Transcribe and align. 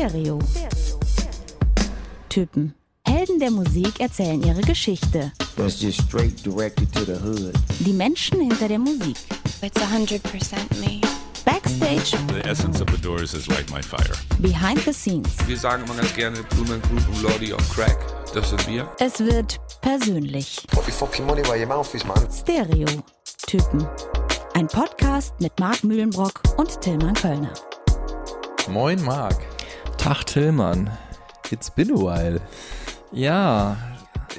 Stereo. 0.00 0.38
Typen. 2.30 2.74
Helden 3.06 3.38
der 3.38 3.50
Musik 3.50 4.00
erzählen 4.00 4.42
ihre 4.42 4.62
Geschichte. 4.62 5.30
That's 5.56 5.78
just 5.82 6.00
straight 6.00 6.42
directed 6.42 6.90
to 6.94 7.04
the 7.04 7.20
hood. 7.22 7.52
Die 7.80 7.92
Menschen 7.92 8.40
hinter 8.40 8.66
der 8.68 8.78
Musik. 8.78 9.18
It's 9.60 9.78
100% 9.78 10.22
me. 10.80 11.02
Backstage, 11.44 12.12
The 12.32 12.48
essence 12.48 12.80
of 12.80 12.88
the 12.90 12.96
Doors 13.02 13.34
is 13.34 13.46
like 13.48 13.70
my 13.70 13.82
fire. 13.82 14.16
behind 14.38 14.78
the 14.86 14.92
scenes. 14.94 15.28
Wir 15.46 15.58
sagen 15.58 15.84
immer 15.84 15.94
ganz 15.96 16.14
gerne 16.14 16.42
Blumen 16.44 16.80
Group 16.80 17.06
und 17.06 17.22
Lordy 17.22 17.52
on 17.52 17.60
Crack. 17.68 17.98
Das 18.32 18.48
sind 18.48 18.66
wir. 18.68 18.88
Es 19.00 19.20
wird 19.20 19.60
persönlich. 19.82 20.66
Put 20.70 20.86
your 20.86 20.94
fucking 20.94 21.26
money 21.26 21.42
where 21.42 21.58
your 21.60 21.66
mouth 21.66 21.94
is, 21.94 22.06
man. 22.06 22.26
Stereo. 22.32 22.86
Typen. 23.46 23.86
Ein 24.54 24.66
Podcast 24.66 25.34
mit 25.40 25.52
Marc 25.60 25.84
Mühlenbrock 25.84 26.40
und 26.56 26.80
Tillmann 26.80 27.12
Kölner. 27.12 27.52
Moin 28.68 29.02
Marc, 29.02 29.36
Tag 30.00 30.24
Tillmann. 30.26 30.90
it's 31.50 31.68
been 31.70 31.90
a 31.90 31.94
while. 31.96 32.40
Ja, 33.12 33.76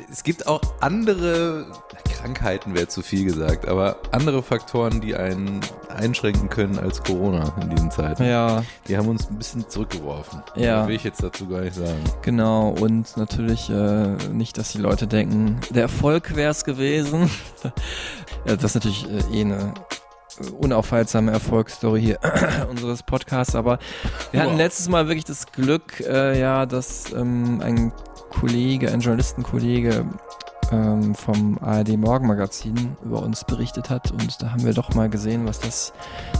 Es 0.09 0.23
gibt 0.23 0.47
auch 0.47 0.61
andere 0.79 1.65
Krankheiten, 2.05 2.73
wäre 2.73 2.87
zu 2.87 3.01
viel 3.01 3.25
gesagt, 3.25 3.67
aber 3.67 3.97
andere 4.11 4.41
Faktoren, 4.41 5.01
die 5.01 5.15
einen 5.15 5.59
einschränken 5.89 6.49
können 6.49 6.79
als 6.79 7.03
Corona 7.03 7.53
in 7.61 7.69
diesen 7.69 7.91
Zeiten. 7.91 8.23
ja, 8.23 8.63
Die 8.87 8.97
haben 8.97 9.07
uns 9.09 9.29
ein 9.29 9.37
bisschen 9.37 9.69
zurückgeworfen. 9.69 10.41
Ja. 10.55 10.77
Mehr 10.79 10.87
will 10.87 10.95
ich 10.95 11.03
jetzt 11.03 11.21
dazu 11.21 11.47
gar 11.47 11.61
nicht 11.61 11.75
sagen. 11.75 12.03
genau. 12.21 12.69
Und 12.69 13.15
natürlich 13.17 13.69
äh, 13.69 14.15
nicht, 14.31 14.57
dass 14.57 14.71
die 14.71 14.77
Leute 14.79 15.05
denken, 15.07 15.59
der 15.69 15.83
Erfolg 15.83 16.35
wäre 16.35 16.51
es 16.51 16.63
gewesen. 16.63 17.29
ja, 18.45 18.55
das 18.55 18.63
ist 18.63 18.75
natürlich 18.75 19.05
äh, 19.09 19.37
eh 19.37 19.41
eine 19.41 19.73
unaufhaltsame 20.59 21.31
Erfolgsstory 21.31 22.01
hier 22.01 22.19
unseres 22.69 23.03
Podcasts, 23.03 23.55
aber 23.55 23.79
wir 24.31 24.41
hatten 24.41 24.51
Wow. 24.53 24.57
letztes 24.57 24.89
Mal 24.89 25.07
wirklich 25.07 25.25
das 25.25 25.47
Glück, 25.51 25.99
äh, 26.01 26.39
ja, 26.39 26.65
dass 26.65 27.11
ähm, 27.13 27.61
ein 27.63 27.91
Kollege, 28.39 28.91
ein 28.91 28.99
Journalistenkollege 29.01 30.05
ähm, 30.71 31.15
vom 31.15 31.57
ARD 31.61 31.97
Morgenmagazin 31.97 32.95
über 33.03 33.21
uns 33.21 33.43
berichtet 33.43 33.89
hat 33.89 34.11
und 34.11 34.41
da 34.41 34.51
haben 34.51 34.63
wir 34.63 34.73
doch 34.73 34.93
mal 34.93 35.09
gesehen, 35.09 35.45
was 35.45 35.59
das 35.59 35.93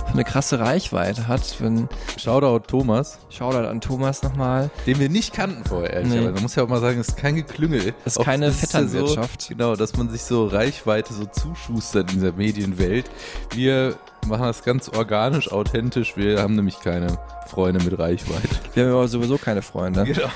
für 0.08 0.14
eine 0.14 0.24
krasse 0.24 0.60
Reichweite 0.60 1.28
hat. 1.28 1.56
Wenn 1.60 1.90
Shoutout 2.18 2.68
Thomas, 2.68 3.20
Shoutout 3.30 3.68
an 3.68 3.82
Thomas 3.82 4.24
nochmal. 4.24 4.70
den 4.86 5.00
wir 5.00 5.10
nicht 5.10 5.34
kannten 5.34 5.64
vorher, 5.66 5.94
ehrlicherweise. 5.94 6.28
Nee. 6.28 6.32
Man 6.34 6.44
muss 6.44 6.56
ja 6.56 6.64
auch 6.64 6.70
mal 6.70 6.82
sagen, 6.82 7.00
es 7.00 7.10
ist 7.10 7.18
kein 7.18 7.36
Geklüngel. 7.36 7.94
Das 8.06 8.18
ist 8.18 8.24
keine 8.24 8.48
es 8.48 8.62
ja 8.62 8.68
Vetternwirtschaft. 8.68 9.42
So, 9.42 9.50
genau, 9.50 9.76
dass 9.76 9.96
man 9.98 10.10
sich 10.10 10.24
so 10.24 10.48
Reichweite 10.48 11.14
so 11.14 11.26
zuschustert 11.26 12.12
in 12.12 12.20
dieser 12.20 12.34
Medienwelt. 12.34 13.10
Wir 13.54 13.96
machen 14.28 14.44
das 14.44 14.64
ganz 14.64 14.90
organisch, 14.90 15.52
authentisch. 15.52 16.16
Wir 16.18 16.42
haben 16.42 16.56
nämlich 16.56 16.80
keine 16.80 17.18
Freunde 17.48 17.84
mit 17.84 17.98
Reichweite. 17.98 18.48
Wir 18.74 18.86
haben 18.86 18.94
aber 18.94 19.08
sowieso 19.08 19.38
keine 19.38 19.62
Freunde. 19.62 20.04
Genau. 20.06 20.30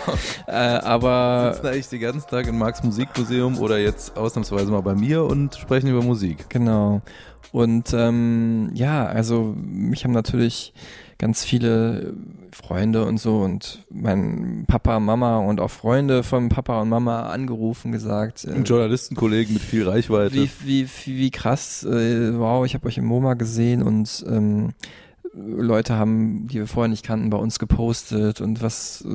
Äh, 0.48 0.52
aber 0.52 1.54
sitzen 1.54 1.68
eigentlich 1.68 1.90
den 1.90 2.02
ganzen 2.02 2.30
Tag 2.30 2.48
in 2.48 2.58
Marx 2.58 2.84
Musikmuseum 2.84 3.58
oder 3.60 3.78
jetzt 3.78 4.18
ausnahmsweise 4.18 4.72
mal 4.72 4.82
bei 4.82 4.96
mir 4.96 5.24
und 5.24 5.56
sprechen 5.56 5.90
über 5.90 6.02
Musik. 6.02 6.50
genau. 6.50 7.02
Und 7.52 7.94
ähm, 7.94 8.72
ja, 8.74 9.06
also 9.06 9.56
mich 9.56 10.04
haben 10.04 10.12
natürlich 10.12 10.74
ganz 11.18 11.46
viele 11.46 12.14
Freunde 12.56 13.04
und 13.04 13.18
so 13.18 13.40
und 13.40 13.86
mein 13.90 14.64
Papa, 14.66 15.02
Mama 15.02 15.40
und 15.40 15.60
auch 15.60 15.70
Freunde 15.70 16.24
von 16.24 16.48
Papa 16.48 16.82
und 16.82 16.88
Mama 16.88 17.30
angerufen, 17.30 17.92
gesagt, 17.92 18.46
äh, 18.46 18.58
Journalistenkollegen 18.62 19.54
mit 19.54 19.62
viel 19.62 19.88
Reichweite. 19.88 20.34
wie, 20.36 20.50
wie, 20.64 20.88
wie, 20.88 21.18
wie 21.18 21.32
krass, 21.32 21.84
äh, 21.84 22.40
wow, 22.40 22.66
ich 22.66 22.74
habe 22.74 22.88
euch 22.88 22.98
im 22.98 23.06
MoMA 23.06 23.34
gesehen 23.34 23.84
und 23.84 24.26
ähm, 24.30 24.70
Leute 25.38 25.96
haben, 25.96 26.48
die 26.48 26.60
wir 26.60 26.68
vorher 26.68 26.88
nicht 26.88 27.06
kannten, 27.06 27.30
bei 27.30 27.38
uns 27.38 27.60
gepostet 27.60 28.40
und 28.40 28.62
was 28.62 29.04
äh, 29.06 29.10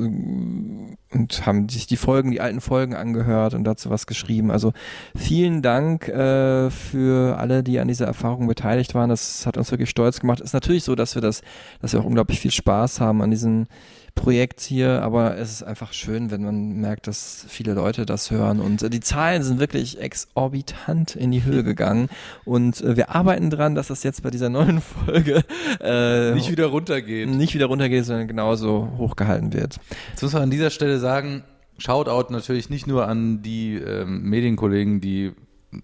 und 1.13 1.47
haben 1.47 1.69
sich 1.69 1.87
die 1.87 1.97
Folgen, 1.97 2.31
die 2.31 2.41
alten 2.41 2.61
Folgen 2.61 2.95
angehört 2.95 3.55
und 3.55 3.65
dazu 3.65 3.91
was 3.91 4.07
geschrieben. 4.07 4.51
Also 4.51 4.73
vielen 5.17 5.63
Dank 5.63 6.09
äh, 6.09 6.71
für 6.71 7.39
alle, 7.39 7.63
die 7.63 7.81
an 7.81 7.89
dieser 7.89 8.07
Erfahrung 8.07 8.47
beteiligt 8.47 8.95
waren. 8.95 9.09
Das 9.09 9.47
hat 9.47 9.57
uns 9.57 9.71
wirklich 9.71 9.91
stolz 9.91 10.21
gemacht. 10.21 10.41
Ist 10.41 10.53
natürlich 10.53 10.85
so, 10.85 10.95
dass 10.95 11.15
wir 11.15 11.23
das, 11.23 11.43
dass 11.81 11.93
wir 11.93 12.01
auch 12.01 12.05
unglaublich 12.05 12.41
viel 12.41 12.53
Spaß 12.53 13.01
haben 13.01 13.23
an 13.23 13.31
diesem 13.31 13.67
Projekt 14.15 14.61
hier, 14.61 15.03
aber 15.03 15.37
es 15.37 15.51
ist 15.51 15.63
einfach 15.63 15.93
schön, 15.93 16.31
wenn 16.31 16.43
man 16.43 16.81
merkt, 16.81 17.07
dass 17.07 17.45
viele 17.49 17.75
Leute 17.75 18.07
das 18.07 18.31
hören 18.31 18.61
und 18.61 18.83
äh, 18.83 18.91
die 18.91 19.01
Zahlen 19.01 19.43
sind 19.43 19.61
wirklich 19.61 20.01
exorbitant 20.01 21.17
in 21.17 21.31
die 21.31 21.45
Höhe 21.45 21.65
gegangen 21.65 22.09
und 22.45 22.81
äh, 22.81 22.97
wir 22.97 23.11
arbeiten 23.11 23.51
dran, 23.51 23.75
dass 23.75 23.89
das 23.89 24.03
jetzt 24.03 24.23
bei 24.23 24.31
dieser 24.31 24.49
neuen 24.49 24.81
Folge 25.07 25.45
äh, 25.81 26.33
nicht 26.35 26.51
wieder 26.51 26.67
runtergeht. 26.67 27.29
nicht 27.29 27.55
wieder 27.55 27.67
runtergeht, 27.67 28.05
sondern 28.05 28.29
genauso 28.29 28.91
hochgehalten 28.99 29.53
wird. 29.53 29.79
Jetzt 30.11 30.23
muss 30.23 30.33
man 30.33 30.43
an 30.43 30.51
dieser 30.51 30.71
Stelle 30.71 30.99
sagen, 30.99 31.45
Shoutout 31.79 32.33
natürlich 32.33 32.69
nicht 32.69 32.87
nur 32.87 33.09
an 33.09 33.43
die 33.43 33.77
ähm, 33.77 34.23
Medienkollegen, 34.23 35.01
die 35.01 35.33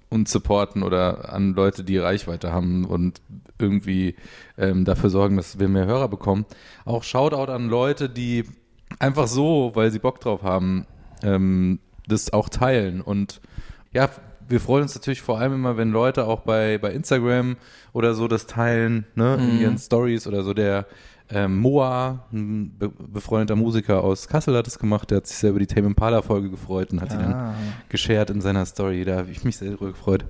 uns 0.08 0.32
supporten 0.32 0.82
oder 0.82 1.32
an 1.32 1.54
Leute, 1.54 1.84
die 1.84 1.98
Reichweite 1.98 2.52
haben 2.52 2.84
und 2.84 3.20
irgendwie 3.58 4.16
ähm, 4.58 4.84
dafür 4.84 5.10
sorgen, 5.10 5.36
dass 5.36 5.58
wir 5.58 5.68
mehr 5.68 5.86
Hörer 5.86 6.08
bekommen. 6.08 6.44
Auch 6.84 7.02
Shoutout 7.02 7.52
an 7.52 7.68
Leute, 7.68 8.08
die 8.08 8.44
einfach 8.98 9.26
so, 9.26 9.72
weil 9.74 9.90
sie 9.90 9.98
Bock 9.98 10.20
drauf 10.20 10.42
haben, 10.42 10.86
ähm, 11.22 11.78
das 12.06 12.32
auch 12.32 12.48
teilen. 12.48 13.00
Und 13.00 13.40
ja, 13.92 14.10
wir 14.48 14.60
freuen 14.60 14.82
uns 14.82 14.94
natürlich 14.94 15.22
vor 15.22 15.38
allem 15.38 15.54
immer, 15.54 15.76
wenn 15.76 15.90
Leute 15.90 16.26
auch 16.26 16.40
bei, 16.40 16.78
bei 16.78 16.92
Instagram 16.92 17.56
oder 17.92 18.14
so 18.14 18.28
das 18.28 18.46
teilen, 18.46 19.06
ne, 19.14 19.34
in 19.36 19.60
ihren 19.60 19.78
Stories 19.78 20.26
oder 20.26 20.42
so. 20.42 20.54
Der 20.54 20.86
ähm, 21.30 21.58
Moa, 21.58 22.24
ein 22.32 22.76
be 22.78 22.88
befreundeter 22.88 23.56
Musiker 23.56 24.04
aus 24.04 24.28
Kassel, 24.28 24.56
hat 24.56 24.66
es 24.66 24.78
gemacht. 24.78 25.10
Der 25.10 25.18
hat 25.18 25.26
sich 25.26 25.36
sehr 25.38 25.50
über 25.50 25.58
die 25.58 25.66
Tame 25.66 25.88
Impala-Folge 25.88 26.50
gefreut 26.50 26.92
und 26.92 27.00
hat 27.00 27.12
die 27.12 27.16
dann 27.16 27.54
geshared 27.88 28.30
in 28.30 28.40
seiner 28.40 28.64
Story. 28.66 29.04
Da 29.04 29.16
habe 29.18 29.30
ich 29.30 29.42
mich 29.44 29.56
sehr 29.56 29.70
drüber 29.72 29.90
gefreut. 29.92 30.24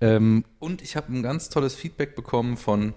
Ähm, 0.00 0.44
und 0.58 0.80
ich 0.82 0.96
habe 0.96 1.12
ein 1.12 1.22
ganz 1.22 1.48
tolles 1.48 1.74
Feedback 1.74 2.16
bekommen 2.16 2.56
von 2.56 2.94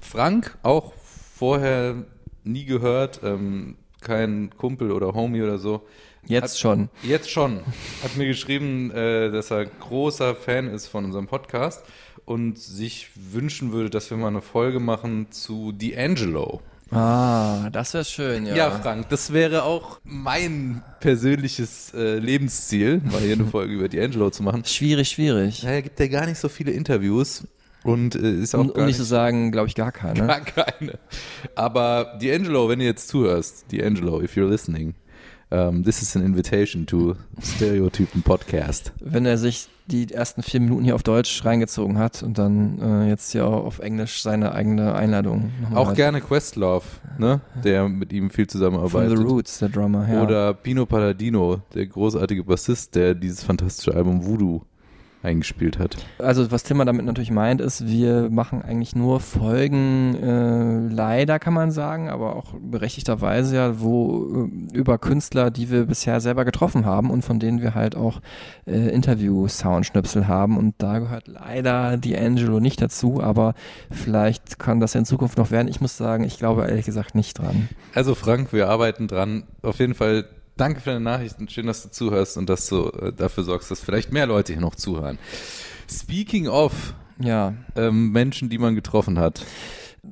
Frank, 0.00 0.56
auch 0.62 0.92
vorher 1.36 1.96
nie 2.44 2.64
gehört, 2.64 3.20
ähm, 3.22 3.76
kein 4.00 4.50
Kumpel 4.56 4.90
oder 4.90 5.14
Homie 5.14 5.42
oder 5.42 5.58
so. 5.58 5.82
Jetzt 6.26 6.52
Hat- 6.54 6.58
schon. 6.60 6.88
Jetzt 7.02 7.30
schon. 7.30 7.60
Hat 8.02 8.16
mir 8.16 8.26
geschrieben, 8.26 8.90
äh, 8.92 9.30
dass 9.30 9.50
er 9.50 9.66
großer 9.66 10.34
Fan 10.34 10.68
ist 10.68 10.86
von 10.86 11.04
unserem 11.04 11.26
Podcast 11.26 11.84
und 12.24 12.58
sich 12.58 13.08
wünschen 13.14 13.72
würde, 13.72 13.90
dass 13.90 14.10
wir 14.10 14.16
mal 14.16 14.28
eine 14.28 14.42
Folge 14.42 14.80
machen 14.80 15.26
zu 15.30 15.72
D'Angelo. 15.78 16.60
Ah, 16.90 17.70
das 17.70 17.94
wäre 17.94 18.04
schön, 18.04 18.44
ja. 18.44 18.54
Ja. 18.54 18.70
Frank, 18.70 19.08
das 19.08 19.32
wäre 19.32 19.62
auch 19.62 19.98
mein 20.04 20.82
persönliches 21.00 21.94
äh, 21.94 22.18
Lebensziel, 22.18 23.00
mal 23.10 23.20
hier 23.20 23.32
eine 23.32 23.46
Folge 23.46 23.72
über 23.72 23.86
D'Angelo 23.86 24.30
zu 24.30 24.42
machen. 24.42 24.64
Schwierig, 24.66 25.08
schwierig. 25.08 25.62
Daher 25.62 25.80
gibt 25.80 25.98
er 25.98 26.10
gar 26.10 26.26
nicht 26.26 26.38
so 26.38 26.50
viele 26.50 26.72
Interviews 26.72 27.46
und 27.82 28.14
äh, 28.14 28.34
ist 28.34 28.54
auch 28.54 28.60
Um, 28.60 28.68
gar 28.68 28.80
um 28.80 28.86
nicht 28.86 28.96
zu 28.96 29.04
sagen, 29.04 29.52
glaube 29.52 29.68
ich, 29.68 29.74
gar 29.74 29.90
keine. 29.90 30.26
Gar 30.26 30.40
keine. 30.42 30.98
Aber 31.54 32.18
D'Angelo, 32.20 32.68
wenn 32.68 32.78
du 32.78 32.84
jetzt 32.84 33.08
zuhörst, 33.08 33.64
D'Angelo, 33.72 34.22
if 34.22 34.36
you're 34.36 34.48
listening, 34.48 34.94
um, 35.48 35.82
this 35.82 36.02
is 36.02 36.14
an 36.14 36.22
invitation 36.22 36.86
to 36.86 37.16
Stereotypen 37.42 38.22
Podcast. 38.22 38.92
Wenn 39.00 39.24
er 39.24 39.38
sich 39.38 39.68
die 39.86 40.12
ersten 40.12 40.42
vier 40.42 40.60
Minuten 40.60 40.84
hier 40.84 40.94
auf 40.94 41.02
Deutsch 41.02 41.44
reingezogen 41.44 41.98
hat 41.98 42.22
und 42.22 42.38
dann 42.38 42.78
äh, 42.80 43.08
jetzt 43.08 43.32
hier 43.32 43.46
auf 43.46 43.78
Englisch 43.80 44.22
seine 44.22 44.52
eigene 44.52 44.94
Einladung 44.94 45.50
Auch 45.74 45.88
hat. 45.88 45.96
gerne 45.96 46.20
Questlove, 46.20 46.84
ne? 47.18 47.40
der 47.64 47.88
mit 47.88 48.12
ihm 48.12 48.30
viel 48.30 48.46
zusammenarbeitet. 48.46 49.18
The 49.18 49.24
Roots, 49.24 49.58
der 49.58 49.68
Drummer, 49.68 50.08
ja. 50.08 50.22
Oder 50.22 50.54
Pino 50.54 50.86
Palladino, 50.86 51.60
der 51.74 51.86
großartige 51.86 52.44
Bassist, 52.44 52.94
der 52.94 53.14
dieses 53.14 53.42
fantastische 53.42 53.94
Album 53.94 54.24
Voodoo 54.24 54.62
eingespielt 55.22 55.78
hat. 55.78 55.96
Also 56.18 56.50
was 56.50 56.64
Timmer 56.64 56.84
damit 56.84 57.06
natürlich 57.06 57.30
meint, 57.30 57.60
ist, 57.60 57.86
wir 57.86 58.28
machen 58.30 58.62
eigentlich 58.62 58.96
nur 58.96 59.20
Folgen, 59.20 60.16
äh, 60.16 60.92
leider 60.92 61.38
kann 61.38 61.54
man 61.54 61.70
sagen, 61.70 62.08
aber 62.08 62.36
auch 62.36 62.54
berechtigterweise 62.60 63.56
ja, 63.56 63.80
wo 63.80 64.48
äh, 64.72 64.76
über 64.76 64.98
Künstler, 64.98 65.50
die 65.50 65.70
wir 65.70 65.86
bisher 65.86 66.20
selber 66.20 66.44
getroffen 66.44 66.84
haben 66.84 67.10
und 67.10 67.22
von 67.24 67.38
denen 67.38 67.62
wir 67.62 67.74
halt 67.74 67.96
auch 67.96 68.20
äh, 68.66 68.88
Interview-Soundschnipsel 68.88 70.26
haben. 70.26 70.56
Und 70.56 70.74
da 70.78 70.98
gehört 70.98 71.28
leider 71.28 71.92
D'Angelo 71.94 72.60
nicht 72.60 72.80
dazu, 72.80 73.22
aber 73.22 73.54
vielleicht 73.90 74.58
kann 74.58 74.80
das 74.80 74.94
in 74.94 75.04
Zukunft 75.04 75.38
noch 75.38 75.50
werden. 75.50 75.68
Ich 75.68 75.80
muss 75.80 75.96
sagen, 75.96 76.24
ich 76.24 76.38
glaube 76.38 76.66
ehrlich 76.66 76.86
gesagt 76.86 77.14
nicht 77.14 77.38
dran. 77.38 77.68
Also 77.94 78.14
Frank, 78.14 78.52
wir 78.52 78.68
arbeiten 78.68 79.06
dran. 79.06 79.44
Auf 79.62 79.78
jeden 79.78 79.94
Fall 79.94 80.24
danke 80.56 80.80
für 80.80 80.90
deine 80.90 81.00
Nachrichten. 81.00 81.48
Schön, 81.48 81.66
dass 81.66 81.82
du 81.82 81.90
zuhörst 81.90 82.36
und 82.36 82.48
dass 82.48 82.68
du 82.68 82.88
äh, 82.90 83.12
dafür 83.12 83.44
sorgst, 83.44 83.70
dass 83.70 83.80
vielleicht 83.80 84.12
mehr 84.12 84.26
Leute 84.26 84.52
hier 84.52 84.62
noch 84.62 84.74
zuhören. 84.74 85.18
Speaking 85.90 86.48
of 86.48 86.94
Ja, 87.18 87.54
ähm, 87.76 88.12
Menschen, 88.12 88.48
die 88.48 88.58
man 88.58 88.74
getroffen 88.74 89.18
hat. 89.18 89.44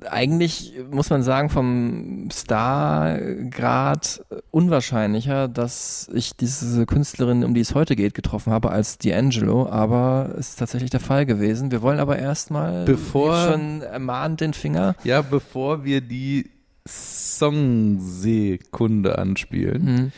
eigentlich 0.08 0.74
muss 0.90 1.10
man 1.10 1.22
sagen, 1.24 1.50
vom 1.50 2.28
Stargrad 2.32 4.24
unwahrscheinlicher, 4.50 5.48
dass 5.48 6.08
ich 6.14 6.36
diese 6.36 6.86
Künstlerin, 6.86 7.44
um 7.44 7.54
die 7.54 7.60
es 7.60 7.74
heute 7.74 7.96
geht, 7.96 8.14
getroffen 8.14 8.52
habe, 8.52 8.70
als 8.70 9.00
D'Angelo, 9.00 9.68
aber 9.68 10.34
es 10.38 10.50
ist 10.50 10.58
tatsächlich 10.58 10.90
der 10.90 11.00
Fall 11.00 11.26
gewesen. 11.26 11.70
Wir 11.72 11.82
wollen 11.82 11.98
aber 11.98 12.18
erstmal 12.18 12.84
Bevor- 12.84 13.50
schon 13.52 13.82
ermahnt 13.82 14.40
den 14.40 14.54
Finger. 14.54 14.94
Ja, 15.04 15.22
bevor 15.22 15.84
wir 15.84 16.00
die 16.00 16.50
Songsekunde 16.90 19.18
anspielen, 19.18 19.84
Mhm. 19.84 20.12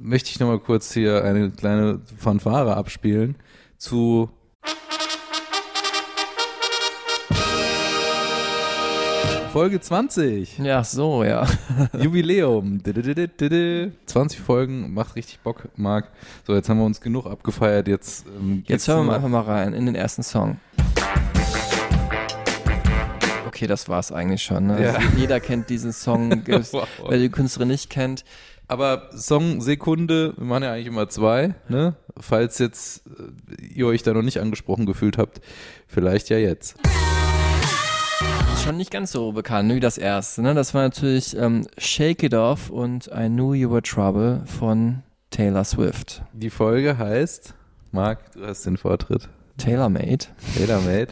möchte 0.00 0.30
ich 0.30 0.38
nochmal 0.40 0.58
kurz 0.60 0.92
hier 0.92 1.24
eine 1.24 1.50
kleine 1.50 2.00
Fanfare 2.16 2.76
abspielen 2.76 3.36
zu 3.76 4.30
Folge 9.52 9.80
20. 9.80 10.58
Ja, 10.58 10.84
so, 10.84 11.24
ja. 11.24 11.46
Jubiläum. 11.98 12.82
Didididididi. 12.82 13.92
20 14.06 14.40
Folgen, 14.40 14.92
macht 14.92 15.16
richtig 15.16 15.40
Bock, 15.40 15.68
Marc. 15.76 16.10
So, 16.46 16.54
jetzt 16.54 16.68
haben 16.68 16.78
wir 16.78 16.84
uns 16.84 17.00
genug 17.00 17.26
abgefeiert. 17.26 17.88
Jetzt, 17.88 18.26
ähm, 18.38 18.62
Jetzt 18.66 18.86
hören 18.88 19.06
wir 19.06 19.14
einfach 19.14 19.28
mal 19.28 19.40
rein 19.40 19.72
in 19.72 19.86
den 19.86 19.94
ersten 19.94 20.22
Song. 20.22 20.58
Okay, 23.58 23.66
das 23.66 23.88
war's 23.88 24.12
eigentlich 24.12 24.44
schon. 24.44 24.68
Ne? 24.68 24.80
Ja. 24.80 24.92
Also 24.92 25.08
jeder 25.16 25.40
kennt 25.40 25.68
diesen 25.68 25.92
Song. 25.92 26.44
Wow. 26.48 26.86
Wer 27.08 27.18
die 27.18 27.28
Künstlerin 27.28 27.66
nicht 27.66 27.90
kennt, 27.90 28.24
Aber 28.68 29.10
Song 29.16 29.60
Sekunde, 29.60 30.32
wir 30.36 30.44
machen 30.44 30.62
ja 30.62 30.72
eigentlich 30.72 30.86
immer 30.86 31.08
zwei, 31.08 31.56
ne? 31.68 31.96
Falls 32.20 32.60
jetzt 32.60 33.02
äh, 33.08 33.64
ihr 33.64 33.88
euch 33.88 34.04
da 34.04 34.14
noch 34.14 34.22
nicht 34.22 34.40
angesprochen 34.40 34.86
gefühlt 34.86 35.18
habt, 35.18 35.40
vielleicht 35.88 36.28
ja 36.28 36.38
jetzt. 36.38 36.76
schon 38.62 38.76
nicht 38.76 38.92
ganz 38.92 39.10
so 39.10 39.32
bekannt 39.32 39.74
wie 39.74 39.80
das 39.80 39.98
erste. 39.98 40.42
Ne? 40.42 40.54
Das 40.54 40.72
war 40.72 40.82
natürlich 40.82 41.36
ähm, 41.36 41.66
Shake 41.78 42.22
It 42.22 42.34
Off 42.34 42.70
und 42.70 43.08
I 43.08 43.26
Knew 43.26 43.54
You 43.54 43.72
Were 43.72 43.82
Trouble 43.82 44.42
von 44.46 45.02
Taylor 45.30 45.64
Swift. 45.64 46.22
Die 46.32 46.50
Folge 46.50 46.96
heißt, 46.96 47.54
Marc, 47.90 48.30
du 48.34 48.46
hast 48.46 48.66
den 48.66 48.76
Vortritt. 48.76 49.28
Taylor 49.56 49.88
Made. 49.88 50.26
Taylor 50.56 50.80
Made. 50.80 51.08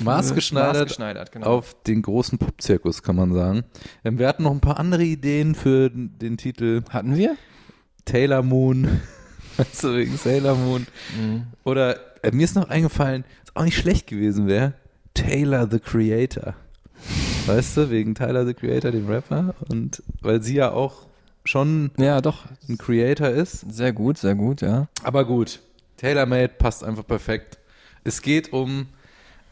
Maßgeschneidert 0.00 0.74
Maßgeschneidert, 0.74 1.32
genau. 1.32 1.46
auf 1.46 1.76
den 1.84 2.02
großen 2.02 2.38
Popzirkus, 2.38 3.02
kann 3.02 3.16
man 3.16 3.32
sagen. 3.32 3.64
Ähm, 4.04 4.18
wir 4.18 4.28
hatten 4.28 4.42
noch 4.42 4.52
ein 4.52 4.60
paar 4.60 4.78
andere 4.78 5.04
Ideen 5.04 5.54
für 5.54 5.90
den, 5.90 6.18
den 6.18 6.36
Titel 6.36 6.82
Hatten 6.90 7.16
wir? 7.16 7.36
Taylor 8.04 8.42
Moon. 8.42 9.00
Weißt 9.56 9.84
du, 9.84 9.94
wegen 9.94 10.16
Sailor 10.16 10.56
Moon. 10.56 10.86
Mhm. 11.16 11.44
Oder 11.64 11.98
äh, 12.24 12.32
mir 12.32 12.44
ist 12.44 12.56
noch 12.56 12.68
eingefallen, 12.68 13.24
was 13.46 13.56
auch 13.56 13.64
nicht 13.64 13.76
schlecht 13.78 14.06
gewesen 14.08 14.46
wäre, 14.48 14.74
Taylor 15.14 15.68
the 15.70 15.78
Creator. 15.78 16.54
Weißt 17.46 17.76
du, 17.76 17.90
wegen 17.90 18.14
Tyler 18.14 18.46
the 18.46 18.54
Creator, 18.54 18.90
dem 18.90 19.06
Rapper. 19.06 19.54
Und 19.68 20.02
weil 20.22 20.42
sie 20.42 20.54
ja 20.56 20.72
auch 20.72 21.06
schon 21.44 21.90
Ja, 21.98 22.20
doch. 22.20 22.46
ein 22.68 22.78
Creator 22.78 23.28
ist. 23.28 23.72
Sehr 23.72 23.92
gut, 23.92 24.18
sehr 24.18 24.34
gut, 24.34 24.60
ja. 24.62 24.88
Aber 25.02 25.24
gut, 25.24 25.60
Taylor 25.98 26.26
Made 26.26 26.48
passt 26.58 26.82
einfach 26.82 27.06
perfekt. 27.06 27.58
Es 28.02 28.22
geht 28.22 28.52
um 28.52 28.86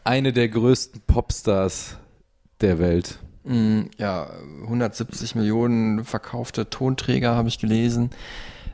eine 0.03 0.33
der 0.33 0.49
größten 0.49 1.01
Popstars 1.07 1.97
der 2.61 2.79
Welt. 2.79 3.19
Mm, 3.43 3.83
Ja, 3.97 4.29
170 4.63 5.35
Millionen 5.35 6.03
verkaufte 6.05 6.69
Tonträger 6.69 7.35
habe 7.35 7.49
ich 7.49 7.59
gelesen. 7.59 8.09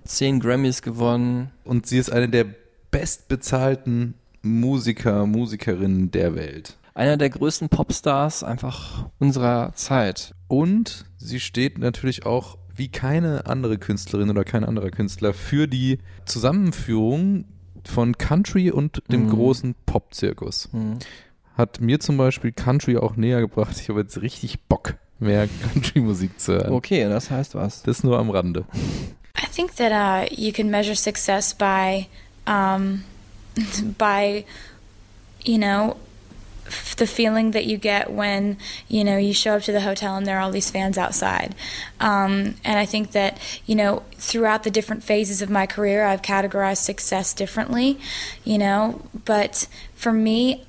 Zehn 0.06 0.40
Grammys 0.40 0.82
gewonnen. 0.82 1.52
Und 1.64 1.88
sie 1.88 1.98
ist 1.98 2.12
eine 2.12 2.30
der 2.30 2.46
bestbezahlten 2.92 4.16
Musiker, 4.42 5.26
Musikerinnen 5.26 6.12
der 6.12 6.36
Welt. 6.36 6.78
Einer 6.94 7.18
der 7.18 7.30
größten 7.30 7.70
Popstars 7.70 8.44
einfach 8.44 9.08
unserer 9.20 9.74
Zeit. 9.76 10.34
Und 10.48 11.06
sie 11.18 11.40
steht 11.40 11.78
natürlich 11.78 12.26
auch 12.26 12.58
wie 12.76 12.90
keine 12.90 13.46
andere 13.46 13.78
Künstlerin 13.78 14.30
oder 14.30 14.44
kein 14.44 14.64
anderer 14.64 14.90
Künstler 14.90 15.34
für 15.34 15.68
die 15.68 16.00
Zusammenführung 16.26 17.46
von 17.88 18.18
Country 18.18 18.72
und 18.72 19.02
dem 19.12 19.26
Mhm. 19.26 19.30
großen 19.30 19.76
Popzirkus. 19.86 20.70
Mhm. 20.72 21.00
Hat 21.58 21.82
mir 21.82 22.00
zum 22.00 22.18
Beispiel 22.18 22.52
Country 22.52 22.98
auch 22.98 23.16
näher 23.16 23.42
gebracht. 23.42 23.78
Ich 23.80 23.90
habe 23.90 24.02
jetzt 24.02 24.22
richtig 24.22 24.60
Bock, 24.64 24.96
mehr 25.20 25.48
Country-Musik 25.74 26.40
zu 26.40 26.54
hören. 26.54 26.74
Okay, 26.74 27.08
das 27.10 27.30
heißt 27.32 27.56
was. 27.56 27.84
Das 27.84 28.04
nur 28.04 28.18
am 28.20 28.30
Rande. 28.30 28.66
I 29.38 29.46
think 29.54 29.76
that 29.78 29.92
uh, 29.92 30.34
you 30.34 30.52
can 30.52 30.70
measure 30.70 30.96
success 30.96 31.54
by, 31.54 32.08
um, 32.48 33.04
by, 33.98 34.46
you 35.44 35.58
know, 35.58 35.96
f- 36.70 36.96
the 36.96 37.08
feeling 37.08 37.52
that 37.52 37.66
you 37.66 37.78
get 37.78 38.12
when 38.12 38.58
you 38.88 39.04
know 39.04 39.18
you 39.18 39.34
show 39.34 39.56
up 39.56 39.64
to 39.64 39.72
the 39.72 39.82
hotel 39.82 40.16
and 40.16 40.26
there 40.26 40.38
are 40.38 40.42
all 40.42 40.52
these 40.52 40.72
fans 40.72 40.98
outside. 40.98 41.56
Um, 42.00 42.56
and 42.64 42.80
I 42.80 42.86
think 42.86 43.12
that 43.12 43.40
you 43.66 43.76
know 43.76 44.04
throughout 44.14 44.64
the 44.64 44.72
different 44.72 45.04
phases 45.04 45.42
of 45.42 45.50
my 45.50 45.66
career, 45.66 46.06
I've 46.06 46.22
categorized 46.22 46.78
success 46.78 47.34
differently. 47.34 48.00
You 48.44 48.58
know, 48.58 49.02
but 49.26 49.68
for 49.96 50.14
me, 50.14 50.66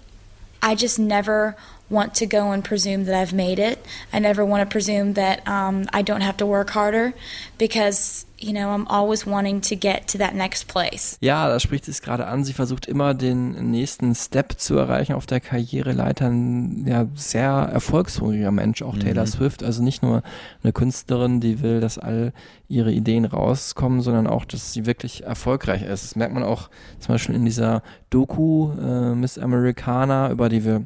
I 0.62 0.74
just 0.74 0.98
never 0.98 1.56
want 1.90 2.14
to 2.14 2.26
go 2.26 2.52
and 2.52 2.64
presume 2.64 3.04
that 3.04 3.14
I've 3.14 3.34
made 3.34 3.58
it. 3.58 3.78
I 4.12 4.20
never 4.20 4.44
want 4.44 4.62
to 4.62 4.72
presume 4.72 5.14
that 5.14 5.46
um, 5.46 5.86
I 5.92 6.02
don't 6.02 6.22
have 6.22 6.36
to 6.38 6.46
work 6.46 6.70
harder 6.70 7.12
because, 7.58 8.26
you 8.38 8.52
know, 8.52 8.70
I'm 8.70 8.86
always 8.86 9.26
wanting 9.26 9.60
to 9.62 9.76
get 9.76 10.06
to 10.08 10.18
that 10.18 10.34
next 10.34 10.68
place. 10.68 11.18
Ja, 11.20 11.48
da 11.48 11.58
spricht 11.58 11.84
sie 11.84 11.90
es 11.90 12.00
gerade 12.00 12.26
an. 12.26 12.44
Sie 12.44 12.52
versucht 12.52 12.86
immer 12.86 13.12
den 13.14 13.70
nächsten 13.70 14.14
Step 14.14 14.58
zu 14.58 14.76
erreichen 14.76 15.14
auf 15.14 15.26
der 15.26 15.40
Karriereleiter. 15.40 16.26
Ein 16.26 16.86
ja, 16.86 17.06
sehr 17.14 17.50
erfolgshungriger 17.50 18.52
Mensch, 18.52 18.82
auch 18.82 18.96
Taylor 18.96 19.26
Swift. 19.26 19.64
Also 19.64 19.82
nicht 19.82 20.02
nur 20.02 20.22
eine 20.62 20.72
Künstlerin, 20.72 21.40
die 21.40 21.60
will, 21.60 21.80
dass 21.80 21.98
all 21.98 22.32
ihre 22.68 22.92
Ideen 22.92 23.24
rauskommen, 23.24 24.00
sondern 24.00 24.28
auch, 24.28 24.44
dass 24.44 24.72
sie 24.72 24.86
wirklich 24.86 25.24
erfolgreich 25.24 25.82
ist. 25.82 26.04
Das 26.04 26.16
merkt 26.16 26.34
man 26.34 26.44
auch 26.44 26.70
zum 27.00 27.14
Beispiel 27.14 27.34
in 27.34 27.44
dieser 27.44 27.82
Doku 28.10 28.70
äh, 28.80 29.14
Miss 29.16 29.38
Americana, 29.38 30.30
über 30.30 30.48
die 30.48 30.64
wir 30.64 30.84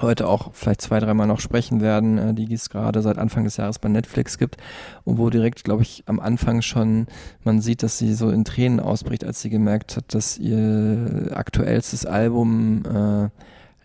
heute 0.00 0.28
auch 0.28 0.52
vielleicht 0.54 0.80
zwei, 0.80 1.00
dreimal 1.00 1.26
noch 1.26 1.40
sprechen 1.40 1.80
werden, 1.80 2.18
äh, 2.18 2.34
die 2.34 2.52
es 2.52 2.70
gerade 2.70 3.02
seit 3.02 3.18
Anfang 3.18 3.44
des 3.44 3.56
Jahres 3.56 3.78
bei 3.78 3.88
Netflix 3.88 4.38
gibt 4.38 4.56
und 5.04 5.18
wo 5.18 5.30
direkt, 5.30 5.64
glaube 5.64 5.82
ich, 5.82 6.04
am 6.06 6.20
Anfang 6.20 6.62
schon 6.62 7.06
man 7.44 7.60
sieht, 7.60 7.82
dass 7.82 7.98
sie 7.98 8.14
so 8.14 8.30
in 8.30 8.44
Tränen 8.44 8.80
ausbricht, 8.80 9.24
als 9.24 9.40
sie 9.40 9.50
gemerkt 9.50 9.96
hat, 9.96 10.14
dass 10.14 10.38
ihr 10.38 11.30
aktuellstes 11.32 12.06
Album 12.06 12.82
äh, 12.84 13.28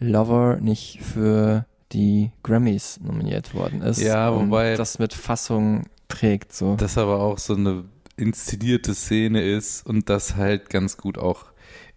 Lover 0.04 0.58
nicht 0.62 1.02
für 1.02 1.66
die 1.92 2.32
Grammys 2.44 3.00
nominiert 3.02 3.54
worden 3.54 3.82
ist. 3.82 4.02
Ja, 4.02 4.34
wobei- 4.34 4.72
und 4.72 4.80
das 4.80 5.00
mit 5.00 5.14
Fassung 5.14 5.86
trägt 6.08 6.54
so. 6.54 6.76
Das 6.76 6.98
aber 6.98 7.20
auch 7.20 7.38
so 7.38 7.56
eine 7.56 7.86
inszenierte 8.16 8.94
Szene 8.94 9.42
ist 9.42 9.86
und 9.86 10.10
das 10.10 10.36
halt 10.36 10.70
ganz 10.70 10.98
gut 10.98 11.18
auch 11.18 11.46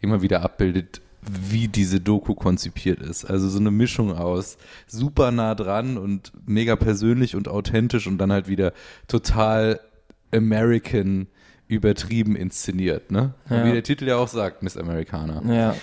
immer 0.01 0.23
wieder 0.23 0.43
abbildet, 0.43 1.01
wie 1.23 1.69
diese 1.69 2.01
Doku 2.01 2.35
konzipiert 2.35 3.01
ist. 3.01 3.25
Also 3.25 3.49
so 3.49 3.59
eine 3.59 3.71
Mischung 3.71 4.13
aus 4.13 4.59
super 4.87 5.31
nah 5.31 5.55
dran 5.55 5.97
und 5.97 6.33
mega 6.47 6.77
persönlich 6.77 7.37
und 7.37 7.49
authentisch 7.49 8.07
und 8.07 8.19
dann 8.19 8.33
halt 8.33 8.49
wieder 8.49 8.73
total 9.07 9.81
American 10.35 11.29
übertrieben 11.69 12.37
inszeniert, 12.37 13.11
ne? 13.11 13.35
Ja. 13.49 13.65
Wie 13.65 13.73
der 13.73 13.83
Titel 13.83 14.07
ja 14.07 14.17
auch 14.17 14.29
sagt, 14.29 14.63
Miss 14.63 14.77
Americana. 14.77 15.43
ja. 15.53 15.75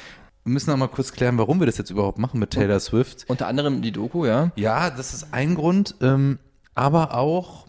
Wir 0.46 0.54
müssen 0.54 0.72
noch 0.72 0.78
mal 0.78 0.88
kurz 0.88 1.12
klären, 1.12 1.38
warum 1.38 1.60
wir 1.60 1.68
das 1.68 1.78
jetzt 1.78 1.92
überhaupt 1.92 2.18
machen 2.18 2.40
mit 2.40 2.52
Taylor 2.52 2.80
Swift. 2.80 3.26
Unter 3.28 3.48
anderem 3.48 3.82
die 3.82 3.92
Doku, 3.92 4.26
ja. 4.26 4.52
Ja, 4.56 4.90
das 4.90 5.14
ist 5.14 5.28
ein 5.32 5.54
Grund, 5.54 5.96
ähm, 6.02 6.40
aber 6.74 7.14
auch 7.14 7.68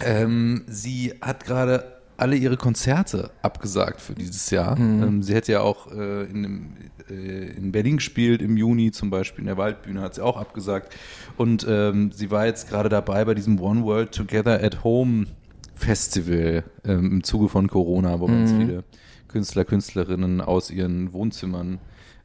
ähm, 0.00 0.64
sie 0.66 1.14
hat 1.20 1.44
gerade 1.44 1.93
alle 2.16 2.36
ihre 2.36 2.56
Konzerte 2.56 3.30
abgesagt 3.42 4.00
für 4.00 4.14
dieses 4.14 4.50
Jahr. 4.50 4.76
Ähm, 4.78 5.22
sie 5.22 5.34
hätte 5.34 5.52
ja 5.52 5.60
auch 5.60 5.90
äh, 5.90 6.24
in, 6.24 6.42
dem, 6.42 6.76
äh, 7.08 7.56
in 7.56 7.72
Berlin 7.72 7.96
gespielt, 7.96 8.42
im 8.42 8.56
Juni 8.56 8.92
zum 8.92 9.10
Beispiel, 9.10 9.42
in 9.42 9.46
der 9.46 9.56
Waldbühne 9.56 10.00
hat 10.00 10.14
sie 10.14 10.22
auch 10.22 10.36
abgesagt. 10.36 10.94
Und 11.36 11.66
ähm, 11.68 12.12
sie 12.12 12.30
war 12.30 12.46
jetzt 12.46 12.68
gerade 12.68 12.88
dabei 12.88 13.24
bei 13.24 13.34
diesem 13.34 13.60
One 13.60 13.84
World 13.84 14.12
Together 14.12 14.62
at 14.62 14.84
Home 14.84 15.26
Festival 15.74 16.64
ähm, 16.84 17.12
im 17.12 17.24
Zuge 17.24 17.48
von 17.48 17.68
Corona, 17.68 18.20
wo 18.20 18.26
ganz 18.26 18.52
viele 18.52 18.84
Künstler, 19.28 19.64
Künstlerinnen 19.64 20.40
aus 20.40 20.70
ihren 20.70 21.12
Wohnzimmern 21.12 21.80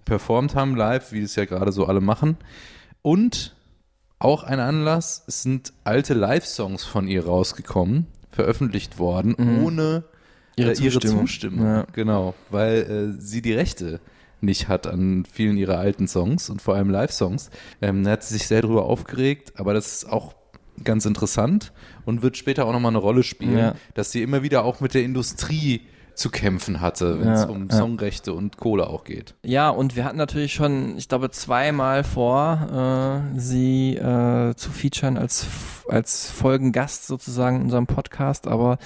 performt 0.05 0.55
haben, 0.55 0.75
live, 0.75 1.11
wie 1.11 1.21
es 1.21 1.35
ja 1.35 1.45
gerade 1.45 1.71
so 1.71 1.85
alle 1.85 2.01
machen. 2.01 2.37
Und 3.01 3.55
auch 4.19 4.43
ein 4.43 4.59
Anlass, 4.59 5.23
es 5.27 5.43
sind 5.43 5.73
alte 5.83 6.13
Live-Songs 6.13 6.83
von 6.83 7.07
ihr 7.07 7.25
rausgekommen, 7.25 8.05
veröffentlicht 8.31 8.99
worden, 8.99 9.35
ohne 9.35 10.03
Ihre 10.55 10.71
äh, 10.71 10.73
ihre 10.81 10.93
Zustimmung. 10.93 11.27
Zustimmung. 11.27 11.65
Ja. 11.65 11.85
Genau, 11.93 12.35
weil 12.49 13.15
äh, 13.17 13.21
sie 13.21 13.41
die 13.41 13.53
Rechte 13.53 13.99
nicht 14.41 14.67
hat 14.67 14.87
an 14.87 15.25
vielen 15.31 15.57
ihrer 15.57 15.77
alten 15.77 16.07
Songs 16.07 16.49
und 16.49 16.61
vor 16.61 16.75
allem 16.75 16.89
Live-Songs. 16.89 17.49
Ähm, 17.81 18.03
da 18.03 18.11
hat 18.11 18.23
sie 18.23 18.35
sich 18.35 18.47
sehr 18.47 18.61
drüber 18.61 18.85
aufgeregt, 18.85 19.53
aber 19.57 19.73
das 19.73 19.87
ist 19.93 20.09
auch 20.09 20.35
ganz 20.83 21.05
interessant 21.05 21.73
und 22.05 22.21
wird 22.21 22.37
später 22.37 22.65
auch 22.65 22.71
nochmal 22.71 22.91
eine 22.91 22.99
Rolle 22.99 23.23
spielen, 23.23 23.57
Ja. 23.57 23.75
dass 23.95 24.11
sie 24.13 24.21
immer 24.23 24.43
wieder 24.43 24.63
auch 24.63 24.79
mit 24.79 24.93
der 24.93 25.03
Industrie 25.03 25.81
zu 26.19 26.29
kämpfen 26.29 26.81
hatte, 26.81 27.19
wenn 27.19 27.29
es 27.29 27.43
Ja, 27.43 27.49
um 27.49 27.67
ja. 27.69 27.77
Songrechte 27.77 28.33
und 28.33 28.57
Kohle 28.57 28.87
auch 28.87 29.05
geht. 29.05 29.35
Ja, 29.43 29.69
und 29.69 29.95
wir 29.95 30.03
hatten 30.03 30.17
natürlich 30.17 30.53
schon, 30.53 30.97
ich 30.97 31.07
glaube, 31.07 31.31
zweimal 31.31 32.03
vor, 32.03 33.23
äh, 33.35 33.39
sie 33.39 33.95
äh, 33.95 34.53
zu 34.55 34.69
featuren 34.69 35.17
als, 35.17 35.47
als 35.87 36.29
Folgengast 36.29 37.07
sozusagen 37.07 37.57
in 37.57 37.61
unserem 37.63 37.87
Podcast, 37.87 38.47
aber 38.47 38.77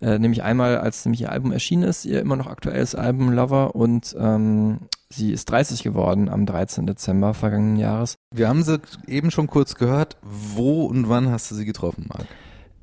äh, 0.00 0.18
nämlich 0.18 0.42
einmal, 0.42 0.78
als 0.78 1.04
nämlich 1.04 1.20
ihr 1.20 1.32
Album 1.32 1.52
erschienen 1.52 1.82
ist, 1.82 2.06
ihr 2.06 2.20
immer 2.20 2.36
noch 2.36 2.46
aktuelles 2.46 2.94
Album 2.94 3.30
Lover 3.30 3.74
und 3.74 4.16
ähm, 4.18 4.78
sie 5.10 5.32
ist 5.32 5.50
30 5.50 5.82
geworden 5.82 6.28
am 6.28 6.46
13. 6.46 6.86
Dezember 6.86 7.34
vergangenen 7.34 7.76
Jahres. 7.76 8.16
Wir 8.34 8.48
haben 8.48 8.62
sie 8.62 8.80
eben 9.06 9.30
schon 9.30 9.48
kurz 9.48 9.74
gehört. 9.74 10.16
Wo 10.22 10.86
und 10.86 11.08
wann 11.08 11.30
hast 11.30 11.50
du 11.50 11.54
sie 11.54 11.66
getroffen, 11.66 12.06
Marc? 12.08 12.26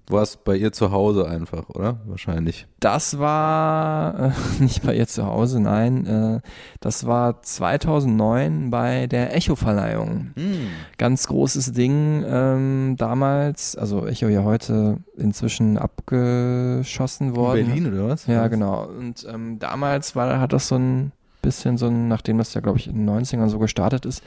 Du 0.07 0.13
warst 0.13 0.45
bei 0.45 0.55
ihr 0.55 0.71
zu 0.71 0.91
Hause 0.91 1.27
einfach, 1.27 1.67
oder? 1.67 1.99
Wahrscheinlich. 2.05 2.65
Das 2.79 3.19
war 3.19 4.31
äh, 4.31 4.31
nicht 4.63 4.81
bei 4.83 4.95
ihr 4.95 5.05
zu 5.05 5.25
Hause, 5.25 5.59
nein. 5.59 6.05
Äh, 6.05 6.39
das 6.79 7.05
war 7.05 7.41
2009 7.41 8.69
bei 8.69 9.07
der 9.07 9.35
Echo-Verleihung. 9.35 10.31
Ganz 10.97 11.27
großes 11.27 11.73
Ding 11.73 12.23
ähm, 12.25 12.95
damals, 12.97 13.75
also 13.75 14.07
Echo 14.07 14.29
ja 14.29 14.45
heute 14.45 14.99
inzwischen 15.17 15.77
abgeschossen 15.77 17.35
worden. 17.35 17.65
Berlin 17.65 17.93
oder 17.93 18.07
was? 18.07 18.27
Ja, 18.27 18.47
genau. 18.47 18.85
Und 18.85 19.27
ähm, 19.29 19.59
damals 19.59 20.15
war, 20.15 20.39
hat 20.39 20.53
das 20.53 20.69
so 20.69 20.75
ein 20.75 21.11
bisschen 21.41 21.77
so 21.77 21.87
ein, 21.87 22.07
nachdem 22.07 22.37
das 22.37 22.53
ja, 22.53 22.61
glaube 22.61 22.77
ich, 22.77 22.87
in 22.87 23.05
den 23.05 23.09
90ern 23.09 23.49
so 23.49 23.59
gestartet 23.59 24.05
ist, 24.05 24.23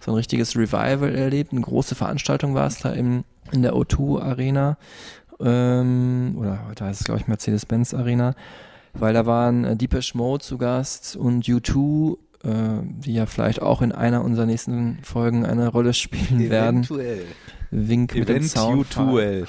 so 0.00 0.10
ein 0.10 0.14
richtiges 0.14 0.56
Revival 0.56 1.14
erlebt. 1.14 1.52
Eine 1.52 1.60
große 1.60 1.94
Veranstaltung 1.94 2.54
war 2.54 2.66
es 2.66 2.80
da 2.80 2.90
im, 2.92 3.24
in 3.50 3.62
der 3.62 3.74
O2 3.74 4.20
Arena. 4.20 4.76
Ähm, 5.42 6.36
oder 6.38 6.66
heute 6.68 6.84
heißt 6.84 7.00
es, 7.00 7.04
glaube 7.04 7.20
ich, 7.20 7.28
Mercedes-Benz 7.28 7.94
Arena. 7.94 8.34
Weil 8.94 9.14
da 9.14 9.26
waren 9.26 9.64
äh, 9.64 9.76
Deepesh 9.76 10.14
Mode 10.14 10.44
zu 10.44 10.58
Gast 10.58 11.16
und 11.16 11.44
U2, 11.44 12.16
äh, 12.44 12.48
die 12.84 13.14
ja 13.14 13.26
vielleicht 13.26 13.62
auch 13.62 13.82
in 13.82 13.92
einer 13.92 14.24
unserer 14.24 14.46
nächsten 14.46 14.98
Folgen 15.02 15.46
eine 15.46 15.68
Rolle 15.68 15.94
spielen 15.94 16.50
werden. 16.50 16.84
Eventuell. 16.84 17.24
Wink 17.70 18.14
mit 18.14 18.28
dem 18.28 18.42
Sound. 18.42 18.96
Eventuell. 18.96 19.46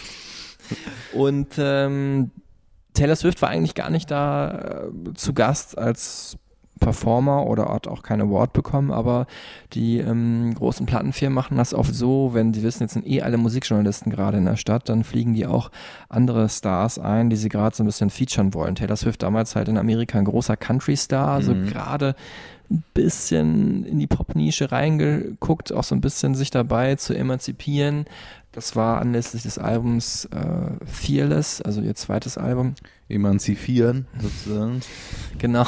Und 1.14 1.50
ähm, 1.58 2.32
Taylor 2.94 3.16
Swift 3.16 3.42
war 3.42 3.50
eigentlich 3.50 3.76
gar 3.76 3.90
nicht 3.90 4.10
da 4.10 4.88
äh, 4.88 5.14
zu 5.14 5.34
Gast 5.34 5.78
als 5.78 6.38
Performer 6.84 7.48
oder 7.48 7.70
hat 7.70 7.88
auch 7.88 8.04
kein 8.04 8.22
Award 8.22 8.54
bekommen, 8.54 8.92
aber 8.92 9.26
die 9.74 10.00
ähm, 10.00 10.54
großen 10.56 10.86
Plattenfirmen 10.86 11.34
machen 11.34 11.58
das 11.58 11.74
oft 11.74 11.96
so, 11.96 12.32
wenn 12.34 12.52
die 12.52 12.64
wissen, 12.64 12.84
jetzt 12.84 12.94
sind 12.94 13.08
eh 13.08 13.22
alle 13.22 13.38
Musikjournalisten 13.38 14.12
gerade 14.12 14.38
in 14.38 14.46
der 14.46 14.58
Stadt, 14.58 14.90
dann 14.90 15.04
fliegen 15.04 15.34
die 15.34 15.46
auch 15.46 15.72
andere 16.10 16.50
Stars 16.50 17.00
ein, 17.00 17.30
die 17.30 17.36
sie 17.36 17.50
gerade 17.50 17.76
so 17.76 17.84
ein 17.84 17.88
bisschen 17.88 18.10
featuren 18.10 18.54
wollen. 18.54 18.76
Taylor 18.76 18.98
Swift 18.98 19.24
damals 19.24 19.56
halt 19.56 19.68
in 19.68 19.78
Amerika 19.78 20.18
ein 20.18 20.26
großer 20.26 20.58
Country-Star, 20.58 21.42
so 21.42 21.54
gerade 21.54 22.16
ein 22.70 22.84
bisschen 22.94 23.86
in 23.86 24.00
die 24.00 24.08
Pop-Nische 24.08 24.72
reingeguckt, 24.72 25.72
auch 25.72 25.84
so 25.84 25.96
ein 25.96 26.02
bisschen 26.02 26.36
sich 26.36 26.52
dabei 26.52 26.96
zu 26.96 27.14
emanzipieren. 27.14 28.06
Das 28.52 28.76
war 28.76 29.00
anlässlich 29.02 29.44
des 29.44 29.58
Albums 29.58 30.26
äh, 30.26 30.86
Fearless, 30.86 31.62
also 31.62 31.82
ihr 31.82 31.96
zweites 31.96 32.38
Album. 32.38 32.76
Emanzipieren, 33.14 34.08
sozusagen. 34.20 34.82
Genau. 35.38 35.66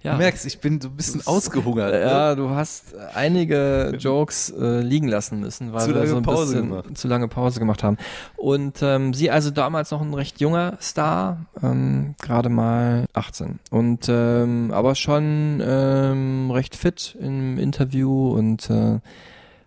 Ja. 0.00 0.12
Du 0.12 0.18
merkst, 0.18 0.46
ich 0.46 0.60
bin 0.60 0.80
so 0.80 0.88
ein 0.88 0.94
bisschen 0.96 1.26
ausgehungert. 1.26 1.92
Ja, 1.92 2.36
du 2.36 2.50
hast 2.50 2.94
einige 3.14 3.96
Jokes 3.98 4.48
äh, 4.50 4.80
liegen 4.80 5.08
lassen 5.08 5.40
müssen, 5.40 5.72
weil 5.72 5.88
Zu 5.88 5.94
wir 5.94 6.06
so 6.06 6.16
ein 6.18 6.22
Pause 6.22 6.52
bisschen 6.54 6.68
gemacht. 6.70 6.96
zu 6.96 7.08
lange 7.08 7.26
Pause 7.26 7.58
gemacht 7.58 7.82
haben. 7.82 7.96
Und 8.36 8.78
ähm, 8.80 9.12
sie 9.12 9.28
also 9.32 9.50
damals 9.50 9.90
noch 9.90 10.00
ein 10.00 10.14
recht 10.14 10.40
junger 10.40 10.78
Star, 10.80 11.46
ähm, 11.64 12.14
gerade 12.22 12.48
mal 12.48 13.06
18. 13.12 13.58
Und 13.72 14.06
ähm, 14.08 14.70
aber 14.72 14.94
schon 14.94 15.60
ähm, 15.66 16.52
recht 16.52 16.76
fit 16.76 17.16
im 17.20 17.58
Interview 17.58 18.30
und 18.34 18.70
äh, 18.70 19.00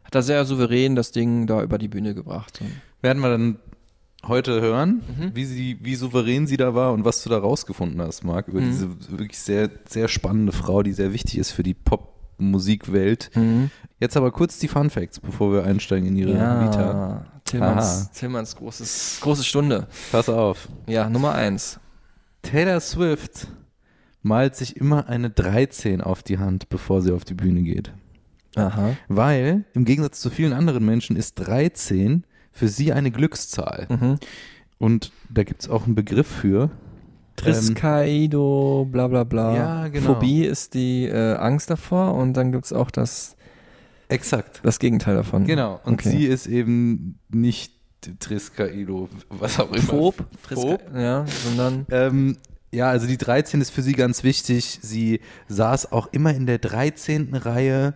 hat 0.06 0.16
da 0.16 0.22
sehr 0.22 0.46
souverän 0.46 0.96
das 0.96 1.12
Ding 1.12 1.46
da 1.46 1.62
über 1.62 1.78
die 1.78 1.90
Bühne 1.90 2.16
gebracht. 2.16 2.60
Und 2.62 2.72
Werden 3.02 3.22
wir 3.22 3.30
dann 3.32 3.58
heute 4.28 4.62
hören, 4.62 5.02
Mhm. 5.18 5.32
wie 5.36 5.46
sie, 5.46 5.78
wie 5.82 5.96
souverän 5.96 6.46
sie 6.48 6.58
da 6.58 6.76
war 6.76 6.94
und 6.94 7.06
was 7.06 7.24
du 7.24 7.30
da 7.30 7.38
rausgefunden 7.40 8.00
hast, 8.02 8.24
Marc, 8.24 8.48
über 8.48 8.62
Mhm. 8.62 8.68
diese 8.68 9.12
wirklich 9.18 9.40
sehr, 9.40 9.70
sehr 9.88 10.08
spannende 10.08 10.52
Frau, 10.52 10.84
die 10.84 10.94
sehr 10.94 11.12
wichtig 11.14 11.38
ist 11.40 11.52
für 11.52 11.64
die 11.64 11.74
Popmusikwelt. 11.74 13.32
Jetzt 14.00 14.18
aber 14.18 14.32
kurz 14.32 14.58
die 14.60 14.68
Fun 14.68 14.90
Facts, 14.90 15.20
bevor 15.20 15.52
wir 15.54 15.64
einsteigen 15.64 16.08
in 16.08 16.16
ihre 16.18 16.34
Vita. 16.34 16.82
ja, 16.82 17.26
Tillmanns, 17.46 17.84
Aha. 18.06 18.10
Tillmanns 18.14 18.56
großes, 18.56 19.20
große 19.22 19.44
Stunde. 19.44 19.88
Pass 20.12 20.30
auf. 20.30 20.68
Ja, 20.88 21.10
Nummer 21.10 21.34
eins. 21.34 21.80
Taylor 22.44 22.80
Swift 22.80 23.48
malt 24.24 24.56
sich 24.56 24.76
immer 24.78 25.08
eine 25.10 25.30
13 25.30 26.02
auf 26.02 26.24
die 26.24 26.38
Hand, 26.38 26.70
bevor 26.70 27.02
sie 27.02 27.12
auf 27.12 27.24
die 27.26 27.34
Bühne 27.34 27.62
geht. 27.64 27.92
Aha. 28.56 28.96
Weil 29.08 29.66
im 29.74 29.86
Gegensatz 29.86 30.20
zu 30.22 30.30
vielen 30.30 30.54
anderen 30.54 30.86
Menschen 30.86 31.16
ist 31.16 31.36
13 31.36 32.24
für 32.52 32.68
sie 32.68 32.94
eine 32.94 33.12
Glückszahl. 33.12 33.88
Mhm. 33.90 34.18
Und 34.78 35.12
da 35.30 35.44
gibt 35.44 35.62
es 35.62 35.70
auch 35.70 35.86
einen 35.86 35.96
Begriff 35.96 36.28
für. 36.28 36.72
Triskaido, 37.36 38.88
bla 38.92 39.08
bla 39.08 39.24
bla. 39.24 39.56
Ja, 39.56 39.88
genau. 39.88 40.14
Phobie 40.16 40.44
ist 40.46 40.74
die 40.74 41.06
äh, 41.06 41.36
Angst 41.36 41.70
davor 41.70 42.14
und 42.16 42.34
dann 42.34 42.52
gibt's 42.52 42.74
auch 42.74 42.92
das, 42.92 43.36
Exakt. 44.10 44.62
das 44.64 44.80
Gegenteil 44.80 45.16
davon. 45.16 45.46
Genau. 45.46 45.80
Und 45.84 45.94
Okay. 45.94 46.10
sie 46.10 46.26
ist 46.26 46.48
eben 46.48 47.20
nicht 47.30 47.74
Triskaido, 48.20 49.10
was 49.30 49.60
auch 49.60 49.72
immer. 49.72 49.82
Phob, 49.82 50.16
Phob. 50.42 50.82
Ja, 50.96 51.26
sondern 51.46 51.86
Ähm, 51.92 52.38
ja, 52.72 52.90
also 52.90 53.06
die 53.06 53.18
13 53.18 53.62
ist 53.62 53.70
für 53.70 53.82
sie 53.82 53.94
ganz 53.94 54.24
wichtig. 54.24 54.80
Sie 54.82 55.20
saß 55.48 55.92
auch 55.92 56.08
immer 56.12 56.34
in 56.34 56.46
der 56.46 56.58
13. 56.58 57.36
Reihe, 57.36 57.94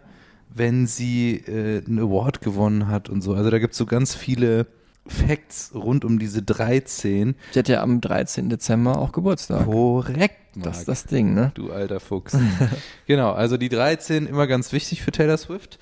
wenn 0.56 0.88
sie 0.88 1.36
äh, 1.36 1.86
einen 1.86 2.00
Award 2.00 2.42
gewonnen 2.42 2.88
hat 2.88 3.10
und 3.10 3.22
so. 3.22 3.34
Also 3.34 3.52
da 3.52 3.60
gibt 3.60 3.74
es 3.74 3.78
so 3.78 3.86
ganz 3.86 4.16
viele 4.16 4.68
Facts 5.08 5.72
rund 5.76 6.04
um 6.04 6.18
diese 6.18 6.42
13. 6.42 7.36
sie 7.52 7.60
hat 7.60 7.68
ja 7.68 7.84
am 7.84 8.02
13. 8.02 8.50
Dezember 8.50 8.98
auch 8.98 9.12
Geburtstag. 9.12 9.66
Korrekt, 9.66 10.56
Marc. 10.56 10.66
Das 10.66 10.80
ist 10.80 10.88
das 10.88 11.04
Ding, 11.04 11.36
ne? 11.36 11.52
Du 11.54 11.72
alter 11.72 12.00
Fuchs. 12.00 12.36
genau, 13.06 13.34
also 13.34 13.58
die 13.58 13.70
13 13.70 14.26
immer 14.26 14.48
ganz 14.48 14.72
wichtig 14.72 15.04
für 15.04 15.12
Taylor 15.12 15.38
Swift. 15.38 15.78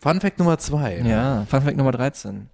Fun 0.00 0.20
Fact 0.20 0.38
Nummer 0.38 0.58
zwei. 0.58 0.98
Ja, 0.98 1.46
Fun 1.48 1.62
Fact 1.62 1.76
Nummer 1.76 1.92
13. 1.92 2.48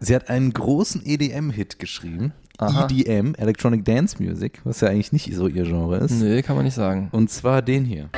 Sie 0.00 0.14
hat 0.14 0.28
einen 0.28 0.52
großen 0.52 1.04
EDM-Hit 1.04 1.78
geschrieben. 1.78 2.32
Aha. 2.58 2.86
EDM, 2.88 3.34
Electronic 3.34 3.84
Dance 3.84 4.22
Music, 4.22 4.60
was 4.64 4.80
ja 4.80 4.88
eigentlich 4.88 5.12
nicht 5.12 5.34
so 5.34 5.48
ihr 5.48 5.64
Genre 5.64 5.96
ist. 5.96 6.12
Nö, 6.12 6.40
kann 6.42 6.54
man 6.54 6.64
nicht 6.64 6.74
sagen. 6.74 7.08
Und 7.10 7.30
zwar 7.30 7.62
den 7.62 7.84
hier. 7.84 8.10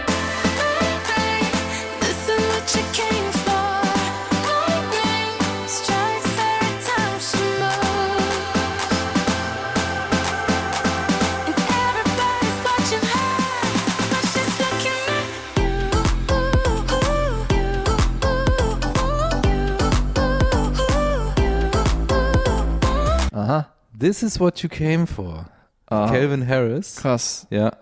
This 24.06 24.22
is 24.22 24.38
what 24.38 24.62
you 24.62 24.68
came 24.68 25.04
for. 25.04 25.46
Aha. 25.88 26.12
Calvin 26.12 26.46
Harris. 26.46 26.94
Krass. 26.94 27.48
Ja. 27.50 27.72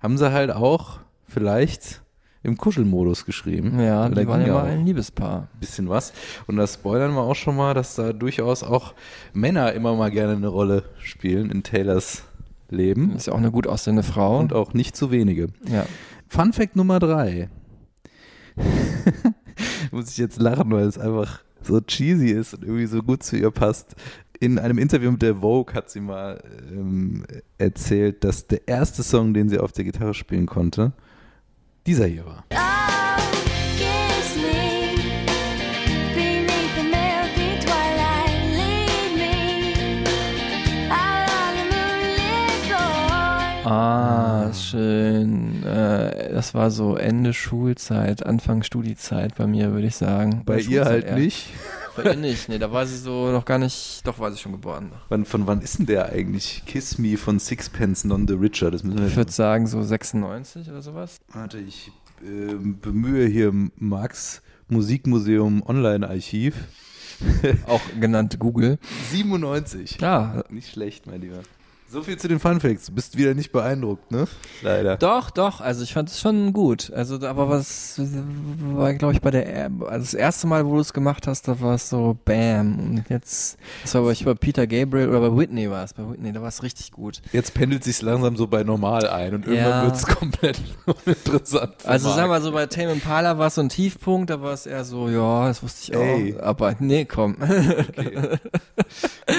Haben 0.00 0.16
sie 0.16 0.32
halt 0.32 0.50
auch 0.50 1.00
vielleicht 1.28 2.00
im 2.42 2.56
Kuschelmodus 2.56 3.26
geschrieben. 3.26 3.78
Ja, 3.78 4.08
da 4.08 4.22
die 4.22 4.26
waren 4.26 4.46
ja 4.46 4.54
mal 4.54 4.64
ein 4.64 4.86
Liebespaar. 4.86 5.50
ein 5.52 5.60
bisschen 5.60 5.90
was. 5.90 6.14
Und 6.46 6.56
das 6.56 6.72
spoilern 6.72 7.12
wir 7.12 7.20
auch 7.20 7.34
schon 7.34 7.56
mal, 7.56 7.74
dass 7.74 7.94
da 7.94 8.14
durchaus 8.14 8.62
auch 8.62 8.94
Männer 9.34 9.74
immer 9.74 9.94
mal 9.94 10.10
gerne 10.10 10.32
eine 10.32 10.48
Rolle 10.48 10.84
spielen 10.98 11.50
in 11.50 11.62
Taylors 11.62 12.22
Leben. 12.70 13.14
Ist 13.14 13.26
ja 13.26 13.34
auch 13.34 13.38
eine 13.38 13.50
gut 13.50 13.66
aussehende 13.66 14.02
Frau. 14.02 14.38
Und 14.38 14.54
auch 14.54 14.72
nicht 14.72 14.96
zu 14.96 15.10
wenige. 15.10 15.48
ja. 15.68 15.84
Fun 16.26 16.54
Fact 16.54 16.74
Nummer 16.74 17.00
drei. 17.00 17.50
Muss 19.90 20.08
ich 20.10 20.16
jetzt 20.16 20.40
lachen, 20.40 20.70
weil 20.70 20.86
es 20.86 20.98
einfach 20.98 21.40
so 21.66 21.80
cheesy 21.80 22.30
ist 22.30 22.54
und 22.54 22.62
irgendwie 22.64 22.86
so 22.86 23.02
gut 23.02 23.22
zu 23.22 23.36
ihr 23.36 23.50
passt. 23.50 23.94
In 24.40 24.58
einem 24.58 24.78
Interview 24.78 25.10
mit 25.10 25.22
der 25.22 25.36
Vogue 25.36 25.74
hat 25.74 25.88
sie 25.88 26.00
mal 26.00 26.42
ähm, 26.70 27.24
erzählt, 27.58 28.24
dass 28.24 28.46
der 28.46 28.68
erste 28.68 29.02
Song, 29.02 29.32
den 29.32 29.48
sie 29.48 29.58
auf 29.58 29.72
der 29.72 29.84
Gitarre 29.84 30.14
spielen 30.14 30.46
konnte, 30.46 30.92
dieser 31.86 32.06
hier 32.06 32.26
war. 32.26 32.44
Oh. 32.50 32.56
Ah, 43.68 44.52
schön. 44.52 45.64
Äh, 45.64 46.32
das 46.32 46.54
war 46.54 46.70
so 46.70 46.96
Ende 46.96 47.32
Schulzeit, 47.32 48.24
Anfang 48.24 48.62
Studiezeit 48.62 49.34
bei 49.34 49.48
mir, 49.48 49.72
würde 49.72 49.88
ich 49.88 49.96
sagen. 49.96 50.42
Bei 50.44 50.56
Oder 50.56 50.68
ihr 50.68 50.84
halt 50.84 51.04
eher. 51.06 51.16
nicht, 51.16 51.48
Bei 51.96 52.04
ihr 52.04 52.16
nicht. 52.16 52.48
Nee, 52.48 52.58
da 52.58 52.70
war 52.70 52.86
sie 52.86 52.96
so 52.96 53.30
noch 53.30 53.44
gar 53.44 53.58
nicht. 53.58 54.06
Doch, 54.06 54.18
war 54.18 54.30
sie 54.30 54.38
schon 54.38 54.52
geboren. 54.52 54.92
Wann, 55.08 55.24
von 55.24 55.46
wann 55.46 55.60
ist 55.60 55.78
denn 55.78 55.86
der 55.86 56.10
eigentlich? 56.10 56.62
Kiss 56.66 56.98
Me 56.98 57.16
von 57.16 57.38
Sixpence 57.38 58.04
Non 58.04 58.26
the 58.28 58.34
Richer. 58.34 58.70
Das 58.70 58.82
müssen 58.82 58.98
wir 59.00 59.06
Ich 59.06 59.16
würde 59.16 59.32
sagen 59.32 59.66
so 59.66 59.82
96 59.82 60.68
oder 60.68 60.82
sowas. 60.82 61.20
Warte, 61.32 61.58
ich 61.58 61.90
ähm, 62.24 62.78
bemühe 62.80 63.26
hier 63.26 63.52
Max 63.76 64.42
Musikmuseum 64.68 65.62
Online-Archiv. 65.66 66.54
Auch 67.66 67.80
genannt 68.00 68.38
Google. 68.38 68.78
97. 69.10 69.98
Ja, 70.00 70.44
Nicht 70.50 70.70
schlecht, 70.70 71.06
mein 71.06 71.20
Lieber. 71.22 71.40
So 71.88 72.02
viel 72.02 72.16
zu 72.18 72.26
den 72.26 72.40
Fun 72.40 72.60
Facts. 72.60 72.86
Du 72.86 72.92
bist 72.92 73.16
wieder 73.16 73.32
nicht 73.34 73.52
beeindruckt, 73.52 74.10
ne? 74.10 74.26
Leider. 74.60 74.96
Doch, 74.96 75.30
doch, 75.30 75.60
also 75.60 75.84
ich 75.84 75.92
fand 75.94 76.08
es 76.10 76.20
schon 76.20 76.52
gut. 76.52 76.92
Also, 76.92 77.16
da- 77.16 77.30
aber 77.30 77.48
was 77.48 77.98
war, 77.98 78.92
glaube 78.94 79.14
ich, 79.14 79.20
bei 79.20 79.30
der, 79.30 79.70
also 79.86 79.98
das 80.00 80.14
erste 80.14 80.48
Mal, 80.48 80.66
wo 80.66 80.74
du 80.74 80.80
es 80.80 80.92
gemacht 80.92 81.28
hast, 81.28 81.46
da 81.46 81.60
war 81.60 81.76
es 81.76 81.88
so 81.88 82.18
Bam. 82.24 82.78
Und 82.78 83.04
jetzt, 83.08 83.56
das 83.82 83.94
war 83.94 84.02
bei, 84.02 84.14
bei 84.24 84.34
Peter 84.34 84.66
Gabriel 84.66 85.08
oder 85.10 85.20
bei 85.30 85.36
Whitney 85.36 85.70
war 85.70 85.84
es. 85.84 85.94
Bei 85.94 86.02
Whitney, 86.10 86.32
da 86.32 86.40
war 86.42 86.48
es 86.48 86.62
richtig 86.64 86.90
gut. 86.90 87.22
Jetzt 87.32 87.54
pendelt 87.54 87.84
sich 87.84 88.02
langsam 88.02 88.36
so 88.36 88.48
bei 88.48 88.64
normal 88.64 89.06
ein 89.08 89.34
und 89.36 89.46
irgendwann 89.46 89.70
Ja. 89.70 89.84
wird 89.84 89.94
es 89.94 90.06
komplett 90.08 90.60
uninteressant. 90.86 91.74
Also 91.86 92.10
sag 92.12 92.26
mal 92.26 92.42
so, 92.42 92.50
bei 92.50 92.66
Tame 92.66 92.92
Impala 92.92 93.38
war 93.38 93.46
es 93.46 93.54
so 93.54 93.60
ein 93.60 93.68
Tiefpunkt, 93.68 94.30
da 94.30 94.42
war 94.42 94.52
es 94.54 94.66
eher 94.66 94.84
so, 94.84 95.08
ja, 95.08 95.46
das 95.46 95.62
wusste 95.62 95.92
ich 95.92 95.96
Ey. 95.96 96.34
auch. 96.36 96.42
Aber 96.42 96.74
nee, 96.80 97.04
komm. 97.04 97.36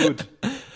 Gut. 0.06 0.28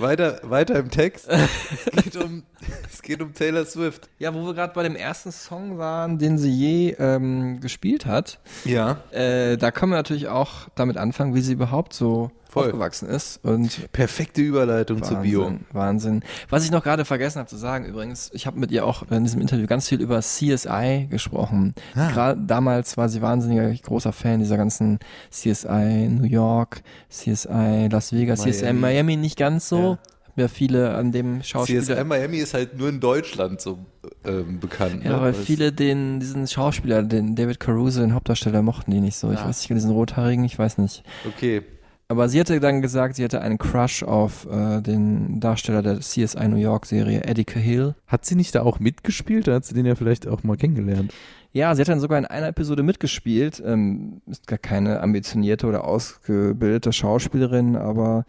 Weiter, 0.02 0.40
weiter 0.44 0.76
im 0.80 0.90
Text. 0.90 1.28
Es 1.30 2.04
geht 2.04 2.16
um, 2.18 2.44
es 2.92 3.02
geht 3.02 3.22
um 3.22 3.34
Taylor 3.34 3.66
Swift. 3.66 4.10
Ja, 4.20 4.34
wo 4.34 4.46
wir 4.46 4.54
gerade 4.54 4.74
bei 4.74 4.84
dem 4.84 4.96
ersten 4.96 5.32
Song 5.32 5.78
waren, 5.78 6.18
den 6.18 6.38
sie 6.38 6.52
je 6.52 6.96
ähm, 7.00 7.60
gespielt 7.62 8.06
hat, 8.06 8.40
Ja. 8.66 8.98
äh, 9.12 9.58
da 9.58 9.72
können 9.72 9.92
wir 9.92 9.98
natürlich 9.98 10.28
auch 10.28 10.68
damit 10.76 10.98
anfangen, 10.98 11.36
wie 11.36 11.42
sie 11.42 11.54
überhaupt 11.54 11.94
so 11.94 12.32
Voll. 12.52 12.66
aufgewachsen 12.66 13.08
ist. 13.08 13.40
Und 13.44 13.92
Perfekte 13.94 14.42
Überleitung 14.42 15.02
zu 15.04 15.16
Bio. 15.16 15.44
Wahnsinn, 15.46 15.66
Wahnsinn. 15.72 16.24
Was 16.50 16.66
ich 16.66 16.72
noch 16.72 16.84
gerade 16.84 17.06
vergessen 17.06 17.40
habe 17.40 17.48
zu 17.50 17.56
sagen, 17.56 17.86
übrigens, 17.86 18.30
ich 18.34 18.46
habe 18.46 18.60
mit 18.60 18.72
ihr 18.72 18.86
auch 18.86 19.10
in 19.10 19.24
diesem 19.24 19.40
Interview 19.40 19.68
ganz 19.68 19.88
viel 19.88 20.02
über 20.02 20.20
CSI 20.20 21.08
gesprochen. 21.10 21.74
Ah. 21.96 22.10
Gerade 22.12 22.42
damals 22.46 22.98
war 22.98 23.08
sie 23.08 23.22
wahnsinniger 23.22 23.72
großer 23.74 24.12
Fan 24.12 24.40
dieser 24.40 24.58
ganzen 24.58 25.00
CSI 25.30 26.10
New 26.10 26.28
York, 26.28 26.82
CSI 27.10 27.88
Las 27.90 28.12
Vegas, 28.12 28.42
CSI 28.42 28.74
Miami. 28.74 28.80
Miami 28.80 29.16
nicht 29.18 29.38
ganz 29.38 29.70
so. 29.70 29.80
Ja. 29.80 30.00
Ja 30.38 30.48
viele 30.48 30.96
an 30.96 31.12
dem 31.12 31.44
Schauspieler. 31.44 31.82
CSI 31.82 32.04
Miami 32.06 32.38
ist 32.38 32.54
halt 32.54 32.78
nur 32.78 32.88
in 32.88 33.00
Deutschland 33.02 33.60
so 33.60 33.80
ähm, 34.24 34.60
bekannt. 34.60 35.04
Ja, 35.04 35.18
ne? 35.18 35.22
weil 35.22 35.34
viele 35.34 35.74
den, 35.74 36.20
diesen 36.22 36.48
Schauspieler, 36.48 37.04
den 37.04 37.36
David 37.36 37.60
Caruso, 37.60 38.00
den 38.00 38.14
Hauptdarsteller, 38.14 38.62
mochten 38.62 38.92
die 38.92 39.02
nicht 39.02 39.18
so. 39.18 39.32
Ich 39.32 39.40
Ja. 39.40 39.48
weiß 39.48 39.60
nicht, 39.60 39.70
diesen 39.70 39.92
rothaarigen, 39.92 40.46
ich 40.46 40.58
weiß 40.58 40.78
nicht. 40.78 41.04
Okay. 41.28 41.64
Aber 42.12 42.28
sie 42.28 42.42
hatte 42.42 42.60
dann 42.60 42.82
gesagt, 42.82 43.16
sie 43.16 43.24
hatte 43.24 43.40
einen 43.40 43.58
Crush 43.58 44.04
auf 44.04 44.46
äh, 44.52 44.82
den 44.82 45.40
Darsteller 45.40 45.82
der 45.82 46.02
CSI 46.02 46.46
New 46.50 46.58
York 46.58 46.86
Serie, 46.86 47.24
Eddie 47.24 47.46
Cahill. 47.46 47.96
Hat 48.06 48.26
sie 48.26 48.36
nicht 48.36 48.54
da 48.54 48.64
auch 48.64 48.82
mitgespielt? 48.82 49.48
Da 49.48 49.54
hat 49.54 49.64
sie 49.64 49.74
den 49.74 49.86
ja 49.86 49.96
vielleicht 49.96 50.28
auch 50.28 50.44
mal 50.44 50.58
kennengelernt. 50.58 51.14
Ja, 51.54 51.74
sie 51.74 51.80
hat 51.80 51.88
dann 51.88 52.02
sogar 52.02 52.20
in 52.20 52.26
einer 52.26 52.50
Episode 52.50 52.84
mitgespielt. 52.84 53.64
Ähm, 53.66 54.22
ist 54.26 54.46
gar 54.46 54.60
keine 54.60 55.00
ambitionierte 55.00 55.68
oder 55.68 55.86
ausgebildete 55.86 56.92
Schauspielerin, 56.92 57.78
aber 57.78 58.26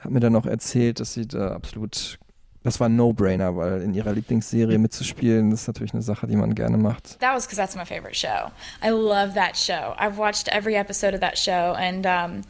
hat 0.00 0.10
mir 0.10 0.20
dann 0.20 0.36
auch 0.36 0.44
erzählt, 0.44 1.00
dass 1.00 1.14
sie 1.14 1.26
da 1.26 1.52
absolut, 1.52 2.18
das 2.64 2.78
war 2.80 2.88
ein 2.88 2.96
No-Brainer, 2.96 3.56
weil 3.56 3.82
in 3.82 3.94
ihrer 3.94 4.12
Lieblingsserie 4.12 4.78
mitzuspielen, 4.78 5.50
das 5.50 5.62
ist 5.62 5.66
natürlich 5.66 5.92
eine 5.92 6.02
Sache, 6.02 6.26
die 6.26 6.36
man 6.36 6.54
gerne 6.54 6.76
macht. 6.78 7.18
That 7.20 7.34
was 7.34 7.46
because 7.46 7.56
that's 7.56 7.74
my 7.74 7.84
favorite 7.84 8.14
show. 8.14 8.50
I 8.84 8.90
love 8.90 9.34
that 9.34 9.56
show. 9.56 9.94
I've 9.98 10.16
watched 10.16 10.48
every 10.48 10.74
episode 10.74 11.14
of 11.14 11.20
that 11.20 11.36
show, 11.36 11.74
and 11.74 12.06
um, 12.06 12.42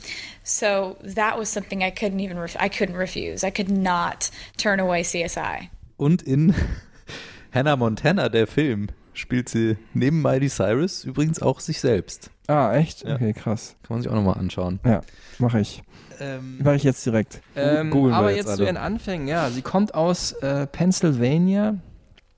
so 0.45 0.97
that 1.02 1.38
was 1.38 1.49
something 1.49 1.83
I 1.83 1.90
couldn't 1.90 2.21
even 2.21 2.38
ref- 2.38 2.57
I 2.61 2.69
couldn't 2.69 2.97
refuse. 2.97 3.45
I 3.47 3.50
could 3.50 3.71
not 3.71 4.31
turn 4.57 4.81
away 4.81 5.02
CSI. 5.02 5.71
Und 5.97 6.23
in 6.23 6.54
Hannah 7.54 7.76
Montana, 7.76 8.28
der 8.28 8.47
Film, 8.47 8.88
spielt 9.14 9.49
sie 9.49 9.76
neben 9.95 10.23
Miley 10.23 10.49
Cyrus 10.49 11.04
übrigens 11.04 11.40
auch 11.40 11.61
sich 11.61 11.81
selbst. 11.81 12.31
Ah, 12.49 12.75
echt? 12.75 13.04
Ja. 13.04 13.14
Okay, 13.14 13.33
krass. 13.33 13.76
Kann 13.83 13.97
man 13.97 14.02
sich 14.02 14.11
auch 14.11 14.16
nochmal 14.16 14.38
anschauen. 14.38 14.81
Ja, 14.85 15.02
mache 15.38 15.61
ich. 15.61 15.83
Ähm, 16.23 16.59
Mache 16.62 16.76
ich 16.76 16.85
jetzt 16.85 17.05
direkt. 17.05 17.41
Ähm, 17.57 17.91
googeln 17.91 18.12
wir 18.12 18.17
aber 18.17 18.31
jetzt 18.31 18.47
jetzt, 18.47 18.57
zu 18.59 18.64
ihren 18.64 18.76
Anfängen, 18.76 19.26
ja. 19.26 19.50
Sie 19.50 19.62
kommt 19.62 19.95
aus 19.95 20.33
äh, 20.33 20.67
Pennsylvania 20.69 21.75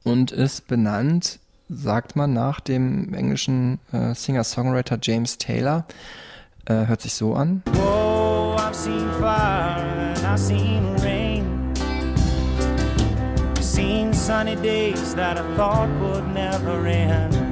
und 0.04 0.32
ist 0.32 0.66
benannt, 0.68 1.38
sagt 1.68 2.16
man, 2.16 2.32
nach 2.32 2.60
dem 2.60 3.12
englischen 3.12 3.78
äh, 3.92 4.14
Singer-Songwriter 4.14 4.98
James 5.02 5.36
Taylor. 5.36 5.84
Äh, 6.66 6.86
hört 6.86 7.02
sich 7.02 7.12
so 7.12 7.34
an. 7.34 7.62
Oh, 7.76 8.56
I've 8.56 8.74
seen 8.74 9.06
fire 9.20 10.14
and 10.14 10.24
I've 10.24 10.38
seen 10.38 10.96
rain. 11.02 11.44
Seen 13.60 14.14
sunny 14.14 14.56
days 14.56 15.14
that 15.14 15.36
I 15.36 15.42
thought 15.56 15.90
would 16.00 16.26
never 16.32 16.86
end. 16.86 17.43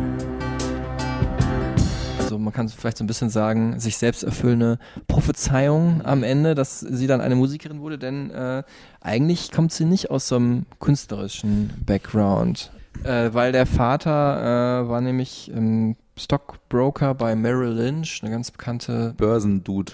Also 2.33 2.42
man 2.42 2.55
kann 2.55 2.66
vielleicht 2.71 2.97
so 2.97 3.05
ein 3.05 3.07
bisschen 3.07 3.29
sagen, 3.29 3.79
sich 3.79 3.99
selbst 3.99 4.23
erfüllende 4.23 4.79
Prophezeiung 5.07 6.01
am 6.03 6.23
Ende, 6.23 6.55
dass 6.55 6.81
sie 6.81 7.07
dann 7.07 7.21
eine 7.21 7.35
Musikerin 7.35 7.81
wurde, 7.83 7.99
denn 7.99 8.31
äh, 8.31 8.62
eigentlich 9.03 9.53
kommt 9.53 9.71
sie 9.71 9.85
nicht 9.85 10.11
aus 10.11 10.29
so 10.29 10.37
einem 10.37 10.64
künstlerischen 10.81 11.71
Background. 11.85 12.73
Äh, 13.05 13.35
weil 13.35 13.53
der 13.53 13.66
Vater 13.66 14.81
äh, 14.81 14.88
war 14.88 15.03
nämlich 15.03 15.53
ähm, 15.55 15.97
Stockbroker 16.16 17.12
bei 17.12 17.37
Merrill 17.37 17.75
Lynch, 17.75 18.21
eine 18.23 18.31
ganz 18.31 18.51
bekannte 18.51 19.12
Börsendude. 19.18 19.92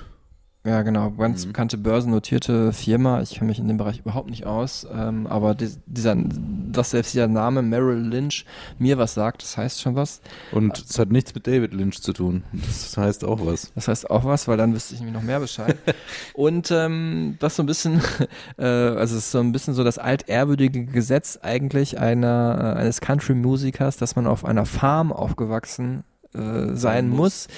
Ja, 0.64 0.82
genau. 0.82 1.10
Ganz 1.12 1.44
Mhm. 1.44 1.48
bekannte 1.48 1.78
börsennotierte 1.78 2.72
Firma. 2.72 3.22
Ich 3.22 3.34
kenne 3.36 3.46
mich 3.48 3.58
in 3.58 3.68
dem 3.68 3.78
Bereich 3.78 4.00
überhaupt 4.00 4.28
nicht 4.28 4.44
aus. 4.44 4.86
Ähm, 4.92 5.26
aber 5.26 5.54
dis- 5.54 5.78
dieser, 5.86 6.14
dass 6.16 6.90
selbst 6.90 7.14
dieser 7.14 7.28
Name 7.28 7.62
Merrill 7.62 7.98
Lynch 8.00 8.44
mir 8.78 8.98
was 8.98 9.14
sagt, 9.14 9.42
das 9.42 9.56
heißt 9.56 9.80
schon 9.80 9.94
was. 9.94 10.20
Und 10.52 10.78
es 10.78 10.98
hat 10.98 11.10
nichts 11.10 11.34
mit 11.34 11.46
David 11.46 11.72
Lynch 11.72 12.02
zu 12.02 12.12
tun. 12.12 12.42
Das 12.52 12.96
heißt 12.96 13.24
auch 13.24 13.46
was. 13.46 13.72
Das 13.76 13.88
heißt 13.88 14.10
auch 14.10 14.24
was, 14.24 14.46
weil 14.48 14.56
dann 14.58 14.74
wüsste 14.74 14.94
ich 14.94 15.00
nämlich 15.00 15.14
noch 15.16 15.22
mehr 15.22 15.40
Bescheid. 15.40 15.78
Und 16.34 16.70
ähm, 16.70 17.36
das 17.38 17.56
so 17.56 17.62
ein 17.62 17.66
bisschen, 17.66 18.02
äh, 18.58 18.64
also 18.64 19.16
es 19.16 19.24
ist 19.26 19.30
so 19.30 19.38
ein 19.40 19.52
bisschen 19.52 19.72
so 19.74 19.84
das 19.84 19.96
altehrwürdige 19.98 20.84
Gesetz 20.84 21.38
eigentlich 21.40 21.98
einer, 21.98 22.74
äh, 22.76 22.80
eines 22.80 23.00
Country-Musikers, 23.00 23.96
dass 23.96 24.16
man 24.16 24.26
auf 24.26 24.44
einer 24.44 24.66
Farm 24.66 25.12
aufgewachsen 25.12 26.04
äh, 26.34 26.74
sein 26.74 27.08
muss. 27.08 27.48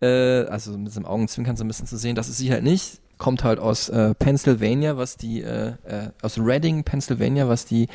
Äh, 0.00 0.44
also 0.46 0.76
mit 0.76 0.88
diesem 0.88 1.06
Augenzwinkern 1.06 1.56
so 1.56 1.64
ein 1.64 1.68
bisschen 1.68 1.86
zu 1.86 1.96
sehen, 1.96 2.14
das 2.14 2.28
ist 2.28 2.38
sie 2.38 2.50
halt 2.50 2.64
nicht. 2.64 3.00
Kommt 3.18 3.44
halt 3.44 3.58
aus 3.58 3.88
äh, 3.88 4.14
Pennsylvania, 4.14 4.96
was 4.96 5.16
die, 5.16 5.42
äh, 5.42 5.74
äh, 5.84 6.08
aus 6.22 6.38
Reading, 6.38 6.82
Pennsylvania, 6.84 7.48
was 7.48 7.64
die 7.66 7.88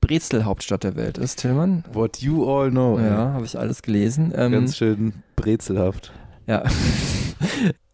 Brezel-Hauptstadt 0.00 0.84
der 0.84 0.96
Welt 0.96 1.18
ist, 1.18 1.40
Tillmann. 1.40 1.84
What 1.92 2.18
you 2.18 2.50
all 2.50 2.70
know. 2.70 2.98
Ja, 2.98 3.32
habe 3.34 3.44
ich 3.44 3.58
alles 3.58 3.82
gelesen. 3.82 4.32
Ähm, 4.34 4.52
Ganz 4.52 4.76
schön 4.76 5.12
brezelhaft. 5.36 6.12
ja. 6.46 6.64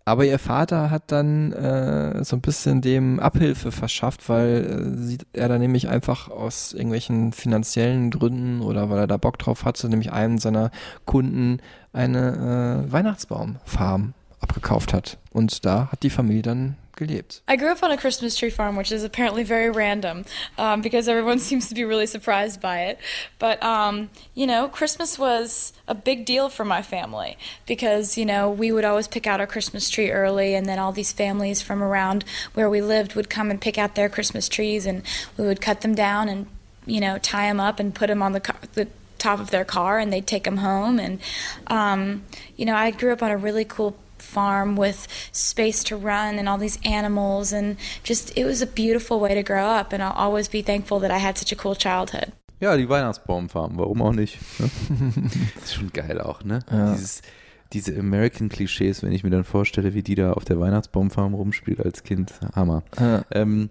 Aber 0.09 0.25
ihr 0.25 0.39
Vater 0.39 0.91
hat 0.91 1.11
dann 1.11 1.53
äh, 1.53 2.23
so 2.23 2.37
ein 2.37 2.41
bisschen 2.41 2.81
dem 2.81 3.19
Abhilfe 3.19 3.73
verschafft, 3.73 4.29
weil 4.29 5.19
äh, 5.35 5.39
er 5.39 5.49
da 5.49 5.59
nämlich 5.59 5.89
einfach 5.89 6.31
aus 6.31 6.73
irgendwelchen 6.73 7.33
finanziellen 7.33 8.13
Gründen 8.13 8.61
oder 8.61 8.89
weil 8.89 9.01
er 9.01 9.07
da 9.09 9.17
Bock 9.17 9.37
drauf 9.37 9.65
hatte, 9.65 9.89
nämlich 9.89 10.13
einem 10.13 10.39
seiner 10.39 10.71
Kunden 11.07 11.59
eine 11.93 12.87
äh, 12.87 12.93
Weihnachtsbaumfarm 12.93 14.15
abgekauft 14.39 14.95
hat. 14.95 15.19
Und 15.33 15.67
da 15.67 15.89
hat 15.91 16.05
die 16.05 16.11
Familie 16.11 16.43
dann 16.43 16.77
gelebt. 16.97 17.41
I 17.47 17.57
grew 17.57 17.71
up 17.71 17.83
on 17.83 17.91
a 17.91 17.97
Christmas 17.97 18.37
tree 18.37 18.51
farm, 18.51 18.75
which 18.77 18.91
is 18.91 19.05
apparently 19.05 19.45
very 19.45 19.71
random 19.71 20.25
um, 20.59 20.81
because 20.81 21.09
everyone 21.09 21.39
seems 21.49 21.69
to 21.69 21.75
be 21.75 21.85
really 21.85 22.07
surprised 22.07 22.61
by 22.61 22.85
it. 22.87 22.99
But, 23.39 23.63
um, 23.63 24.11
you 24.35 24.47
know, 24.47 24.69
Christmas 24.69 25.19
was 25.19 25.73
a 25.87 25.95
big 25.95 26.25
deal 26.25 26.49
for 26.49 26.65
my 26.65 26.83
family 26.83 27.37
because, 27.67 28.17
you 28.17 28.25
know, 28.25 28.51
we 28.51 28.73
would 28.73 28.85
always 28.85 29.09
pick 29.09 29.27
out 29.27 29.41
our 29.41 29.47
Christmas 29.47 29.89
tree 29.91 30.11
early, 30.11 30.55
and 30.55 30.67
then 30.67 30.79
all 30.79 30.93
these 30.93 31.13
families 31.13 31.63
from 31.63 31.83
around 31.83 32.25
where 32.55 32.69
we 32.69 32.81
lived 32.81 33.15
would 33.15 33.31
come 33.31 33.51
and 33.51 33.61
pick 33.61 33.79
out 33.79 33.95
their 33.95 34.09
Christmas 34.09 34.49
trees, 34.49 34.87
and 34.87 35.03
we 35.37 35.47
would 35.47 35.61
cut 35.61 35.83
them 35.83 35.95
down 35.95 36.29
and, 36.29 36.47
you 36.87 37.01
know, 37.01 37.19
tie 37.19 37.47
them 37.47 37.61
up 37.61 37.79
and 37.79 37.95
put 37.95 38.09
them 38.09 38.23
on 38.23 38.33
the, 38.33 38.41
car- 38.41 38.57
the 38.73 38.89
top 39.19 39.39
of 39.39 39.51
their 39.51 39.65
car, 39.65 39.99
and 39.99 40.13
they'd 40.13 40.27
take 40.27 40.45
them 40.45 40.59
home. 40.59 40.99
And, 40.99 41.21
um, 41.67 42.25
you 42.57 42.65
know, 42.65 42.75
I 42.75 42.91
grew 42.91 43.13
up 43.13 43.23
on 43.23 43.31
a 43.31 43.37
really 43.37 43.65
cool 43.65 43.97
farm 44.27 44.77
with 44.77 45.07
space 45.33 45.85
to 45.85 45.97
run 45.97 46.39
and 46.39 46.49
all 46.49 46.59
these 46.59 46.79
animals 46.85 47.53
and 47.53 47.77
just 48.05 48.37
it 48.37 48.45
was 48.45 48.61
a 48.61 48.67
beautiful 48.67 49.21
way 49.21 49.35
to 49.35 49.43
grow 49.43 49.65
up 49.65 49.93
and 49.93 50.03
I'll 50.03 50.17
always 50.17 50.49
be 50.49 50.63
thankful 50.63 51.01
that 51.01 51.11
I 51.11 51.19
had 51.19 51.39
such 51.39 51.53
a 51.53 51.57
cool 51.57 51.75
childhood. 51.77 52.33
Ja, 52.61 52.77
die 52.77 52.89
Weihnachtsbaumfarm, 52.89 53.77
warum 53.77 54.01
auch 54.03 54.13
nicht? 54.13 54.39
Ne? 54.59 54.71
ist 55.63 55.75
schon 55.75 55.93
geil 55.93 56.21
auch, 56.21 56.43
ne? 56.43 56.61
Ja. 56.71 56.93
Dieses, 56.93 57.21
diese 57.73 57.99
American-Klischees, 57.99 59.03
wenn 59.03 59.13
ich 59.13 59.25
mir 59.25 59.31
dann 59.31 59.45
vorstelle, 59.45 59.93
wie 59.93 60.03
die 60.03 60.15
da 60.15 60.33
auf 60.33 60.45
der 60.45 60.59
Weihnachtsbaumfarm 60.59 61.35
rumspielt 61.35 61.85
als 61.85 62.03
Kind. 62.03 62.33
Hammer. 62.55 62.83
Ja. 62.99 63.25
Ähm, 63.31 63.69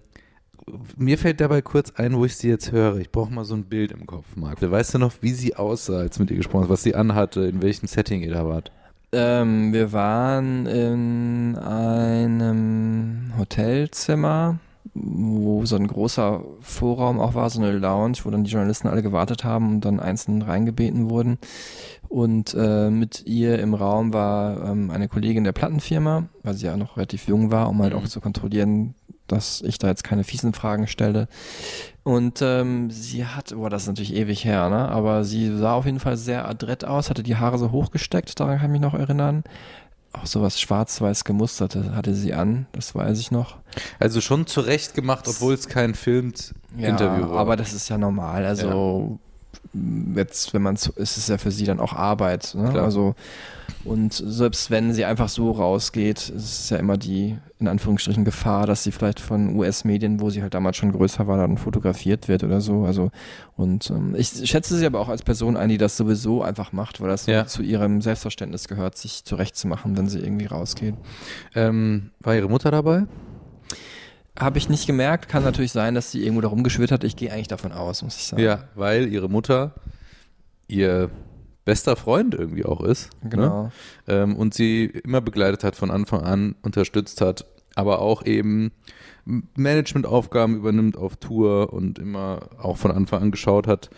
mir 0.98 1.18
fällt 1.18 1.42
dabei 1.42 1.62
kurz 1.62 1.92
ein, 1.92 2.16
wo 2.16 2.26
ich 2.26 2.36
sie 2.38 2.50
jetzt 2.50 2.72
höre. 2.72 2.98
Ich 2.98 3.12
brauche 3.12 3.32
mal 3.32 3.46
so 3.46 3.56
ein 3.56 3.66
Bild 3.66 3.92
im 3.92 4.06
Kopf, 4.06 4.36
Marc. 4.36 4.62
Weißt 4.62 4.94
du 4.94 5.00
noch, 5.00 5.14
wie 5.22 5.32
sie 5.32 5.56
aussah, 5.56 5.98
als 5.98 6.20
mit 6.20 6.30
ihr 6.32 6.38
gesprochen 6.38 6.64
hast, 6.64 6.70
was 6.70 6.84
sie 6.84 6.96
anhatte, 6.96 7.42
in 7.42 7.62
welchem 7.62 7.88
Setting 7.88 8.22
ihr 8.22 8.34
da 8.34 8.48
wart? 8.48 8.72
Ähm, 9.18 9.72
wir 9.72 9.94
waren 9.94 10.66
in 10.66 11.56
einem 11.58 13.32
Hotelzimmer, 13.38 14.60
wo 14.94 15.66
so 15.66 15.78
ein 15.78 15.88
großer 15.88 16.44
Vorraum 16.60 17.22
auch 17.22 17.34
war, 17.34 17.50
so 17.50 17.62
eine 17.62 17.72
Lounge, 17.72 18.18
wo 18.24 18.30
dann 18.30 18.44
die 18.44 18.52
Journalisten 18.52 18.90
alle 18.90 19.02
gewartet 19.02 19.46
haben 19.46 19.76
und 19.76 19.86
dann 19.86 20.02
einzeln 20.02 20.42
reingebeten 20.42 21.10
wurden. 21.10 21.38
Und 22.10 22.54
äh, 22.60 22.90
mit 22.90 23.26
ihr 23.26 23.60
im 23.60 23.74
Raum 23.74 24.14
war 24.14 24.70
ähm, 24.70 24.92
eine 24.92 25.08
Kollegin 25.08 25.46
der 25.46 25.54
Plattenfirma, 25.54 26.28
weil 26.44 26.54
sie 26.56 26.66
ja 26.66 26.76
noch 26.76 26.98
relativ 26.98 27.30
jung 27.30 27.52
war, 27.52 27.70
um 27.70 27.82
halt 27.82 27.94
auch 27.94 28.08
zu 28.10 28.20
kontrollieren, 28.20 28.96
dass 29.28 29.62
ich 29.62 29.78
da 29.78 29.88
jetzt 29.88 30.04
keine 30.04 30.26
fiesen 30.26 30.52
Fragen 30.52 30.88
stelle. 30.88 31.30
Und 32.06 32.40
ähm, 32.44 32.92
sie 32.92 33.26
hat, 33.26 33.56
boah, 33.56 33.68
das 33.70 33.82
ist 33.82 33.88
natürlich 33.88 34.14
ewig 34.14 34.46
her, 34.46 34.70
ne? 34.70 34.88
Aber 34.90 35.24
sie 35.24 35.58
sah 35.58 35.74
auf 35.74 35.86
jeden 35.86 36.00
Fall 36.00 36.18
sehr 36.18 36.48
adrett 36.48 36.86
aus, 36.86 37.10
hatte 37.10 37.24
die 37.24 37.36
Haare 37.36 37.58
so 37.58 37.72
hochgesteckt, 37.72 38.40
daran 38.40 38.58
kann 38.60 38.68
ich 38.68 38.74
mich 38.74 38.82
noch 38.82 38.94
erinnern. 38.94 39.44
Auch 40.14 40.28
sowas 40.28 40.62
schwarz-weiß 40.62 41.24
gemusterte 41.24 41.96
hatte 41.96 42.14
sie 42.14 42.36
an, 42.36 42.68
das 42.74 42.94
weiß 42.94 43.20
ich 43.20 43.32
noch. 43.32 43.58
Also 44.00 44.22
schon 44.22 44.46
zurecht 44.46 44.94
gemacht, 44.94 45.26
obwohl 45.28 45.56
es 45.56 45.68
kein 45.68 45.96
filmt 45.96 46.54
Ja, 46.78 46.90
Interview 46.90 47.28
war. 47.32 47.40
aber 47.40 47.56
das 47.56 47.74
ist 47.74 47.90
ja 47.90 47.98
normal. 47.98 48.46
Also 48.46 49.18
jetzt, 50.16 50.54
wenn 50.54 50.62
man 50.62 50.76
ist 50.76 50.94
es 50.98 51.28
ja 51.28 51.38
für 51.38 51.52
sie 51.52 51.66
dann 51.66 51.80
auch 51.80 51.94
Arbeit. 51.94 52.54
Ne? 52.56 52.82
Also 52.82 53.16
und 53.84 54.14
selbst 54.14 54.72
wenn 54.72 54.94
sie 54.94 55.06
einfach 55.06 55.30
so 55.30 55.52
rausgeht, 55.52 56.30
ist 56.30 56.60
es 56.60 56.70
ja 56.72 56.78
immer 56.78 56.98
die 56.98 57.38
in 57.60 57.68
Anführungsstrichen 57.68 58.26
Gefahr, 58.26 58.66
dass 58.66 58.84
sie 58.84 58.92
vielleicht 58.92 59.20
von 59.20 59.56
US-Medien, 59.56 60.20
wo 60.20 60.30
sie 60.32 60.42
halt 60.42 60.56
damals 60.56 60.76
schon 60.78 60.92
größer 60.92 61.28
war, 61.28 61.38
dann 61.38 61.58
fotografiert 61.58 62.28
wird 62.28 62.44
oder 62.44 62.62
so. 62.62 62.84
Also 62.84 63.12
und 63.56 63.90
ähm, 63.92 64.16
ich 64.18 64.30
schätze 64.50 64.76
sie 64.78 64.86
aber 64.88 65.00
auch 65.00 65.08
als 65.10 65.22
Person 65.22 65.56
ein, 65.56 65.70
die 65.70 65.78
das 65.78 65.98
sowieso 65.98 66.42
einfach 66.42 66.74
macht, 66.74 67.00
weil 67.00 67.10
das 67.10 67.28
Ja. 67.28 67.46
zu 67.46 67.62
ihrem 67.62 68.02
Selbstverständnis 68.02 68.68
gehört, 68.68 68.98
sich 68.98 69.24
zurechtzumachen, 69.24 69.96
wenn 69.98 70.10
sie 70.10 70.20
irgendwie 70.20 70.48
rausgeht. 70.48 70.96
ähm, 71.54 72.10
war 72.22 72.36
ihre 72.36 72.50
Mutter 72.50 72.72
dabei? 72.72 73.04
Habe 74.38 74.58
ich 74.58 74.68
nicht 74.70 74.86
gemerkt, 74.86 75.30
kann 75.30 75.44
natürlich 75.44 75.72
sein, 75.72 75.96
dass 75.96 76.12
sie 76.12 76.22
irgendwo 76.24 76.42
da 76.42 76.50
rumgeschwirrt 76.50 76.92
hat. 76.92 77.04
Ich 77.04 77.16
gehe 77.16 77.32
eigentlich 77.32 77.48
davon 77.48 77.72
aus, 77.72 78.04
muss 78.04 78.18
ich 78.18 78.26
sagen. 78.26 78.44
Ja, 78.44 78.66
weil 78.76 79.08
ihre 79.08 79.30
Mutter 79.30 79.76
ihr 80.68 81.10
bester 81.64 81.96
Freund 81.96 82.34
irgendwie 82.34 82.66
auch 82.66 82.82
ist. 82.82 83.10
Genau. 83.24 83.64
Ne? 83.64 83.72
Ähm, 84.08 84.36
und 84.36 84.54
sie 84.54 84.86
immer 84.86 85.22
begleitet 85.22 85.64
hat, 85.64 85.76
von 85.76 85.92
Anfang 85.92 86.22
an 86.22 86.56
unterstützt 86.62 87.22
hat, 87.22 87.46
aber 87.76 88.00
auch 88.00 88.26
eben 88.26 88.72
Managementaufgaben 89.26 90.56
übernimmt 90.56 90.98
auf 90.98 91.18
Tour 91.18 91.74
und 91.74 91.98
immer 91.98 92.50
auch 92.62 92.78
von 92.78 92.92
Anfang 92.92 93.24
an 93.24 93.32
geschaut 93.32 93.68
hat, 93.68 93.90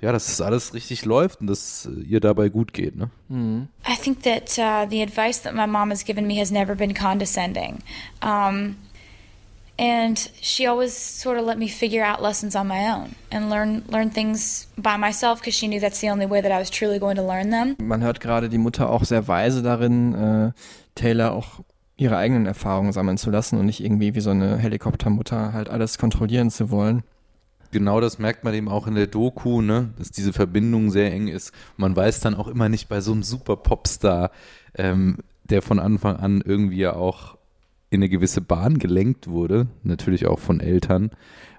ja, 0.00 0.12
dass 0.12 0.26
das 0.26 0.40
alles 0.40 0.72
richtig 0.72 1.04
läuft 1.04 1.40
und 1.40 1.46
dass 1.48 1.86
äh, 1.86 2.00
ihr 2.00 2.20
dabei 2.20 2.48
gut 2.48 2.72
geht. 2.72 2.96
Ne? 2.96 3.10
I 3.30 3.96
think 4.00 4.22
that 4.22 4.56
uh, 4.58 4.88
the 4.88 5.02
advice 5.02 5.42
that 5.42 5.54
my 5.54 5.66
mom 5.66 5.90
has 5.90 6.04
given 6.04 6.26
me 6.26 6.40
has 6.40 6.50
never 6.50 6.74
been 6.74 6.94
condescending. 6.94 7.80
Um, 8.22 8.76
and 9.80 10.30
she 10.42 10.66
always 10.66 10.94
sort 10.94 11.38
of 11.38 11.46
let 11.46 11.58
me 11.58 11.66
figure 11.66 12.04
out 12.04 12.20
lessons 12.20 12.54
on 12.54 12.68
my 12.68 12.92
own 12.92 13.14
and 13.30 13.48
learn 13.48 13.82
learn 13.88 14.10
things 14.10 14.68
by 14.76 14.98
myself 14.98 15.40
because 15.40 15.54
she 15.54 15.66
knew 15.66 15.80
that's 15.80 16.00
the 16.00 16.10
only 16.10 16.26
way 16.26 16.42
that 16.42 16.52
I 16.52 16.58
was 16.58 16.70
truly 16.70 16.98
going 16.98 17.16
to 17.16 17.26
learn 17.26 17.50
them. 17.50 17.76
Man 17.78 18.02
hört 18.02 18.20
gerade 18.20 18.50
die 18.50 18.58
Mutter 18.58 18.90
auch 18.90 19.04
sehr 19.04 19.26
weise 19.26 19.62
darin, 19.62 20.14
äh, 20.14 20.52
Taylor 20.94 21.32
auch 21.32 21.60
ihre 21.96 22.18
eigenen 22.18 22.44
Erfahrungen 22.44 22.92
sammeln 22.92 23.16
zu 23.16 23.30
lassen 23.30 23.58
und 23.58 23.66
nicht 23.66 23.82
irgendwie 23.82 24.14
wie 24.14 24.20
so 24.20 24.30
eine 24.30 24.58
Helikoptermutter 24.58 25.54
halt 25.54 25.70
alles 25.70 25.96
kontrollieren 25.96 26.50
zu 26.50 26.70
wollen. 26.70 27.02
Genau 27.72 28.00
das 28.00 28.18
merkt 28.18 28.44
man 28.44 28.52
eben 28.52 28.68
auch 28.68 28.86
in 28.86 28.96
der 28.96 29.06
Doku, 29.06 29.62
ne? 29.62 29.90
dass 29.96 30.10
diese 30.10 30.32
Verbindung 30.32 30.90
sehr 30.90 31.12
eng 31.12 31.28
ist. 31.28 31.52
Man 31.76 31.94
weiß 31.94 32.20
dann 32.20 32.34
auch 32.34 32.48
immer 32.48 32.68
nicht 32.68 32.88
bei 32.88 33.00
so 33.00 33.12
einem 33.12 33.22
super 33.22 33.56
Popstar, 33.56 34.30
ähm, 34.74 35.18
der 35.44 35.62
von 35.62 35.78
Anfang 35.78 36.16
an 36.16 36.42
irgendwie 36.44 36.78
ja 36.78 36.94
auch 36.94 37.36
in 37.90 37.98
eine 37.98 38.08
gewisse 38.08 38.40
Bahn 38.40 38.78
gelenkt 38.78 39.28
wurde, 39.28 39.66
natürlich 39.82 40.26
auch 40.26 40.38
von 40.38 40.60
Eltern, 40.60 41.10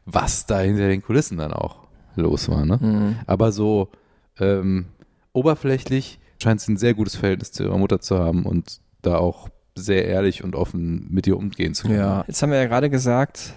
was 0.05 0.45
da 0.45 0.59
hinter 0.59 0.87
den 0.87 1.01
Kulissen 1.01 1.37
dann 1.37 1.53
auch 1.53 1.87
los 2.15 2.49
war. 2.49 2.65
Ne? 2.65 3.17
Aber 3.27 3.51
so 3.51 3.89
ähm, 4.39 4.85
oberflächlich 5.33 6.19
scheint 6.41 6.61
sie 6.61 6.73
ein 6.73 6.77
sehr 6.77 6.93
gutes 6.93 7.15
Verhältnis 7.15 7.51
zu 7.51 7.63
ihrer 7.63 7.77
Mutter 7.77 7.99
zu 7.99 8.17
haben 8.17 8.45
und 8.45 8.79
da 9.01 9.17
auch 9.17 9.49
sehr 9.75 10.05
ehrlich 10.05 10.43
und 10.43 10.55
offen 10.55 11.07
mit 11.09 11.27
ihr 11.27 11.37
umgehen 11.37 11.73
zu 11.73 11.87
können. 11.87 11.99
Ja. 11.99 12.23
Jetzt 12.27 12.41
haben 12.41 12.51
wir 12.51 12.57
ja 12.57 12.65
gerade 12.65 12.89
gesagt, 12.89 13.53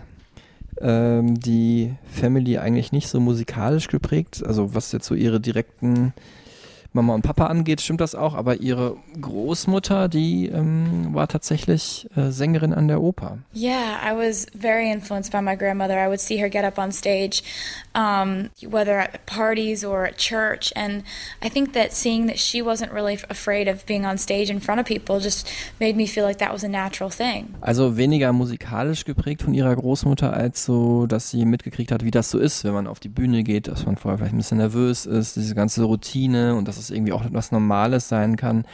ähm, 0.81 1.39
die 1.39 1.95
Family 2.05 2.59
eigentlich 2.59 2.93
nicht 2.93 3.09
so 3.09 3.21
musikalisch 3.21 3.89
geprägt, 3.89 4.43
also 4.45 4.75
was 4.75 4.93
jetzt 4.93 5.07
so 5.07 5.15
ihre 5.15 5.41
direkten 5.41 6.13
Mama 6.95 7.13
und 7.13 7.23
Papa 7.23 7.47
angeht, 7.47 7.81
stimmt 7.81 8.01
das 8.01 8.15
auch, 8.15 8.35
aber 8.35 8.61
ihre 8.61 8.97
Großmutter, 9.21 10.09
die 10.09 10.47
ähm, 10.47 11.13
war 11.13 11.27
tatsächlich 11.27 12.09
äh, 12.17 12.31
Sängerin 12.31 12.73
an 12.73 12.87
der 12.87 13.03
Oper. 13.03 13.39
Yeah, 13.53 13.99
I 14.01 14.15
was 14.15 14.47
very 14.57 14.93
influenced 14.93 15.33
by 15.33 15.41
my 15.41 15.57
grandmother. 15.57 15.99
I 15.99 16.07
would 16.07 16.21
see 16.21 16.41
her 16.41 16.49
get 16.49 16.65
up 16.65 16.79
on 16.79 16.93
stage, 16.93 17.43
um, 17.97 18.51
whether 18.63 19.01
at 19.01 19.27
parties 19.27 19.85
or 19.85 20.07
at 20.07 20.19
church. 20.19 20.73
And 20.77 21.03
I 21.45 21.49
think 21.49 21.73
that 21.73 21.93
seeing 21.93 22.29
that 22.29 22.39
she 22.39 22.63
wasn't 22.63 22.93
really 22.93 23.19
afraid 23.29 23.67
of 23.67 23.85
being 23.87 24.07
on 24.07 24.17
stage 24.17 24.49
in 24.49 24.61
front 24.61 24.81
of 24.81 24.87
people 24.87 25.19
just 25.19 25.51
made 25.81 25.97
me 25.97 26.07
feel 26.07 26.25
like 26.25 26.39
that 26.39 26.53
was 26.53 26.63
a 26.63 26.69
natural 26.69 27.11
thing. 27.11 27.55
Also 27.61 27.97
weniger 27.97 28.33
musikalisch 28.33 29.05
geprägt 29.05 29.43
von 29.43 29.53
ihrer 29.53 29.75
Großmutter, 29.75 30.33
als 30.33 30.65
so, 30.65 31.07
dass 31.07 31.31
sie 31.31 31.45
mitgekriegt 31.45 31.91
hat, 31.91 32.05
wie 32.05 32.13
das 32.13 32.31
so 32.31 32.39
ist, 32.39 32.63
wenn 32.63 32.73
man 32.73 32.87
auf 32.87 33.01
die 33.01 33.09
Bühne 33.09 33.43
geht, 33.43 33.67
dass 33.67 33.85
man 33.85 33.97
vorher 33.97 34.19
vielleicht 34.19 34.35
ein 34.35 34.39
bisschen 34.39 34.59
nervös 34.59 35.07
ist, 35.07 35.35
diese 35.35 35.57
ganze 35.57 35.83
Routine 35.83 36.55
und 36.55 36.69
dass 36.69 36.84
es 36.85 36.91
irgendwie 36.91 37.13
auch 37.13 37.25
etwas 37.25 37.53
Normales 37.53 38.09
sein 38.09 38.37
kann 38.37 38.65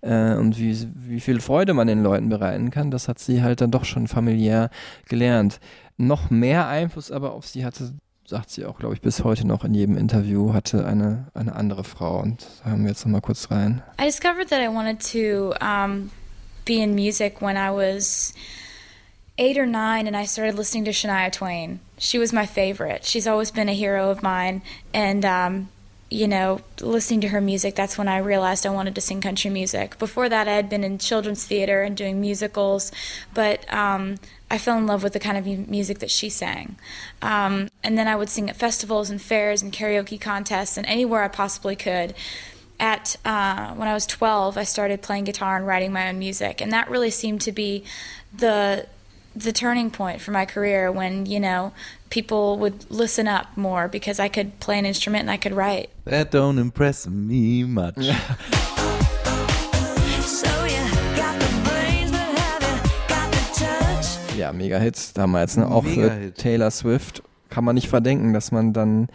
äh, 0.00 0.34
und 0.34 0.58
wie, 0.58 0.76
wie 0.94 1.20
viel 1.20 1.40
Freude 1.40 1.74
man 1.74 1.86
den 1.86 2.02
Leuten 2.02 2.28
bereiten 2.28 2.70
kann, 2.70 2.90
das 2.90 3.08
hat 3.08 3.18
sie 3.18 3.42
halt 3.42 3.60
dann 3.60 3.70
doch 3.70 3.84
schon 3.84 4.08
familiär 4.08 4.70
gelernt. 5.08 5.60
Noch 5.96 6.30
mehr 6.30 6.68
Einfluss 6.68 7.10
aber 7.10 7.32
auf 7.32 7.46
sie 7.46 7.64
hatte, 7.64 7.92
sagt 8.26 8.50
sie 8.50 8.64
auch, 8.64 8.78
glaube 8.78 8.94
ich, 8.94 9.00
bis 9.00 9.24
heute 9.24 9.46
noch 9.46 9.64
in 9.64 9.74
jedem 9.74 9.96
Interview, 9.96 10.52
hatte 10.52 10.86
eine, 10.86 11.26
eine 11.34 11.54
andere 11.54 11.84
Frau 11.84 12.20
und 12.20 12.46
da 12.62 12.70
hören 12.70 12.82
wir 12.82 12.90
jetzt 12.90 13.04
nochmal 13.04 13.20
kurz 13.20 13.50
rein. 13.50 13.82
I 14.00 14.04
discovered 14.04 14.48
that 14.50 14.60
I 14.60 14.68
wanted 14.68 15.00
to 15.12 15.54
um, 15.64 16.10
be 16.64 16.82
in 16.82 16.94
music 16.94 17.40
when 17.40 17.56
I 17.56 17.70
was 17.70 18.34
eight 19.38 19.56
or 19.56 19.66
nine 19.66 20.06
and 20.06 20.16
I 20.16 20.26
started 20.26 20.56
listening 20.56 20.84
to 20.84 20.92
Shania 20.92 21.32
Twain. 21.32 21.80
She 21.98 22.18
was 22.18 22.32
my 22.32 22.46
favorite. 22.46 23.04
She's 23.04 23.26
always 23.26 23.50
been 23.50 23.68
a 23.68 23.74
hero 23.74 24.10
of 24.10 24.22
mine. 24.22 24.62
And, 24.92 25.24
um, 25.24 25.68
you 26.10 26.26
know, 26.26 26.60
listening 26.80 27.20
to 27.20 27.28
her 27.28 27.40
music, 27.40 27.74
that's 27.74 27.98
when 27.98 28.08
I 28.08 28.18
realized 28.18 28.66
I 28.66 28.70
wanted 28.70 28.94
to 28.94 29.00
sing 29.00 29.20
country 29.20 29.50
music. 29.50 29.98
Before 29.98 30.28
that, 30.28 30.48
I 30.48 30.52
had 30.52 30.70
been 30.70 30.82
in 30.82 30.98
children's 30.98 31.44
theater 31.44 31.82
and 31.82 31.96
doing 31.96 32.20
musicals, 32.20 32.90
but 33.34 33.70
um, 33.72 34.16
I 34.50 34.56
fell 34.56 34.78
in 34.78 34.86
love 34.86 35.02
with 35.02 35.12
the 35.12 35.20
kind 35.20 35.36
of 35.36 35.68
music 35.68 35.98
that 35.98 36.10
she 36.10 36.30
sang. 36.30 36.76
Um, 37.20 37.68
and 37.84 37.98
then 37.98 38.08
I 38.08 38.16
would 38.16 38.30
sing 38.30 38.48
at 38.48 38.56
festivals 38.56 39.10
and 39.10 39.20
fairs 39.20 39.60
and 39.60 39.72
karaoke 39.72 40.20
contests 40.20 40.78
and 40.78 40.86
anywhere 40.86 41.22
I 41.22 41.28
possibly 41.28 41.76
could 41.76 42.14
at 42.80 43.16
uh, 43.24 43.74
when 43.74 43.88
I 43.88 43.94
was 43.94 44.06
12, 44.06 44.56
I 44.56 44.64
started 44.64 45.02
playing 45.02 45.24
guitar 45.24 45.56
and 45.56 45.66
writing 45.66 45.92
my 45.92 46.08
own 46.08 46.18
music, 46.18 46.60
and 46.60 46.72
that 46.72 46.88
really 46.90 47.10
seemed 47.10 47.40
to 47.42 47.52
be 47.52 47.84
the 48.36 48.86
the 49.36 49.52
turning 49.52 49.90
point 49.90 50.20
for 50.20 50.32
my 50.32 50.44
career 50.44 50.90
when 50.90 51.24
you 51.26 51.38
know 51.38 51.72
people 52.10 52.58
would 52.58 52.90
listen 52.90 53.26
up 53.28 53.56
more 53.56 53.88
because 53.88 54.18
I 54.20 54.28
could 54.28 54.58
play 54.60 54.78
an 54.78 54.86
instrument 54.86 55.22
and 55.22 55.30
I 55.30 55.36
could 55.36 55.52
write. 55.54 55.90
That 56.04 56.30
don't 56.30 56.58
impress 56.58 57.06
me 57.06 57.64
much. 57.64 57.96
Ja, 64.36 64.52
Mega-Hit 64.52 65.18
damals, 65.18 65.56
ne? 65.56 65.66
Auch 65.68 65.82
für 65.82 66.00
Mega-Hit. 66.00 66.36
Taylor 66.36 66.70
Swift 66.70 67.24
kann 67.50 67.64
man 67.64 67.74
nicht 67.74 67.88
verdenken, 67.88 68.32
dass 68.32 68.52
man 68.52 68.72
dann 68.72 69.08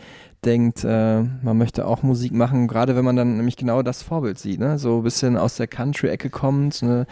denkt, 0.46 0.84
äh, 0.84 1.22
man 1.22 1.58
möchte 1.58 1.86
auch 1.86 2.04
Musik 2.04 2.34
machen, 2.34 2.68
gerade 2.68 2.96
wenn 2.96 3.06
man 3.06 3.16
dann 3.16 3.38
nämlich 3.38 3.58
genau 3.58 3.82
das 3.82 4.04
Vorbild 4.04 4.40
sieht, 4.40 4.60
ne? 4.60 4.78
So 4.78 4.98
ein 4.98 5.04
bisschen 5.04 5.38
aus 5.38 5.56
der 5.56 5.68
Country-Ecke 5.68 6.30
kommt, 6.30 6.82
eine 6.84 7.06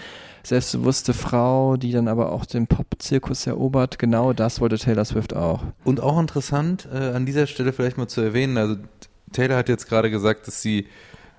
selbstbewusste 0.44 1.14
Frau, 1.14 1.78
die 1.78 1.92
dann 1.92 2.08
aber 2.08 2.32
auch 2.32 2.46
den 2.46 2.68
Pop-Zirkus 2.68 3.48
erobert. 3.48 4.00
Genau 4.00 4.34
das 4.34 4.60
wollte 4.62 4.78
Taylor 4.78 5.06
Swift 5.06 5.36
auch. 5.36 5.64
Und 5.84 6.02
auch 6.02 6.20
interessant, 6.20 6.88
äh, 6.94 7.12
an 7.12 7.26
dieser 7.26 7.48
Stelle 7.48 7.74
vielleicht 7.74 7.98
mal 7.98 8.08
zu 8.08 8.22
erwähnen, 8.22 8.58
also 8.58 8.76
Taylor 9.32 9.58
hat 9.58 9.70
jetzt 9.70 9.88
gerade 9.88 10.12
gesagt, 10.12 10.48
dass 10.48 10.62
sie 10.62 10.88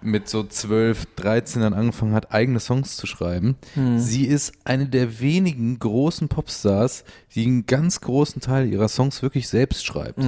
mit 0.05 0.29
so 0.29 0.43
12, 0.45 1.07
13 1.17 1.63
dann 1.63 1.75
angefangen 1.75 2.15
hat, 2.15 2.33
eigene 2.33 2.61
Songs 2.61 2.97
zu 2.97 3.07
schreiben. 3.07 3.57
Sie 3.99 4.27
ist 4.27 4.53
eine 4.65 4.87
der 4.87 5.21
wenigen 5.21 5.79
großen 5.79 6.29
Popstars, 6.29 7.05
die 7.35 7.47
einen 7.47 7.67
ganz 7.67 8.01
großen 8.01 8.41
Teil 8.41 8.69
ihrer 8.69 8.89
Songs 8.89 9.23
wirklich 9.23 9.49
selbst 9.49 9.85
schreibt. 9.87 10.19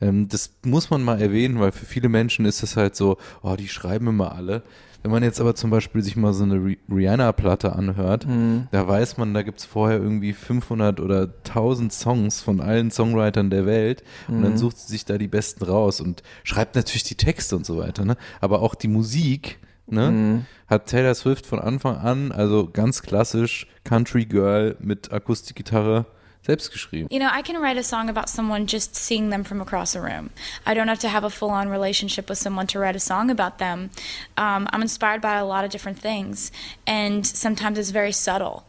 Ähm, 0.00 0.28
das 0.28 0.50
muss 0.64 0.90
man 0.90 1.02
mal 1.02 1.20
erwähnen, 1.20 1.58
weil 1.60 1.72
für 1.72 1.86
viele 1.86 2.08
Menschen 2.08 2.44
ist 2.44 2.62
es 2.62 2.76
halt 2.76 2.96
so, 2.96 3.16
oh, 3.42 3.56
die 3.56 3.68
schreiben 3.68 4.06
immer 4.08 4.32
alle. 4.34 4.62
Wenn 5.02 5.12
man 5.12 5.22
jetzt 5.22 5.40
aber 5.40 5.54
zum 5.54 5.70
Beispiel 5.70 6.02
sich 6.02 6.16
mal 6.16 6.32
so 6.32 6.42
eine 6.44 6.56
Ri- 6.56 6.78
Rihanna-Platte 6.90 7.72
anhört, 7.74 8.26
da 8.72 8.86
weiß 8.88 9.16
man, 9.16 9.32
da 9.32 9.42
gibt's 9.42 9.64
vorher 9.64 9.98
irgendwie 9.98 10.32
500 10.32 11.00
oder 11.00 11.28
1000 11.46 11.92
Songs 11.92 12.40
von 12.40 12.60
allen 12.60 12.90
Songwritern 12.90 13.48
der 13.50 13.64
Welt 13.64 14.02
und 14.26 14.42
dann 14.42 14.58
sucht 14.58 14.78
sie 14.78 14.88
sich 14.92 15.04
da 15.04 15.16
die 15.16 15.28
besten 15.28 15.64
raus 15.64 16.00
und 16.00 16.22
schreibt 16.42 16.74
natürlich 16.74 17.04
die 17.04 17.14
Texte 17.14 17.54
und 17.56 17.64
so 17.64 17.78
weiter. 17.78 18.04
Ne? 18.04 18.16
Aber 18.40 18.60
auch 18.60 18.74
die 18.74 18.88
Musik 18.88 19.58
ne? 19.86 20.10
Mhm. 20.10 20.46
Hat 20.66 20.86
Taylor 20.86 21.14
Swift 21.14 21.46
von 21.46 21.60
Anfang 21.60 21.96
an, 21.96 22.30
also 22.32 22.68
ganz 22.70 23.00
klassisch 23.00 23.66
Country 23.84 24.26
Girl 24.26 24.76
mit 24.80 25.12
Akustikgitarre 25.12 26.04
selbst 26.48 26.72
geschrieben. 26.72 27.08
You 27.10 27.20
know, 27.20 27.28
I 27.30 27.42
can 27.42 27.60
write 27.60 27.76
a 27.76 27.82
song 27.82 28.08
about 28.08 28.28
someone 28.28 28.66
just 28.66 28.96
seeing 28.96 29.28
them 29.30 29.44
from 29.44 29.60
across 29.60 29.94
a 29.94 30.00
room. 30.00 30.30
I 30.64 30.74
don't 30.74 30.88
have 30.88 31.00
to 31.00 31.08
have 31.08 31.24
a 31.24 31.30
full 31.30 31.50
on 31.50 31.68
relationship 31.68 32.28
with 32.28 32.38
someone 32.38 32.66
to 32.68 32.78
write 32.78 32.96
a 32.96 33.00
song 33.00 33.30
about 33.30 33.58
them. 33.58 33.90
Um, 34.36 34.66
I'm 34.72 34.82
inspired 34.82 35.20
by 35.20 35.36
a 35.36 35.44
lot 35.44 35.64
of 35.64 35.70
different 35.70 35.98
things, 35.98 36.50
and 36.86 37.26
sometimes 37.26 37.78
it's 37.78 37.90
very 37.90 38.12
subtle. 38.12 38.64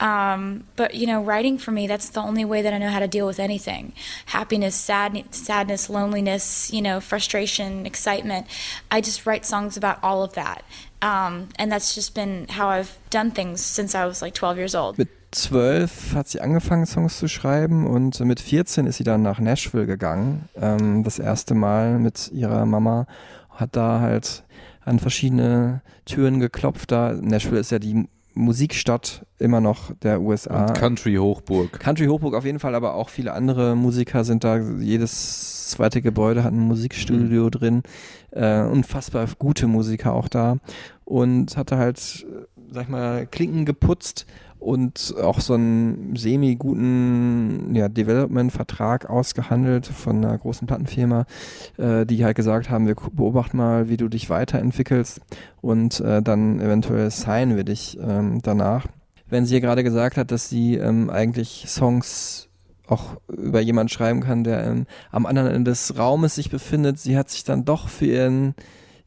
Um, 0.00 0.64
but 0.76 0.94
you 0.94 1.06
know, 1.06 1.22
writing 1.22 1.58
for 1.58 1.72
me, 1.72 1.86
that's 1.86 2.08
the 2.10 2.20
only 2.20 2.44
way 2.44 2.62
that 2.62 2.72
I 2.72 2.78
know 2.78 2.88
how 2.88 3.00
to 3.00 3.08
deal 3.08 3.26
with 3.26 3.40
anything 3.40 3.92
happiness, 4.26 4.76
sad, 4.76 5.34
sadness, 5.34 5.90
loneliness, 5.90 6.72
you 6.72 6.80
know, 6.80 7.00
frustration, 7.00 7.84
excitement. 7.84 8.46
I 8.90 9.00
just 9.00 9.26
write 9.26 9.44
songs 9.44 9.76
about 9.76 9.98
all 10.02 10.22
of 10.22 10.34
that. 10.34 10.64
Um, 11.00 11.48
and 11.58 11.70
that's 11.70 11.94
just 11.94 12.14
been 12.14 12.46
how 12.48 12.68
I've 12.68 12.98
done 13.10 13.30
things 13.30 13.60
since 13.60 13.94
I 13.94 14.04
was 14.06 14.20
like 14.20 14.34
12 14.34 14.58
years 14.58 14.74
old. 14.74 14.98
Mit 14.98 15.08
zwölf 15.30 16.14
hat 16.14 16.28
sie 16.28 16.40
angefangen, 16.40 16.86
Songs 16.86 17.18
zu 17.18 17.28
schreiben 17.28 17.86
und 17.86 18.18
mit 18.20 18.40
14 18.40 18.86
ist 18.86 18.96
sie 18.96 19.04
dann 19.04 19.22
nach 19.22 19.38
Nashville 19.38 19.86
gegangen. 19.86 20.48
Ähm, 20.56 21.04
das 21.04 21.18
erste 21.18 21.54
Mal 21.54 21.98
mit 21.98 22.30
ihrer 22.32 22.66
Mama. 22.66 23.06
Hat 23.50 23.76
da 23.76 24.00
halt 24.00 24.44
an 24.84 24.98
verschiedene 24.98 25.82
Türen 26.04 26.40
geklopft. 26.40 26.90
Da 26.90 27.12
Nashville 27.12 27.60
ist 27.60 27.70
ja 27.70 27.78
die 27.78 28.08
Musikstadt 28.38 29.26
immer 29.38 29.60
noch 29.60 29.92
der 30.02 30.20
USA. 30.20 30.66
Und 30.66 30.74
Country 30.74 31.16
Hochburg. 31.16 31.78
Country 31.80 32.06
Hochburg 32.06 32.34
auf 32.34 32.44
jeden 32.44 32.58
Fall, 32.60 32.74
aber 32.74 32.94
auch 32.94 33.08
viele 33.08 33.32
andere 33.32 33.74
Musiker 33.76 34.24
sind 34.24 34.44
da. 34.44 34.58
Jedes 34.58 35.68
zweite 35.68 36.00
Gebäude 36.00 36.44
hat 36.44 36.52
ein 36.52 36.60
Musikstudio 36.60 37.44
Mhm. 37.46 37.50
drin. 37.50 37.82
Äh, 38.30 38.62
unfassbar 38.62 39.26
gute 39.38 39.66
Musiker 39.66 40.12
auch 40.14 40.28
da. 40.28 40.56
Und 41.04 41.56
hatte 41.56 41.76
halt, 41.78 42.26
äh, 42.30 42.44
sag 42.72 42.84
ich 42.84 42.88
mal, 42.88 43.26
Klinken 43.26 43.64
geputzt 43.64 44.26
und 44.58 45.14
auch 45.22 45.40
so 45.40 45.54
einen 45.54 46.16
semi-guten 46.16 47.74
ja, 47.74 47.88
Development-Vertrag 47.88 49.08
ausgehandelt 49.08 49.86
von 49.86 50.24
einer 50.24 50.36
großen 50.36 50.66
Plattenfirma, 50.66 51.26
äh, 51.76 52.04
die 52.04 52.24
halt 52.24 52.36
gesagt 52.36 52.70
haben, 52.70 52.86
wir 52.86 52.96
beobachten 53.12 53.56
mal, 53.56 53.88
wie 53.88 53.96
du 53.96 54.08
dich 54.08 54.30
weiterentwickelst 54.30 55.20
und 55.60 56.00
äh, 56.00 56.22
dann 56.22 56.60
eventuell 56.60 57.10
signen 57.10 57.56
wir 57.56 57.64
dich 57.64 57.98
ähm, 58.00 58.40
danach. 58.42 58.86
Wenn 59.28 59.46
sie 59.46 59.60
gerade 59.60 59.84
gesagt 59.84 60.16
hat, 60.16 60.30
dass 60.30 60.48
sie 60.48 60.76
ähm, 60.76 61.10
eigentlich 61.10 61.66
Songs 61.68 62.48
auch 62.86 63.16
über 63.28 63.60
jemanden 63.60 63.90
schreiben 63.90 64.20
kann, 64.20 64.44
der 64.44 64.64
ähm, 64.64 64.86
am 65.10 65.26
anderen 65.26 65.50
Ende 65.50 65.70
des 65.70 65.98
Raumes 65.98 66.34
sich 66.34 66.50
befindet, 66.50 66.98
sie 66.98 67.16
hat 67.16 67.28
sich 67.30 67.44
dann 67.44 67.64
doch 67.64 67.88
für 67.88 68.06
ihren 68.06 68.54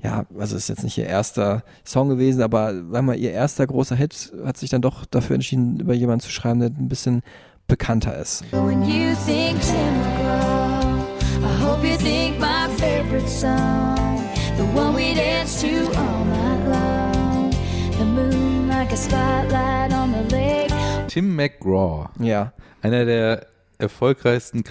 ja, 0.04 0.26
also 0.38 0.56
ist 0.56 0.70
jetzt 0.70 0.84
nicht 0.84 0.98
ihr 0.98 1.06
erster 1.06 1.64
Song 1.86 2.10
gewesen, 2.10 2.42
aber 2.42 2.74
sag 2.92 3.04
mal, 3.04 3.18
ihr 3.18 3.32
erster 3.32 3.68
großer 3.68 3.96
Hit 3.96 4.32
hat 4.46 4.58
sich 4.58 4.70
dann 4.70 4.82
doch 4.82 5.06
dafür 5.06 5.36
entschieden, 5.36 5.80
über 5.80 5.94
jemanden 5.94 6.22
zu 6.22 6.32
schreiben, 6.32 6.60
der 6.60 6.70
ein 6.70 6.90
bisschen 6.90 7.22
bekannter 7.68 8.18
ist. 8.18 8.44
When 8.52 8.82
you 8.84 9.16
think 9.26 9.60
Tim 9.62 10.02
McGraw, 10.02 11.06
I 11.44 11.64
hope 11.64 11.86
you 11.88 11.96
think 11.98 12.40
my 12.40 12.68
favorite 12.78 13.28
song, 13.30 14.22
the 14.58 14.64
one 14.78 14.96
we 14.96 15.14
dance 15.14 15.62
to 15.62 15.68
all 15.98 16.26
night 16.26 16.68
long. 16.68 17.52
The 17.98 18.06
moon 18.06 18.68
like 18.68 18.92
a 18.92 18.98
spotlight 18.98 19.94
on 19.94 20.14
the 20.14 20.36
lake. 20.36 20.72
Tim 21.08 21.36
McGraw, 21.36 22.10
Ja. 22.20 22.54
einer 22.82 23.06
der 23.06 23.46
erfolgreichsten 23.78 24.64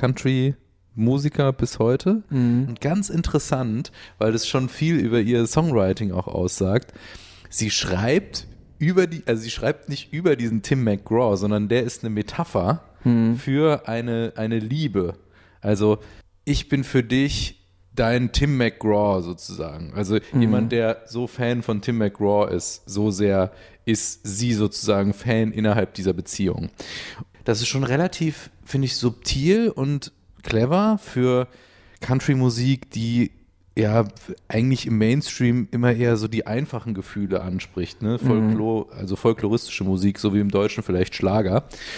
Country-Musiker 0.94 1.53
bis 1.53 1.79
heute. 1.79 2.22
Mhm. 2.31 2.66
Und 2.68 2.81
ganz 2.81 3.11
interessant, 3.11 3.92
weil 4.18 4.33
das 4.33 4.46
schon 4.46 4.68
viel 4.68 4.96
über 4.96 5.20
ihr 5.20 5.46
Songwriting 5.46 6.12
auch 6.12 6.26
aussagt. 6.26 6.92
Sie 7.48 7.70
schreibt 7.70 8.46
über 8.79 9.07
die, 9.07 9.22
also 9.26 9.42
sie 9.42 9.50
schreibt 9.50 9.88
nicht 9.88 10.12
über 10.12 10.37
diesen 10.37 10.62
Tim 10.62 10.85
McGraw, 10.85 11.37
sondern 11.37 11.68
der 11.68 11.83
ist 11.83 12.03
eine 12.03 12.11
Metapher 12.11 12.85
für 13.37 13.88
eine, 13.88 14.35
eine 14.37 14.59
Liebe. 14.59 15.14
Also 15.62 15.98
ich 16.44 16.68
bin 16.68 16.85
für 16.85 17.03
dich 17.03 17.66
dein 17.94 18.33
Tim 18.33 18.59
McGraw 18.59 19.22
sozusagen. 19.22 19.92
Also 19.94 20.18
jemand, 20.38 20.70
der 20.72 21.03
so 21.07 21.26
Fan 21.26 21.62
von 21.62 21.81
Tim 21.81 21.96
McGraw 21.96 22.55
ist, 22.55 22.83
so 22.88 23.11
sehr 23.11 23.53
ist 23.87 24.20
sie 24.22 24.53
sozusagen 24.53 25.14
Fan 25.14 25.50
innerhalb 25.50 25.94
dieser 25.94 26.12
Beziehung. 26.12 26.68
Das 27.44 27.61
ist 27.61 27.68
schon 27.68 27.85
relativ, 27.85 28.50
finde 28.64 28.85
ich, 28.85 28.96
subtil 28.96 29.70
und 29.70 30.12
clever 30.42 30.98
für 31.03 31.48
Country-Musik, 32.00 32.90
die 32.90 33.31
ja 33.79 34.05
eigentlich 34.48 34.87
im 34.87 34.98
Mainstream 34.98 35.68
immer 35.70 35.92
eher 35.92 36.16
so 36.16 36.26
die 36.29 36.46
einfachen 36.46 36.92
Gefühle 36.92 37.40
anspricht, 37.40 38.03
ne? 38.03 38.18
Folklor, 38.18 38.92
also 38.92 39.16
folkloristische 39.16 39.85
Musik, 39.85 40.18
so 40.18 40.35
wie 40.35 40.40
im 40.40 40.50
Deutschen 40.50 40.83
vielleicht 40.83 41.14
Schlager. 41.14 41.55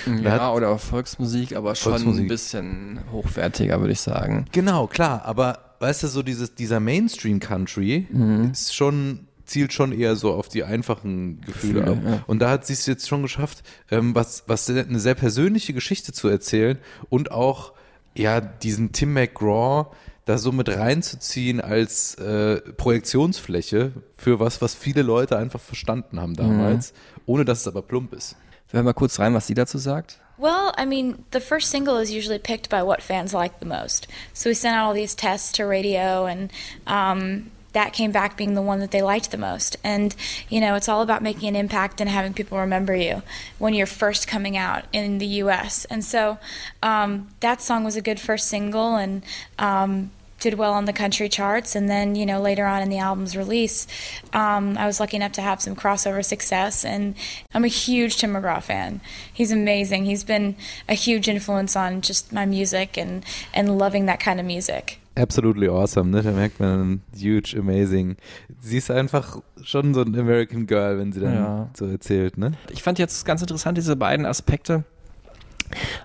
Hat- 0.06 0.22
Ja, 0.22 0.52
oder 0.52 0.68
auch 0.68 0.78
Volksmusik, 0.80 1.56
aber 1.56 1.74
schon 1.74 1.92
Volksmusik. 1.92 2.24
ein 2.24 2.28
bisschen 2.28 3.00
hochwertiger, 3.10 3.80
würde 3.80 3.92
ich 3.92 4.00
sagen. 4.00 4.44
Genau, 4.52 4.86
klar, 4.86 5.24
aber 5.24 5.58
weißt 5.80 6.02
du, 6.04 6.08
so 6.08 6.22
dieses, 6.22 6.54
dieser 6.54 6.78
Mainstream-Country 6.78 8.06
ist 8.52 8.74
schon, 8.76 9.20
zielt 9.46 9.72
schon 9.72 9.92
eher 9.92 10.14
so 10.14 10.32
auf 10.34 10.48
die 10.48 10.64
einfachen 10.64 11.40
Gefühle, 11.40 11.80
Gefühle, 11.84 11.96
ab. 11.96 11.98
ja. 12.06 12.22
Und 12.26 12.40
da 12.40 12.50
hat 12.50 12.66
sie 12.66 12.74
es 12.74 12.86
jetzt 12.86 13.08
schon 13.08 13.22
geschafft, 13.22 13.62
ähm, 13.90 14.14
was, 14.14 14.44
was 14.46 14.68
eine 14.70 15.00
sehr 15.00 15.14
persönliche 15.14 15.72
Geschichte 15.72 16.12
zu 16.12 16.28
erzählen 16.28 16.78
und 17.08 17.32
auch 17.32 17.72
ja 18.14 18.40
diesen 18.40 18.92
Tim 18.92 19.14
McGraw 19.14 19.86
da 20.24 20.38
so 20.38 20.52
mit 20.52 20.68
reinzuziehen 20.68 21.60
als 21.60 22.14
äh, 22.14 22.60
Projektionsfläche 22.60 23.92
für 24.16 24.38
was, 24.38 24.62
was 24.62 24.74
viele 24.74 25.02
Leute 25.02 25.36
einfach 25.36 25.60
verstanden 25.60 26.20
haben 26.20 26.34
damals, 26.34 26.92
ohne 27.26 27.44
dass 27.44 27.60
es 27.60 27.66
aber 27.66 27.82
plump 27.82 28.12
ist. 28.12 28.36
Wir 28.70 28.78
hören 28.78 28.84
mal 28.84 28.94
kurz 28.94 29.18
rein, 29.18 29.34
was 29.34 29.46
sie 29.46 29.54
dazu 29.54 29.78
sagt. 29.78 30.18
Well, 30.38 30.72
I 30.78 30.86
mean, 30.86 31.24
the 31.32 31.40
first 31.40 31.70
single 31.70 32.00
is 32.00 32.10
usually 32.10 32.38
picked 32.38 32.68
by 32.68 32.82
what 32.82 33.02
fans 33.02 33.32
like 33.32 33.60
the 33.60 33.66
most. 33.66 34.08
So 34.32 34.48
we 34.48 34.54
sent 34.54 34.76
out 34.76 34.88
all 34.88 34.94
these 34.94 35.14
tests 35.14 35.52
to 35.52 35.64
radio, 35.64 36.24
and 36.26 36.50
um, 36.86 37.50
that 37.72 37.92
came 37.92 38.12
back 38.12 38.36
being 38.36 38.54
the 38.54 38.62
one 38.62 38.80
that 38.80 38.90
they 38.90 39.02
liked 39.02 39.30
the 39.30 39.38
most. 39.38 39.76
And, 39.82 40.14
you 40.48 40.60
know, 40.60 40.74
it's 40.74 40.88
all 40.88 41.02
about 41.02 41.22
making 41.22 41.48
an 41.48 41.56
impact 41.56 42.00
and 42.00 42.08
having 42.08 42.34
people 42.34 42.58
remember 42.58 42.94
you 42.94 43.22
when 43.58 43.74
you're 43.74 43.86
first 43.86 44.28
coming 44.28 44.56
out 44.56 44.84
in 44.92 45.18
the 45.18 45.26
US. 45.26 45.84
And 45.86 46.04
so 46.04 46.38
um, 46.82 47.28
that 47.40 47.62
song 47.62 47.84
was 47.84 47.96
a 47.96 48.02
good 48.02 48.20
first 48.20 48.48
single 48.48 48.96
and 48.96 49.22
um, 49.58 50.10
did 50.42 50.54
well 50.54 50.72
on 50.72 50.84
the 50.84 50.92
country 50.92 51.28
charts. 51.28 51.74
And 51.74 51.88
then, 51.88 52.14
you 52.14 52.26
know, 52.26 52.40
later 52.40 52.66
on 52.66 52.82
in 52.82 52.90
the 52.90 52.98
album's 52.98 53.36
release, 53.36 53.86
um, 54.32 54.76
I 54.76 54.86
was 54.86 55.00
lucky 55.00 55.16
enough 55.16 55.32
to 55.32 55.42
have 55.42 55.62
some 55.62 55.76
crossover 55.76 56.24
success. 56.24 56.84
And 56.84 57.14
I'm 57.54 57.64
a 57.64 57.68
huge 57.68 58.16
Tim 58.16 58.34
McGraw 58.34 58.62
fan. 58.62 59.00
He's 59.32 59.52
amazing. 59.52 60.04
He's 60.04 60.24
been 60.24 60.56
a 60.88 60.94
huge 60.94 61.28
influence 61.28 61.76
on 61.76 62.02
just 62.02 62.32
my 62.32 62.44
music 62.44 62.98
and, 62.98 63.24
and 63.54 63.78
loving 63.78 64.06
that 64.06 64.20
kind 64.20 64.40
of 64.40 64.44
music. 64.44 64.98
Absolutely 65.14 65.68
awesome, 65.68 66.10
ne? 66.10 66.22
Da 66.22 66.30
merkt 66.32 66.58
man 66.58 67.02
huge, 67.14 67.54
amazing. 67.58 68.16
Sie 68.60 68.78
ist 68.78 68.90
einfach 68.90 69.40
schon 69.62 69.92
so 69.92 70.00
ein 70.02 70.18
American 70.18 70.66
Girl, 70.66 70.98
wenn 70.98 71.12
sie 71.12 71.20
dann 71.20 71.34
Ja. 71.34 71.70
so 71.76 71.86
erzählt, 71.86 72.38
ne? 72.38 72.52
Ich 72.70 72.82
fand 72.82 72.98
jetzt 72.98 73.24
ganz 73.26 73.42
interessant 73.42 73.76
diese 73.76 73.94
beiden 73.96 74.24
Aspekte. 74.24 74.84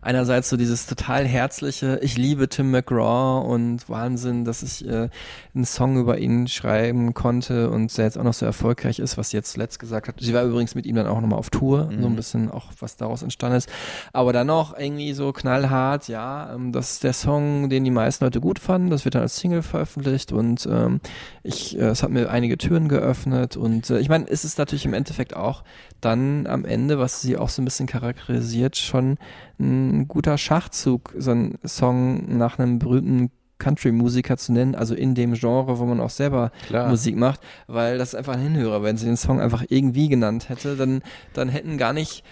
Einerseits 0.01 0.49
so 0.49 0.57
dieses 0.57 0.85
total 0.85 1.25
herzliche, 1.25 1.99
ich 2.01 2.17
liebe 2.17 2.49
Tim 2.49 2.71
McGraw 2.71 3.45
und 3.47 3.89
Wahnsinn, 3.89 4.45
dass 4.45 4.63
ich 4.63 4.87
äh, 4.87 5.09
einen 5.53 5.65
Song 5.65 5.97
über 5.97 6.17
ihn 6.17 6.47
schreiben 6.47 7.13
konnte 7.13 7.69
und 7.69 7.95
der 7.97 8.05
jetzt 8.05 8.17
auch 8.17 8.23
noch 8.23 8.33
so 8.33 8.45
erfolgreich 8.45 8.99
ist, 8.99 9.17
was 9.17 9.31
sie 9.31 9.37
jetzt 9.37 9.51
zuletzt 9.51 9.79
gesagt 9.79 10.07
hat. 10.07 10.15
Sie 10.19 10.33
war 10.33 10.43
übrigens 10.43 10.75
mit 10.75 10.85
ihm 10.85 10.95
dann 10.95 11.07
auch 11.07 11.19
nochmal 11.19 11.39
auf 11.39 11.49
Tour, 11.49 11.89
so 11.99 12.07
ein 12.07 12.15
bisschen 12.15 12.51
auch, 12.51 12.71
was 12.79 12.95
daraus 12.95 13.23
entstanden 13.23 13.57
ist. 13.57 13.69
Aber 14.13 14.33
dann 14.33 14.47
noch 14.47 14.77
irgendwie 14.77 15.13
so 15.13 15.31
knallhart, 15.33 16.07
ja, 16.07 16.53
ähm, 16.53 16.71
das 16.71 16.93
ist 16.93 17.03
der 17.03 17.13
Song, 17.13 17.69
den 17.69 17.83
die 17.83 17.91
meisten 17.91 18.23
Leute 18.23 18.39
gut 18.39 18.59
fanden, 18.59 18.89
das 18.89 19.05
wird 19.05 19.15
dann 19.15 19.21
als 19.21 19.37
Single 19.37 19.61
veröffentlicht 19.61 20.31
und 20.31 20.67
ähm, 20.71 20.99
ich, 21.43 21.77
äh, 21.77 21.85
es 21.85 22.03
hat 22.03 22.11
mir 22.11 22.29
einige 22.29 22.57
Türen 22.57 22.87
geöffnet 22.87 23.57
und 23.57 23.89
äh, 23.89 23.99
ich 23.99 24.09
meine, 24.09 24.27
es 24.29 24.45
ist 24.45 24.57
natürlich 24.57 24.85
im 24.85 24.93
Endeffekt 24.93 25.35
auch 25.35 25.63
dann 26.01 26.47
am 26.47 26.65
Ende, 26.65 26.99
was 26.99 27.21
sie 27.21 27.37
auch 27.37 27.49
so 27.49 27.61
ein 27.61 27.65
bisschen 27.65 27.87
charakterisiert, 27.87 28.77
schon 28.77 29.17
ein 29.59 30.07
guter 30.07 30.37
Schachzug, 30.37 31.13
so 31.17 31.31
einen 31.31 31.57
Song 31.65 32.37
nach 32.37 32.59
einem 32.59 32.79
berühmten 32.79 33.31
Country-Musiker 33.59 34.37
zu 34.37 34.53
nennen, 34.53 34.75
also 34.75 34.93
in 34.93 35.15
dem 35.15 35.33
Genre, 35.33 35.79
wo 35.79 35.85
man 35.85 35.99
auch 35.99 36.09
selber 36.09 36.51
Klar. 36.67 36.89
Musik 36.89 37.15
macht, 37.15 37.39
weil 37.67 37.97
das 37.97 38.09
ist 38.09 38.15
einfach 38.15 38.33
ein 38.33 38.41
Hinhörer. 38.41 38.83
Wenn 38.83 38.97
sie 38.97 39.05
den 39.05 39.17
Song 39.17 39.39
einfach 39.41 39.65
irgendwie 39.67 40.09
genannt 40.09 40.49
hätte, 40.49 40.75
dann, 40.75 41.01
dann 41.33 41.49
hätten 41.49 41.77
gar 41.77 41.93
nicht 41.93 42.23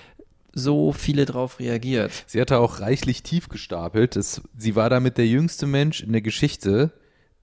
so 0.54 0.94
viele 0.94 1.26
drauf 1.26 1.60
reagiert. 1.60 2.12
Sie 2.28 2.40
hatte 2.40 2.60
auch 2.60 2.80
reichlich 2.80 3.24
tief 3.24 3.50
gestapelt. 3.50 4.16
Es, 4.16 4.42
sie 4.58 4.76
war 4.76 4.90
damit 4.90 5.18
der 5.18 5.28
jüngste 5.28 5.68
Mensch 5.68 6.02
in 6.02 6.14
der 6.14 6.22
Geschichte 6.22 6.92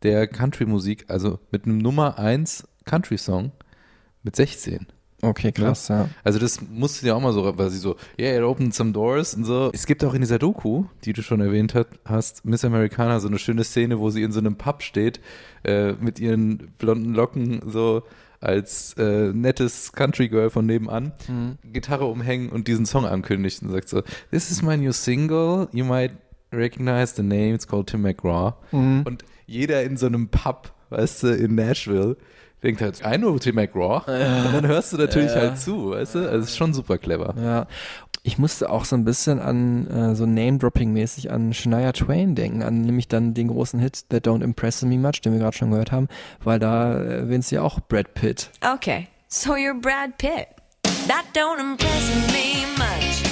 der 0.03 0.27
Country-Musik, 0.27 1.07
also 1.09 1.39
mit 1.51 1.65
einem 1.65 1.79
Nummer 1.79 2.19
1 2.19 2.67
Country-Song 2.85 3.53
mit 4.23 4.37
16. 4.37 4.87
Okay, 5.25 5.53
krass, 5.53 5.87
ja. 5.87 6.09
Also 6.25 6.41
das 6.41 6.61
musste 6.61 7.07
ja 7.07 7.15
auch 7.15 7.21
mal 7.21 7.33
so, 7.33 7.57
weil 7.57 7.71
sie 7.71 7.79
so, 7.79 7.95
yeah, 8.19 8.37
it 8.37 8.43
opened 8.43 8.75
some 8.75 8.91
doors 8.91 9.35
und 9.35 9.45
so. 9.45 9.71
Es 9.73 9.87
gibt 9.87 10.05
auch 10.05 10.15
in 10.15 10.21
dieser 10.21 10.41
Doku, 10.41 10.87
die 11.05 11.13
du 11.13 11.23
schon 11.23 11.41
erwähnt 11.41 11.75
hat, 11.75 11.87
hast, 12.05 12.45
Miss 12.45 12.65
Americana, 12.65 13.21
so 13.21 13.29
eine 13.29 13.39
schöne 13.39 13.63
Szene, 13.63 14.01
wo 14.01 14.11
sie 14.11 14.25
in 14.25 14.33
so 14.33 14.41
einem 14.41 14.57
Pub 14.57 14.83
steht, 14.83 15.21
äh, 15.65 15.93
mit 15.93 16.19
ihren 16.19 16.73
blonden 16.77 17.15
Locken 17.15 17.63
so 17.67 18.03
als 18.41 18.95
äh, 18.99 19.33
nettes 19.33 19.93
Country 19.93 20.29
Girl 20.29 20.51
von 20.51 20.67
nebenan 20.67 21.13
Gitarre 21.73 22.07
umhängen 22.07 22.49
und 22.49 22.67
diesen 22.67 22.85
Song 22.85 23.07
ankündigt 23.07 23.63
und 23.63 23.71
sagt 23.71 23.89
so, 23.89 24.03
this 24.33 24.51
is 24.51 24.61
my 24.63 24.77
new 24.77 24.91
single, 24.91 25.69
you 25.73 25.85
might 25.85 26.11
recognize 26.53 27.15
the 27.15 27.23
name, 27.23 27.55
it's 27.55 27.69
called 27.69 27.87
Tim 27.87 28.03
McGraw. 28.03 28.55
Und 29.05 29.25
jeder 29.47 29.85
in 29.85 29.97
so 29.97 30.07
einem 30.07 30.29
Pub, 30.31 30.73
weißt 30.91 31.23
du, 31.23 31.29
in 31.29 31.55
Nashville, 31.55 32.17
denkt 32.63 32.81
halt, 32.81 33.01
I 33.05 33.17
know 33.19 33.39
Tim 33.39 33.57
McGraw. 33.57 34.03
Und 34.07 34.55
dann 34.55 34.67
hörst 34.67 34.93
du 34.93 34.97
natürlich 34.97 35.33
Ja. 35.33 35.41
halt 35.41 35.59
zu, 35.59 35.91
weißt 35.91 36.15
du? 36.15 36.19
Also 36.21 36.39
es 36.39 36.45
ist 36.51 36.57
schon 36.57 36.73
super 36.75 36.99
clever. 36.99 37.35
Ja. 37.43 37.67
Ich 38.25 38.39
musste 38.39 38.71
auch 38.71 38.85
so 38.85 38.95
ein 38.95 39.05
bisschen 39.05 39.41
an 39.41 39.89
äh, 39.89 40.15
so 40.15 40.27
Name-Dropping-mäßig 40.27 41.33
an 41.33 41.53
Shania 41.53 41.91
Twain 41.93 42.37
denken, 42.37 42.63
an 42.63 42.83
nämlich 42.83 43.09
dann 43.09 43.35
den 43.35 43.49
großen 43.49 43.81
Hit 43.81 44.09
That 44.11 44.27
Don't 44.29 44.45
Impress 44.45 44.83
Me 44.83 44.97
Much, 44.97 45.21
den 45.25 45.33
wir 45.33 45.41
gerade 45.41 45.57
schon 45.57 45.71
gehört 45.73 45.91
haben, 45.91 46.07
weil 46.45 46.61
da 46.61 46.93
erwähnt 46.95 47.45
sie 47.45 47.59
auch 47.59 47.81
Brad 47.81 48.15
Pitt. 48.15 48.51
Okay, 48.75 49.09
so 49.27 49.55
you're 49.55 49.81
Brad 49.81 50.17
Pitt. 50.19 50.47
That 51.09 51.25
don't 51.35 51.59
impress 51.61 52.11
me 52.33 52.65
much. 52.79 53.23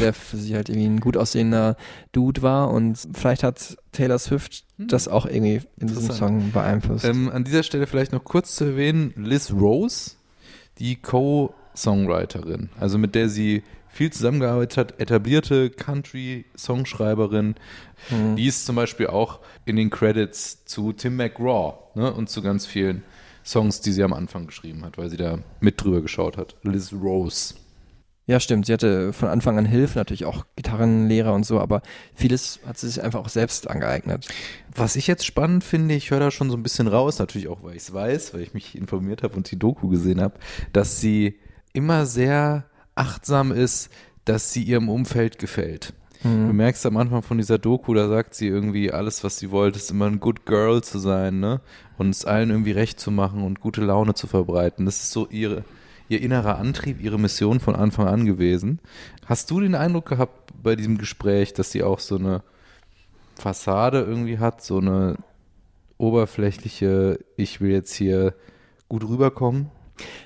der 0.00 0.12
für 0.12 0.36
sie 0.36 0.54
halt 0.54 0.68
irgendwie 0.68 0.86
ein 0.88 1.00
gut 1.00 1.16
aussehender 1.16 1.76
Dude 2.12 2.42
war 2.42 2.70
und 2.70 2.98
vielleicht 3.14 3.42
hat 3.42 3.76
Taylor 3.92 4.18
Swift 4.18 4.64
das 4.78 5.08
auch 5.08 5.26
irgendwie 5.26 5.60
in 5.78 5.88
diesem. 5.88 6.12
Song 6.12 6.52
beeinflusst. 6.52 7.04
Ähm, 7.04 7.28
an 7.30 7.44
dieser 7.44 7.62
Stelle 7.62 7.86
vielleicht 7.86 8.12
noch 8.12 8.24
kurz 8.24 8.56
zu 8.56 8.64
erwähnen, 8.64 9.12
Liz 9.16 9.52
Rose, 9.52 10.12
die 10.78 10.96
Co-Songwriterin, 10.96 12.70
also 12.78 12.96
mit 12.98 13.14
der 13.14 13.28
sie 13.28 13.64
viel 13.88 14.12
zusammengearbeitet 14.12 14.76
hat, 14.76 15.00
etablierte 15.00 15.70
Country-Songschreiberin, 15.70 17.56
die 18.36 18.46
ist 18.46 18.64
zum 18.64 18.76
Beispiel 18.76 19.08
auch 19.08 19.40
in 19.64 19.76
den 19.76 19.90
Credits 19.90 20.64
zu 20.66 20.92
Tim 20.92 21.16
McGraw 21.16 21.74
ne, 21.94 22.12
und 22.12 22.28
zu 22.28 22.42
ganz 22.42 22.64
vielen 22.64 23.02
Songs, 23.44 23.80
die 23.80 23.92
sie 23.92 24.04
am 24.04 24.12
Anfang 24.12 24.46
geschrieben 24.46 24.84
hat, 24.84 24.98
weil 24.98 25.10
sie 25.10 25.16
da 25.16 25.38
mit 25.60 25.82
drüber 25.82 26.02
geschaut 26.02 26.36
hat. 26.36 26.54
Liz 26.62 26.92
Rose. 26.92 27.54
Ja, 28.28 28.40
stimmt. 28.40 28.66
Sie 28.66 28.74
hatte 28.74 29.14
von 29.14 29.28
Anfang 29.28 29.56
an 29.56 29.64
Hilfe, 29.64 29.98
natürlich 29.98 30.26
auch 30.26 30.44
Gitarrenlehrer 30.54 31.32
und 31.32 31.46
so, 31.46 31.58
aber 31.58 31.80
vieles 32.14 32.60
hat 32.66 32.76
sie 32.76 32.86
sich 32.86 33.02
einfach 33.02 33.20
auch 33.20 33.30
selbst 33.30 33.70
angeeignet. 33.70 34.28
Was 34.76 34.96
ich 34.96 35.06
jetzt 35.06 35.24
spannend 35.24 35.64
finde, 35.64 35.94
ich 35.94 36.10
höre 36.10 36.20
da 36.20 36.30
schon 36.30 36.50
so 36.50 36.56
ein 36.58 36.62
bisschen 36.62 36.88
raus, 36.88 37.18
natürlich 37.18 37.48
auch, 37.48 37.62
weil 37.62 37.74
ich 37.74 37.84
es 37.84 37.94
weiß, 37.94 38.34
weil 38.34 38.42
ich 38.42 38.52
mich 38.52 38.76
informiert 38.76 39.22
habe 39.22 39.34
und 39.34 39.50
die 39.50 39.58
Doku 39.58 39.88
gesehen 39.88 40.20
habe, 40.20 40.34
dass 40.74 41.00
sie 41.00 41.38
immer 41.72 42.04
sehr 42.04 42.66
achtsam 42.94 43.50
ist, 43.50 43.88
dass 44.26 44.52
sie 44.52 44.62
ihrem 44.62 44.90
Umfeld 44.90 45.38
gefällt. 45.38 45.94
Du 46.22 46.28
merkst 46.28 46.84
am 46.84 46.96
Anfang 46.96 47.22
von 47.22 47.38
dieser 47.38 47.58
Doku, 47.58 47.94
da 47.94 48.08
sagt 48.08 48.34
sie 48.34 48.48
irgendwie, 48.48 48.90
alles, 48.90 49.22
was 49.22 49.38
sie 49.38 49.52
wollte, 49.52 49.78
ist 49.78 49.90
immer 49.90 50.06
ein 50.06 50.18
Good 50.18 50.44
Girl 50.46 50.82
zu 50.82 50.98
sein, 50.98 51.38
ne? 51.38 51.60
Und 51.96 52.10
es 52.10 52.24
allen 52.24 52.50
irgendwie 52.50 52.72
recht 52.72 52.98
zu 52.98 53.12
machen 53.12 53.42
und 53.44 53.60
gute 53.60 53.82
Laune 53.82 54.14
zu 54.14 54.26
verbreiten. 54.26 54.84
Das 54.84 54.96
ist 54.96 55.12
so 55.12 55.28
ihre, 55.28 55.64
ihr 56.08 56.20
innerer 56.22 56.58
Antrieb, 56.58 57.00
ihre 57.02 57.18
Mission 57.18 57.60
von 57.60 57.74
Anfang 57.76 58.06
an 58.08 58.24
gewesen. 58.26 58.80
Hast 59.26 59.50
du 59.50 59.60
den 59.60 59.74
Eindruck 59.74 60.06
gehabt 60.06 60.52
bei 60.62 60.74
diesem 60.76 60.98
Gespräch, 60.98 61.52
dass 61.52 61.70
sie 61.70 61.82
auch 61.82 62.00
so 62.00 62.16
eine 62.16 62.42
Fassade 63.36 64.00
irgendwie 64.00 64.38
hat, 64.38 64.62
so 64.62 64.78
eine 64.78 65.16
oberflächliche, 65.98 67.18
ich 67.36 67.60
will 67.60 67.70
jetzt 67.72 67.94
hier 67.94 68.34
gut 68.88 69.06
rüberkommen? 69.08 69.70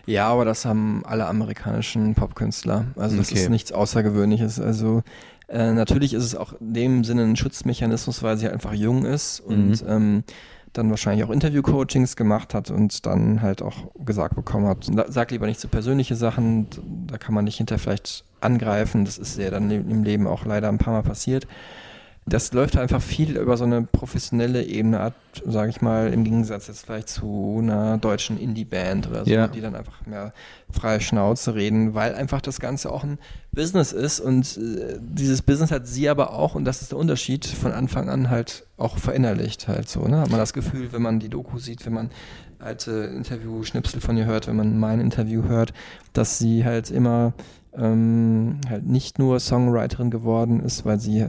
Ja, 0.06 0.28
aber 0.28 0.44
das 0.44 0.64
haben 0.64 1.02
alle 1.04 1.26
amerikanischen 1.26 2.14
Popkünstler. 2.14 2.86
Also 2.96 3.16
das 3.16 3.30
Okay. 3.30 3.40
ist 3.40 3.48
nichts 3.48 3.72
Außergewöhnliches. 3.72 4.60
Also 4.60 5.02
äh, 5.48 5.72
natürlich 5.72 6.12
ist 6.12 6.24
es 6.24 6.34
auch 6.34 6.52
in 6.60 6.74
dem 6.74 7.04
Sinne 7.04 7.22
ein 7.24 7.36
Schutzmechanismus, 7.36 8.22
weil 8.22 8.36
sie 8.36 8.48
einfach 8.48 8.74
jung 8.74 9.04
ist 9.06 9.40
und 9.40 9.82
ähm, 9.88 10.24
dann 10.72 10.90
wahrscheinlich 10.90 11.24
auch 11.24 11.30
Interview-Coachings 11.30 12.16
gemacht 12.16 12.54
hat 12.54 12.70
und 12.70 13.04
dann 13.06 13.42
halt 13.42 13.62
auch 13.62 13.90
gesagt 14.04 14.34
bekommen 14.36 14.66
hat, 14.66 14.86
"Na, 14.90 15.04
sag 15.08 15.30
lieber 15.30 15.46
nicht 15.46 15.60
so 15.60 15.68
persönliche 15.68 16.16
Sachen, 16.16 16.66
da 17.06 17.18
kann 17.18 17.34
man 17.34 17.44
nicht 17.44 17.58
hinterher 17.58 17.78
vielleicht 17.78 18.24
angreifen. 18.40 19.04
Das 19.04 19.18
ist 19.18 19.38
ja 19.38 19.50
dann 19.50 19.70
im 19.70 20.02
Leben 20.02 20.26
auch 20.26 20.44
leider 20.44 20.68
ein 20.68 20.78
paar 20.78 20.94
Mal 20.94 21.02
passiert. 21.02 21.46
Das 22.24 22.52
läuft 22.52 22.76
einfach 22.76 23.02
viel 23.02 23.36
über 23.36 23.56
so 23.56 23.64
eine 23.64 23.82
professionelle 23.82 24.62
Ebene 24.64 25.00
ab, 25.00 25.14
sage 25.44 25.70
ich 25.70 25.80
mal, 25.82 26.12
im 26.12 26.22
Gegensatz 26.22 26.68
jetzt 26.68 26.86
vielleicht 26.86 27.08
zu 27.08 27.58
einer 27.60 27.98
deutschen 27.98 28.38
Indie-Band 28.38 29.08
oder 29.10 29.24
so, 29.24 29.30
Ja. 29.30 29.48
die 29.48 29.60
dann 29.60 29.74
einfach 29.74 30.06
mehr 30.06 30.32
freie 30.70 31.00
Schnauze 31.00 31.56
reden, 31.56 31.94
weil 31.94 32.14
einfach 32.14 32.40
das 32.40 32.60
Ganze 32.60 32.92
auch 32.92 33.02
ein 33.02 33.18
Business 33.50 33.90
ist 33.92 34.20
und 34.20 34.56
äh, 34.56 34.98
dieses 35.00 35.42
Business 35.42 35.72
hat 35.72 35.88
sie 35.88 36.08
aber 36.08 36.32
auch, 36.32 36.54
und 36.54 36.64
das 36.64 36.80
ist 36.80 36.92
der 36.92 36.98
Unterschied, 36.98 37.44
von 37.44 37.72
Anfang 37.72 38.08
an 38.08 38.30
halt 38.30 38.66
auch 38.76 38.98
verinnerlicht 38.98 39.66
halt 39.66 39.88
so, 39.88 40.06
ne? 40.06 40.20
Hat 40.20 40.30
man 40.30 40.38
das 40.38 40.52
Gefühl, 40.52 40.92
wenn 40.92 41.02
man 41.02 41.18
die 41.18 41.28
Doku 41.28 41.58
sieht, 41.58 41.84
wenn 41.86 41.92
man 41.92 42.10
alte 42.60 42.92
Interview-Schnipsel 43.16 44.00
von 44.00 44.16
ihr 44.16 44.26
hört, 44.26 44.46
wenn 44.46 44.56
man 44.56 44.78
mein 44.78 45.00
Interview 45.00 45.42
hört, 45.48 45.72
dass 46.12 46.38
sie 46.38 46.64
halt 46.64 46.88
immer 46.92 47.32
ähm, 47.76 48.60
halt 48.68 48.86
nicht 48.86 49.18
nur 49.18 49.40
Songwriterin 49.40 50.10
geworden 50.12 50.60
ist, 50.60 50.84
weil 50.84 51.00
sie 51.00 51.26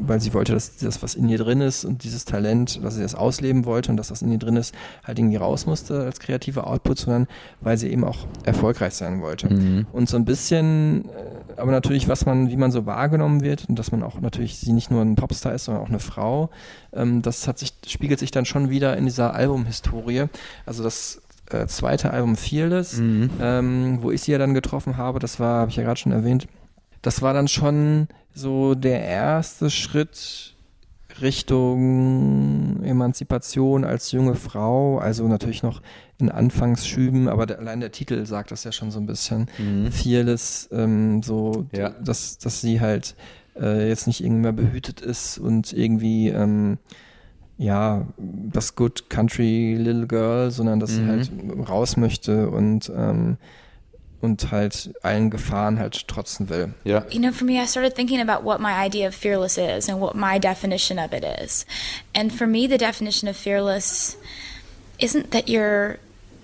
weil 0.00 0.20
sie 0.20 0.34
wollte, 0.34 0.52
dass 0.52 0.76
das, 0.76 1.02
was 1.02 1.14
in 1.14 1.28
ihr 1.28 1.38
drin 1.38 1.60
ist 1.60 1.84
und 1.84 2.04
dieses 2.04 2.24
Talent, 2.24 2.82
dass 2.82 2.94
sie 2.94 3.02
das 3.02 3.14
ausleben 3.14 3.64
wollte 3.64 3.90
und 3.90 3.96
dass 3.96 4.08
das 4.08 4.22
in 4.22 4.30
ihr 4.32 4.38
drin 4.38 4.56
ist, 4.56 4.74
halt 5.04 5.18
irgendwie 5.18 5.36
raus 5.36 5.66
musste 5.66 6.00
als 6.00 6.20
kreativer 6.20 6.66
Output, 6.66 6.98
sondern 6.98 7.26
weil 7.60 7.76
sie 7.78 7.88
eben 7.88 8.04
auch 8.04 8.26
erfolgreich 8.44 8.94
sein 8.94 9.20
wollte. 9.22 9.48
Und 9.92 10.08
so 10.08 10.16
ein 10.16 10.24
bisschen, 10.24 11.04
äh, 11.06 11.60
aber 11.60 11.70
natürlich, 11.70 12.08
was 12.08 12.26
man, 12.26 12.50
wie 12.50 12.56
man 12.56 12.70
so 12.70 12.86
wahrgenommen 12.86 13.42
wird 13.42 13.68
und 13.68 13.78
dass 13.78 13.92
man 13.92 14.02
auch 14.02 14.20
natürlich 14.20 14.58
sie 14.58 14.72
nicht 14.72 14.90
nur 14.90 15.02
ein 15.02 15.16
Popstar 15.16 15.54
ist, 15.54 15.64
sondern 15.64 15.84
auch 15.84 15.88
eine 15.88 16.00
Frau, 16.00 16.50
ähm, 16.92 17.22
das 17.22 17.48
hat 17.48 17.58
sich, 17.58 17.72
spiegelt 17.86 18.18
sich 18.18 18.30
dann 18.30 18.44
schon 18.44 18.70
wieder 18.70 18.96
in 18.96 19.04
dieser 19.04 19.34
Albumhistorie. 19.34 20.24
Also 20.64 20.82
das 20.82 21.22
äh, 21.50 21.66
zweite 21.66 22.10
Album 22.10 22.36
Fearless, 22.36 22.98
ähm, 23.40 23.98
wo 24.00 24.10
ich 24.10 24.22
sie 24.22 24.32
ja 24.32 24.38
dann 24.38 24.54
getroffen 24.54 24.96
habe, 24.96 25.18
das 25.18 25.38
war, 25.38 25.60
habe 25.60 25.70
ich 25.70 25.76
ja 25.76 25.82
gerade 25.84 25.98
schon 25.98 26.12
erwähnt, 26.12 26.48
das 27.02 27.22
war 27.22 27.32
dann 27.32 27.48
schon 27.48 28.08
so 28.36 28.74
der 28.74 29.00
erste 29.02 29.70
Schritt 29.70 30.54
Richtung 31.22 32.82
Emanzipation 32.82 33.84
als 33.84 34.12
junge 34.12 34.34
Frau, 34.34 34.98
also 34.98 35.26
natürlich 35.26 35.62
noch 35.62 35.80
in 36.18 36.30
Anfangsschüben, 36.30 37.28
aber 37.28 37.46
der, 37.46 37.58
allein 37.58 37.80
der 37.80 37.92
Titel 37.92 38.24
sagt 38.26 38.50
das 38.50 38.64
ja 38.64 38.72
schon 38.72 38.90
so 38.90 38.98
ein 39.00 39.06
bisschen. 39.06 39.48
Fearless, 39.90 40.68
ähm, 40.72 41.22
so, 41.22 41.66
Ja. 41.72 41.90
dass, 41.90 42.38
dass 42.38 42.60
sie 42.60 42.80
halt 42.80 43.14
äh, 43.58 43.88
jetzt 43.88 44.06
nicht 44.06 44.22
irgendwie 44.22 44.42
mehr 44.42 44.52
behütet 44.52 45.00
ist 45.00 45.38
und 45.38 45.72
irgendwie 45.72 46.28
ähm, 46.28 46.78
ja, 47.58 48.06
das 48.18 48.76
Good 48.76 49.08
Country 49.08 49.76
Little 49.78 50.06
Girl, 50.06 50.50
sondern 50.50 50.78
dass 50.80 50.94
sie 50.96 51.06
halt 51.06 51.30
raus 51.66 51.96
möchte 51.96 52.50
und 52.50 52.92
ähm, 52.94 53.38
und 54.26 54.50
halt 54.50 54.90
allen 55.02 55.30
Gefahren 55.30 55.78
halt 55.78 56.06
trotzen 56.08 56.48
will. 56.48 56.74
Ja. 56.84 57.04
You 57.10 57.20
know, 57.20 57.32
for 57.32 57.44
me, 57.44 57.60
I 57.62 57.66
started 57.66 57.94
thinking 57.94 58.20
about 58.20 58.44
what 58.44 58.60
my 58.60 58.74
idea 58.74 59.06
of 59.06 59.14
fearless 59.14 59.56
is 59.56 59.88
and 59.88 60.00
what 60.00 60.14
my 60.14 60.38
definition 60.38 60.98
of 60.98 61.12
it 61.12 61.24
is. 61.24 61.64
And 62.14 62.32
for 62.32 62.46
me, 62.46 62.66
the 62.66 62.76
definition 62.78 63.28
of 63.28 63.36
fearless 63.36 64.16
isn't 64.98 65.30
that 65.30 65.48
you're 65.48 65.98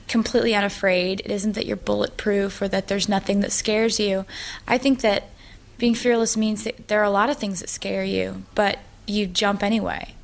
completely 0.08 0.54
unafraid, 0.54 1.20
it 1.24 1.30
isn't 1.30 1.54
that 1.54 1.66
you're 1.66 1.76
bulletproof 1.76 2.60
or 2.62 2.68
that 2.68 2.88
there's 2.88 3.08
nothing 3.08 3.40
that 3.40 3.52
scares 3.52 3.98
you. 3.98 4.24
I 4.68 4.78
think 4.78 5.00
that 5.00 5.24
being 5.78 5.94
fearless 5.94 6.36
means 6.36 6.64
that 6.64 6.88
there 6.88 7.00
are 7.00 7.04
a 7.04 7.10
lot 7.10 7.30
of 7.30 7.38
things 7.38 7.60
that 7.60 7.68
scare 7.68 8.04
you, 8.04 8.44
but 8.54 8.78
you 9.06 9.26
jump 9.26 9.62
anyway. 9.62 10.14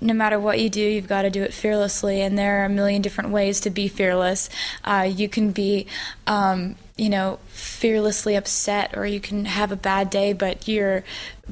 No 0.00 0.14
matter 0.14 0.38
what 0.38 0.60
you 0.60 0.68
do, 0.70 0.80
you've 0.80 1.08
got 1.08 1.22
to 1.22 1.30
do 1.30 1.42
it 1.42 1.52
fearlessly, 1.52 2.20
and 2.20 2.38
there 2.38 2.62
are 2.62 2.64
a 2.66 2.68
million 2.68 3.02
different 3.02 3.30
ways 3.30 3.60
to 3.60 3.70
be 3.70 3.88
fearless. 3.88 4.48
Uh, 4.84 5.08
you 5.10 5.28
can 5.28 5.50
be, 5.50 5.86
um, 6.26 6.76
you 6.96 7.08
know, 7.08 7.38
fearlessly 7.48 8.36
upset, 8.36 8.96
or 8.96 9.06
you 9.06 9.20
can 9.20 9.44
have 9.44 9.72
a 9.72 9.76
bad 9.76 10.10
day, 10.10 10.32
but 10.32 10.68
you're, 10.68 11.02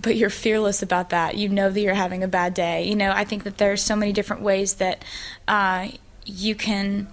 but 0.00 0.16
you're 0.16 0.30
fearless 0.30 0.82
about 0.82 1.10
that. 1.10 1.36
You 1.36 1.48
know 1.48 1.70
that 1.70 1.80
you're 1.80 1.94
having 1.94 2.22
a 2.22 2.28
bad 2.28 2.54
day. 2.54 2.84
You 2.84 2.94
know, 2.94 3.10
I 3.10 3.24
think 3.24 3.44
that 3.44 3.58
there 3.58 3.72
are 3.72 3.76
so 3.76 3.96
many 3.96 4.12
different 4.12 4.42
ways 4.42 4.74
that 4.74 5.04
uh, 5.48 5.88
you 6.24 6.54
can 6.54 7.08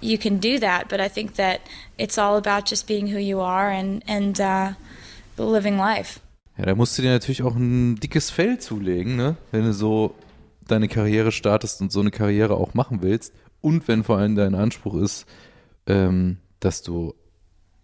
you 0.00 0.18
can 0.18 0.38
do 0.38 0.58
that, 0.58 0.88
but 0.88 1.00
I 1.00 1.08
think 1.08 1.34
that 1.36 1.60
it's 1.98 2.18
all 2.18 2.36
about 2.36 2.66
just 2.66 2.86
being 2.86 3.08
who 3.08 3.18
you 3.18 3.40
are 3.40 3.70
and 3.70 4.02
and 4.06 4.40
uh, 4.40 4.72
living 5.36 5.78
life. 5.78 6.20
Ja, 6.58 6.64
da 6.64 6.74
musst 6.74 6.96
du 6.96 7.02
dir 7.02 7.10
natürlich 7.10 7.42
auch 7.42 7.54
ein 7.54 7.96
dickes 7.96 8.30
Fell 8.30 8.58
zulegen, 8.58 9.16
ne? 9.16 9.36
Wenn 9.52 9.64
du 9.64 9.72
so 9.72 10.14
deine 10.66 10.88
Karriere 10.88 11.32
startest 11.32 11.80
und 11.80 11.92
so 11.92 12.00
eine 12.00 12.10
Karriere 12.10 12.54
auch 12.54 12.74
machen 12.74 13.02
willst. 13.02 13.34
Und 13.60 13.88
wenn 13.88 14.04
vor 14.04 14.18
allem 14.18 14.36
dein 14.36 14.54
Anspruch 14.54 14.94
ist, 15.00 15.26
ähm, 15.86 16.38
dass 16.60 16.82
du 16.82 17.14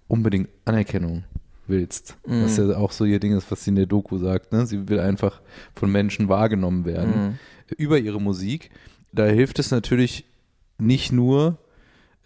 unbedingt 0.08 0.48
Anerkennung 0.64 1.24
willst. 1.66 2.16
Was 2.24 2.56
ja 2.56 2.76
auch 2.76 2.92
so 2.92 3.04
ihr 3.04 3.20
Ding 3.20 3.36
ist, 3.36 3.50
was 3.50 3.64
sie 3.64 3.70
in 3.70 3.76
der 3.76 3.86
Doku 3.86 4.18
sagt. 4.18 4.52
Ne? 4.52 4.66
Sie 4.66 4.88
will 4.88 5.00
einfach 5.00 5.40
von 5.74 5.90
Menschen 5.90 6.28
wahrgenommen 6.28 6.84
werden 6.84 7.38
über 7.76 7.98
ihre 7.98 8.20
Musik. 8.20 8.70
Da 9.12 9.26
hilft 9.26 9.58
es 9.58 9.70
natürlich 9.70 10.26
nicht 10.78 11.12
nur, 11.12 11.58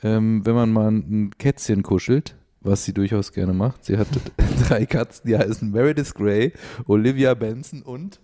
ähm, 0.03 0.45
wenn 0.45 0.55
man 0.55 0.73
mal 0.73 0.91
ein 0.91 1.31
Kätzchen 1.39 1.83
kuschelt, 1.83 2.37
was 2.61 2.85
sie 2.85 2.93
durchaus 2.93 3.33
gerne 3.33 3.53
macht. 3.53 3.85
Sie 3.85 3.97
hat 3.97 4.09
drei 4.69 4.87
Katzen, 4.87 5.29
die 5.29 5.37
heißen 5.37 5.71
Meredith 5.71 6.15
Grey, 6.15 6.53
Olivia 6.87 7.35
Benson 7.35 7.83
und 7.83 8.21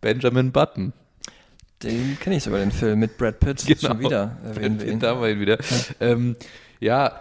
Benjamin 0.00 0.52
Button. 0.52 0.92
Den 1.82 2.18
kenne 2.20 2.36
ich 2.36 2.42
sogar, 2.42 2.60
den 2.60 2.72
Film 2.72 3.00
mit 3.00 3.16
Brad 3.16 3.40
Pitt. 3.40 3.64
Genau. 3.66 3.80
Schon 3.80 4.00
wieder 4.00 4.36
erwähnen 4.44 4.80
wir 4.80 4.92
ihn. 4.92 5.00
Da 5.00 5.10
haben 5.10 5.22
wir 5.22 5.30
ihn 5.30 5.40
wieder. 5.40 5.58
Ähm, 6.00 6.36
ja, 6.80 7.12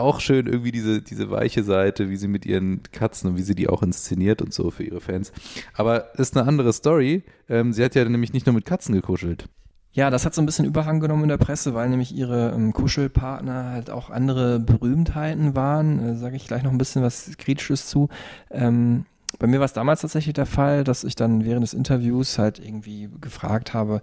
auch 0.00 0.20
schön 0.20 0.46
irgendwie 0.46 0.72
diese, 0.72 1.02
diese 1.02 1.30
weiche 1.30 1.62
Seite, 1.62 2.08
wie 2.08 2.16
sie 2.16 2.28
mit 2.28 2.46
ihren 2.46 2.82
Katzen 2.92 3.30
und 3.30 3.36
wie 3.36 3.42
sie 3.42 3.54
die 3.54 3.68
auch 3.68 3.82
inszeniert 3.82 4.40
und 4.40 4.54
so 4.54 4.70
für 4.70 4.84
ihre 4.84 5.00
Fans. 5.00 5.32
Aber 5.74 6.18
ist 6.18 6.36
eine 6.36 6.48
andere 6.48 6.72
Story. 6.72 7.22
Ähm, 7.48 7.72
sie 7.72 7.84
hat 7.84 7.94
ja 7.94 8.04
nämlich 8.04 8.32
nicht 8.32 8.46
nur 8.46 8.54
mit 8.54 8.64
Katzen 8.64 8.94
gekuschelt. 8.94 9.46
Ja, 9.94 10.08
das 10.08 10.24
hat 10.24 10.34
so 10.34 10.40
ein 10.40 10.46
bisschen 10.46 10.64
Überhang 10.64 11.00
genommen 11.00 11.24
in 11.24 11.28
der 11.28 11.36
Presse, 11.36 11.74
weil 11.74 11.90
nämlich 11.90 12.14
ihre 12.14 12.52
ähm, 12.54 12.72
Kuschelpartner 12.72 13.70
halt 13.70 13.90
auch 13.90 14.08
andere 14.08 14.58
Berühmtheiten 14.58 15.54
waren. 15.54 15.98
Äh, 15.98 16.16
Sage 16.16 16.36
ich 16.36 16.46
gleich 16.46 16.62
noch 16.62 16.70
ein 16.70 16.78
bisschen 16.78 17.02
was 17.02 17.36
Kritisches 17.36 17.88
zu. 17.88 18.08
Ähm, 18.50 19.04
bei 19.38 19.46
mir 19.46 19.58
war 19.58 19.64
es 19.66 19.72
damals 19.72 20.00
tatsächlich 20.02 20.34
der 20.34 20.46
Fall, 20.46 20.84
dass 20.84 21.04
ich 21.04 21.14
dann 21.14 21.44
während 21.44 21.62
des 21.62 21.74
Interviews 21.74 22.38
halt 22.38 22.58
irgendwie 22.58 23.08
gefragt 23.20 23.74
habe, 23.74 24.00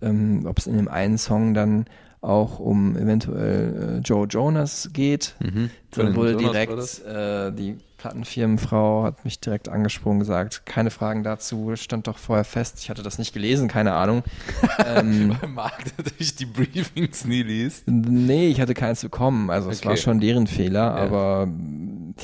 ähm, 0.00 0.44
ob 0.46 0.58
es 0.58 0.66
in 0.66 0.76
dem 0.76 0.88
einen 0.88 1.18
Song 1.18 1.54
dann 1.54 1.86
auch 2.20 2.58
um 2.58 2.96
eventuell 2.96 3.98
äh, 3.98 4.00
Joe 4.00 4.26
Jonas 4.26 4.90
geht. 4.92 5.36
Mhm. 5.40 5.70
Dann 5.92 6.16
wurde 6.16 6.36
direkt 6.36 6.72
äh, 7.04 7.52
die 7.52 7.76
Plattenfirmenfrau 7.96 9.04
hat 9.04 9.24
mich 9.24 9.40
direkt 9.40 9.68
angesprochen, 9.68 10.18
gesagt, 10.20 10.64
keine 10.66 10.90
Fragen 10.90 11.22
dazu, 11.24 11.72
stand 11.74 12.06
doch 12.06 12.18
vorher 12.18 12.44
fest. 12.44 12.78
Ich 12.80 12.90
hatte 12.90 13.02
das 13.02 13.18
nicht 13.18 13.32
gelesen, 13.32 13.68
keine 13.68 13.92
Ahnung. 13.92 14.22
ähm, 14.86 15.36
Weil 15.40 15.48
Marc 15.48 15.84
natürlich 15.96 16.34
die 16.36 16.46
Briefings 16.46 17.24
nie 17.24 17.42
liest. 17.42 17.84
nee, 17.88 18.48
ich 18.48 18.60
hatte 18.60 18.74
keins 18.74 19.02
bekommen. 19.02 19.50
Also 19.50 19.70
es 19.70 19.80
Okay. 19.80 19.88
war 19.88 19.96
schon 19.96 20.20
deren 20.20 20.46
Fehler, 20.46 20.94
aber 20.94 21.46
mm, 21.46 22.14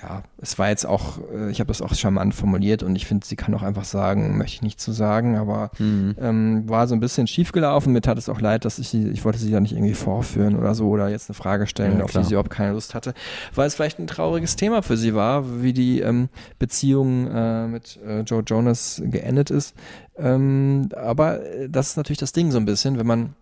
ja, 0.00 0.22
es 0.38 0.58
war 0.58 0.70
jetzt 0.70 0.86
auch, 0.86 1.18
äh, 1.34 1.50
ich 1.50 1.60
habe 1.60 1.68
das 1.68 1.82
auch 1.82 1.94
charmant 1.94 2.34
formuliert 2.34 2.82
und 2.82 2.96
ich 2.96 3.04
finde, 3.06 3.26
sie 3.26 3.36
kann 3.36 3.52
auch 3.54 3.62
einfach 3.62 3.84
sagen, 3.84 4.38
möchte 4.38 4.54
ich 4.54 4.62
nicht 4.62 4.80
zu 4.80 4.90
sagen, 4.92 5.36
aber 5.36 5.70
Mhm. 5.78 6.16
ähm, 6.18 6.68
war 6.68 6.88
so 6.88 6.94
ein 6.94 7.00
bisschen 7.00 7.26
schief 7.26 7.52
gelaufen. 7.52 7.92
Mir 7.92 8.00
tat 8.00 8.16
es 8.16 8.30
auch 8.30 8.40
leid, 8.40 8.64
dass 8.64 8.78
ich 8.78 8.88
sie, 8.88 9.08
ich 9.08 9.22
wollte 9.24 9.38
sie 9.38 9.50
ja 9.50 9.60
nicht 9.60 9.72
irgendwie 9.72 9.92
vorführen 9.94 10.56
oder 10.56 10.74
so 10.74 10.88
oder 10.88 11.08
jetzt 11.10 11.28
eine 11.28 11.34
Frage 11.34 11.66
stellen, 11.66 11.98
Ja, 11.98 12.04
auf 12.04 12.12
die 12.12 12.24
sie 12.24 12.30
überhaupt 12.32 12.48
keine 12.50 12.72
Lust 12.72 12.94
hatte, 12.94 13.12
weil 13.54 13.66
es 13.66 13.74
vielleicht 13.74 13.98
ein 13.98 14.06
trauriges 14.06 14.56
Thema 14.56 14.80
für 14.82 14.96
sie 14.96 15.14
war, 15.14 15.62
wie 15.62 15.74
die 15.74 16.00
ähm, 16.00 16.30
Beziehung 16.58 17.30
äh, 17.30 17.66
mit 17.66 17.98
äh, 18.06 18.20
Joe 18.20 18.42
Jonas 18.46 19.02
geendet 19.04 19.50
ist. 19.50 19.74
Ähm, 20.16 20.88
aber 20.96 21.42
äh, 21.44 21.68
das 21.68 21.88
ist 21.90 21.96
natürlich 21.98 22.18
das 22.18 22.32
Ding 22.32 22.50
so 22.50 22.58
ein 22.58 22.64
bisschen, 22.64 22.98
wenn 22.98 23.06
man 23.06 23.34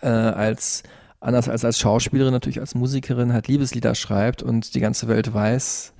äh, 0.00 0.06
als 0.06 0.84
anders 1.20 1.48
als 1.48 1.64
als 1.64 1.78
Schauspielerin 1.78 2.32
natürlich 2.32 2.60
als 2.60 2.74
Musikerin 2.74 3.32
halt 3.32 3.46
Liebeslieder 3.48 3.94
schreibt 3.94 4.42
und 4.42 4.74
die 4.74 4.80
ganze 4.80 5.06
Welt 5.08 5.32
weiß, 5.32 5.92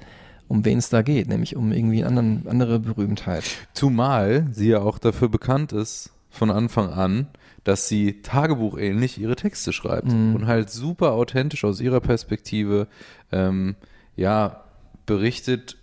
um 0.49 0.64
wen 0.64 0.79
es 0.79 0.89
da 0.89 1.03
geht, 1.03 1.29
nämlich 1.29 1.55
um 1.57 1.73
irgendwie 1.73 2.05
anderen, 2.05 2.47
andere 2.49 2.81
Berühmtheit. 2.81 3.45
Zumal 3.73 4.47
sie 4.51 4.68
ja 4.71 4.81
auch 4.81 4.99
dafür 4.99 5.29
bekannt 5.29 5.73
ist, 5.73 6.11
von 6.31 6.51
Anfang 6.51 6.91
an, 6.91 7.27
dass 7.64 7.89
sie 7.89 8.23
tagebuchähnlich 8.23 9.21
ihre 9.21 9.37
Texte 9.37 9.73
schreibt 9.73 10.09
Mhm. 10.12 10.35
und 10.35 10.47
halt 10.47 10.71
super 10.71 11.12
authentisch 11.12 11.64
aus 11.64 11.81
ihrer 11.81 12.01
Perspektive 12.01 12.87
ähm, 13.33 13.77
ja 14.16 14.64
berichtet, 15.07 15.77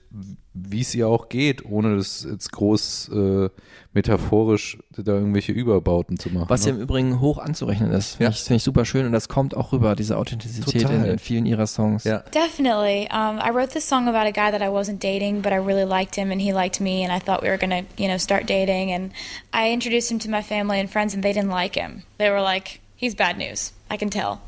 wie 0.53 0.81
es 0.81 0.95
ihr 0.95 1.07
auch 1.07 1.29
geht, 1.29 1.65
ohne 1.65 1.97
das 1.97 2.25
jetzt 2.29 2.51
groß 2.51 3.09
äh, 3.13 3.49
metaphorisch 3.93 4.77
da 4.95 5.13
irgendwelche 5.13 5.51
Überbauten 5.51 6.17
zu 6.17 6.29
machen. 6.29 6.49
Was 6.49 6.65
ja 6.65 6.71
ne? 6.71 6.77
im 6.77 6.83
Übrigen 6.83 7.19
hoch 7.19 7.37
anzurechnen 7.37 7.91
ist. 7.91 8.15
Finde 8.15 8.23
Ja. 8.25 8.29
ich, 8.29 8.37
finde 8.43 8.57
ich 8.57 8.63
super 8.63 8.85
schön 8.85 9.05
und 9.05 9.11
das 9.11 9.27
kommt 9.27 9.55
auch 9.55 9.71
rüber, 9.73 9.95
diese 9.95 10.17
Authentizität 10.17 10.89
in, 10.89 11.03
in 11.03 11.19
vielen 11.19 11.45
ihrer 11.45 11.67
Songs. 11.67 12.03
Ja. 12.05 12.19
Definitely. 12.33 13.07
Um, 13.11 13.39
I 13.39 13.49
wrote 13.53 13.73
this 13.73 13.87
song 13.87 14.07
about 14.07 14.25
a 14.27 14.31
guy 14.31 14.49
that 14.51 14.61
I 14.61 14.69
wasn't 14.69 14.99
dating, 15.03 15.41
but 15.41 15.51
I 15.51 15.57
really 15.57 15.85
liked 15.85 16.15
him 16.15 16.31
and 16.31 16.41
he 16.41 16.53
liked 16.53 16.79
me, 16.79 17.03
and 17.03 17.11
I 17.11 17.19
thought 17.19 17.41
we 17.43 17.49
were 17.49 17.57
gonna, 17.59 17.83
you 17.97 18.07
know, 18.07 18.17
start 18.17 18.47
dating. 18.47 18.91
And 18.91 19.11
I 19.53 19.71
introduced 19.71 20.11
him 20.11 20.19
to 20.19 20.29
my 20.29 20.41
family 20.41 20.79
and 20.79 20.89
friends, 20.89 21.13
and 21.13 21.23
they 21.23 21.33
didn't 21.33 21.51
like 21.51 21.75
him. 21.75 22.03
They 22.17 22.29
were 22.29 22.41
like, 22.41 22.79
"He's 22.95 23.13
bad 23.15 23.37
news. 23.37 23.73
I 23.89 23.97
can 23.97 24.09
tell." 24.09 24.41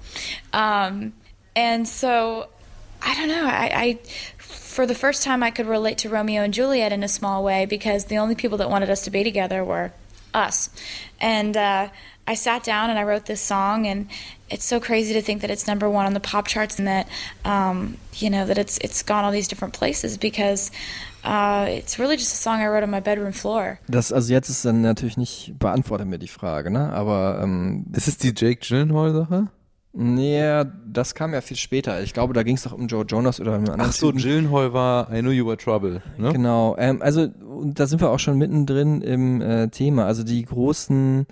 Um, 0.54 1.14
and 1.56 1.88
so, 1.88 2.48
I 3.02 3.14
don't 3.16 3.28
know. 3.28 3.46
I, 3.46 3.72
I, 3.74 3.98
for 4.80 4.86
the 4.86 4.96
first 4.96 5.24
time, 5.24 5.44
I 5.44 5.52
could 5.52 5.68
relate 5.68 5.98
to 5.98 6.10
Romeo 6.10 6.42
and 6.42 6.54
Juliet 6.54 6.94
in 6.94 7.04
a 7.04 7.10
small 7.10 7.44
way 7.44 7.66
because 7.66 8.06
the 8.06 8.18
only 8.18 8.34
people 8.34 8.60
that 8.60 8.70
wanted 8.70 8.90
us 8.90 9.02
to 9.02 9.12
be 9.12 9.26
together 9.26 9.62
were 9.62 9.92
us. 10.34 10.70
And 11.20 11.58
uh, 11.58 11.90
I 12.26 12.36
sat 12.36 12.64
down 12.64 12.90
and 12.90 12.98
I 12.98 13.04
wrote 13.04 13.26
this 13.26 13.42
song, 13.42 13.86
and 13.86 14.08
it's 14.50 14.64
so 14.64 14.80
crazy 14.80 15.14
to 15.16 15.22
think 15.22 15.42
that 15.42 15.52
it's 15.52 15.68
number 15.68 15.90
one 15.90 16.06
on 16.06 16.14
the 16.14 16.22
pop 16.22 16.48
charts 16.48 16.80
and 16.80 16.88
that 16.88 17.10
um, 17.44 17.98
you 18.14 18.30
know 18.30 18.46
that 18.46 18.58
it's 18.58 18.78
it's 18.78 19.04
gone 19.04 19.26
all 19.26 19.34
these 19.34 19.50
different 19.50 19.74
places 19.74 20.18
because 20.18 20.72
uh, 21.26 21.66
it's 21.68 22.00
really 22.00 22.16
just 22.16 22.34
a 22.34 22.38
song 22.38 22.62
I 22.62 22.68
wrote 22.68 22.84
on 22.84 22.90
my 22.90 23.02
bedroom 23.02 23.34
floor. 23.34 23.80
Das, 23.90 24.14
also 24.14 24.32
jetzt 24.32 24.48
ist 24.48 24.64
dann 24.64 24.82
natürlich 24.82 25.18
nicht, 25.18 25.60
beantwortet 25.60 26.08
mir 26.08 26.20
die 26.20 26.30
Frage, 26.30 26.72
ne? 26.72 26.94
Aber 26.94 27.42
ähm, 27.44 27.84
Ist 27.92 28.08
es 28.08 28.18
die 28.18 28.34
Jake 28.34 28.62
Gyllenhaal-Sache? 28.62 29.50
Nee, 29.94 30.64
das 30.86 31.16
kam 31.16 31.34
ja 31.34 31.42
viel 31.42 31.58
später. 31.58 32.02
Ich 32.02 32.14
glaube, 32.14 32.34
da 32.34 32.44
ging 32.44 32.56
es 32.56 32.64
doch 32.64 32.74
um 32.74 32.88
Joe 32.88 33.06
Jonas 33.06 33.40
oder 33.40 33.52
um 33.52 33.58
einen 33.60 33.70
anderen 33.70 33.90
Ach 33.90 33.94
so. 33.94 34.12
Gyllenhaal 34.12 34.74
war 34.74 35.14
I 35.14 35.22
Knew 35.22 35.32
You 35.32 35.46
Were 35.48 35.58
Trouble. 35.58 36.02
Ne? 36.18 36.32
Genau, 36.34 36.76
ähm, 36.78 37.02
also 37.02 37.28
da 37.64 37.88
sind 37.88 38.02
wir 38.02 38.10
auch 38.10 38.20
schon 38.20 38.38
mittendrin 38.38 39.02
im 39.02 39.42
äh, 39.42 39.70
Thema. 39.70 40.06
Also 40.06 40.24
die 40.24 40.44
großen 40.44 41.26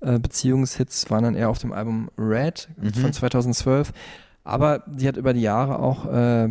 äh, 0.00 0.18
Beziehungshits 0.18 1.10
waren 1.10 1.24
dann 1.24 1.34
eher 1.34 1.50
auf 1.50 1.58
dem 1.58 1.72
Album 1.72 2.10
Red 2.18 2.68
von 3.00 3.12
2012. 3.12 3.92
Aber 4.44 4.84
sie 4.96 5.08
hat 5.08 5.16
über 5.16 5.32
die 5.32 5.40
Jahre 5.40 5.78
auch 5.78 6.06
äh, 6.12 6.48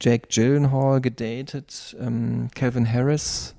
Jake 0.00 0.28
Gyllenhaal 0.28 1.00
gedatet, 1.00 1.96
ähm, 2.00 2.48
Calvin 2.54 2.90
Harris, 2.90 3.54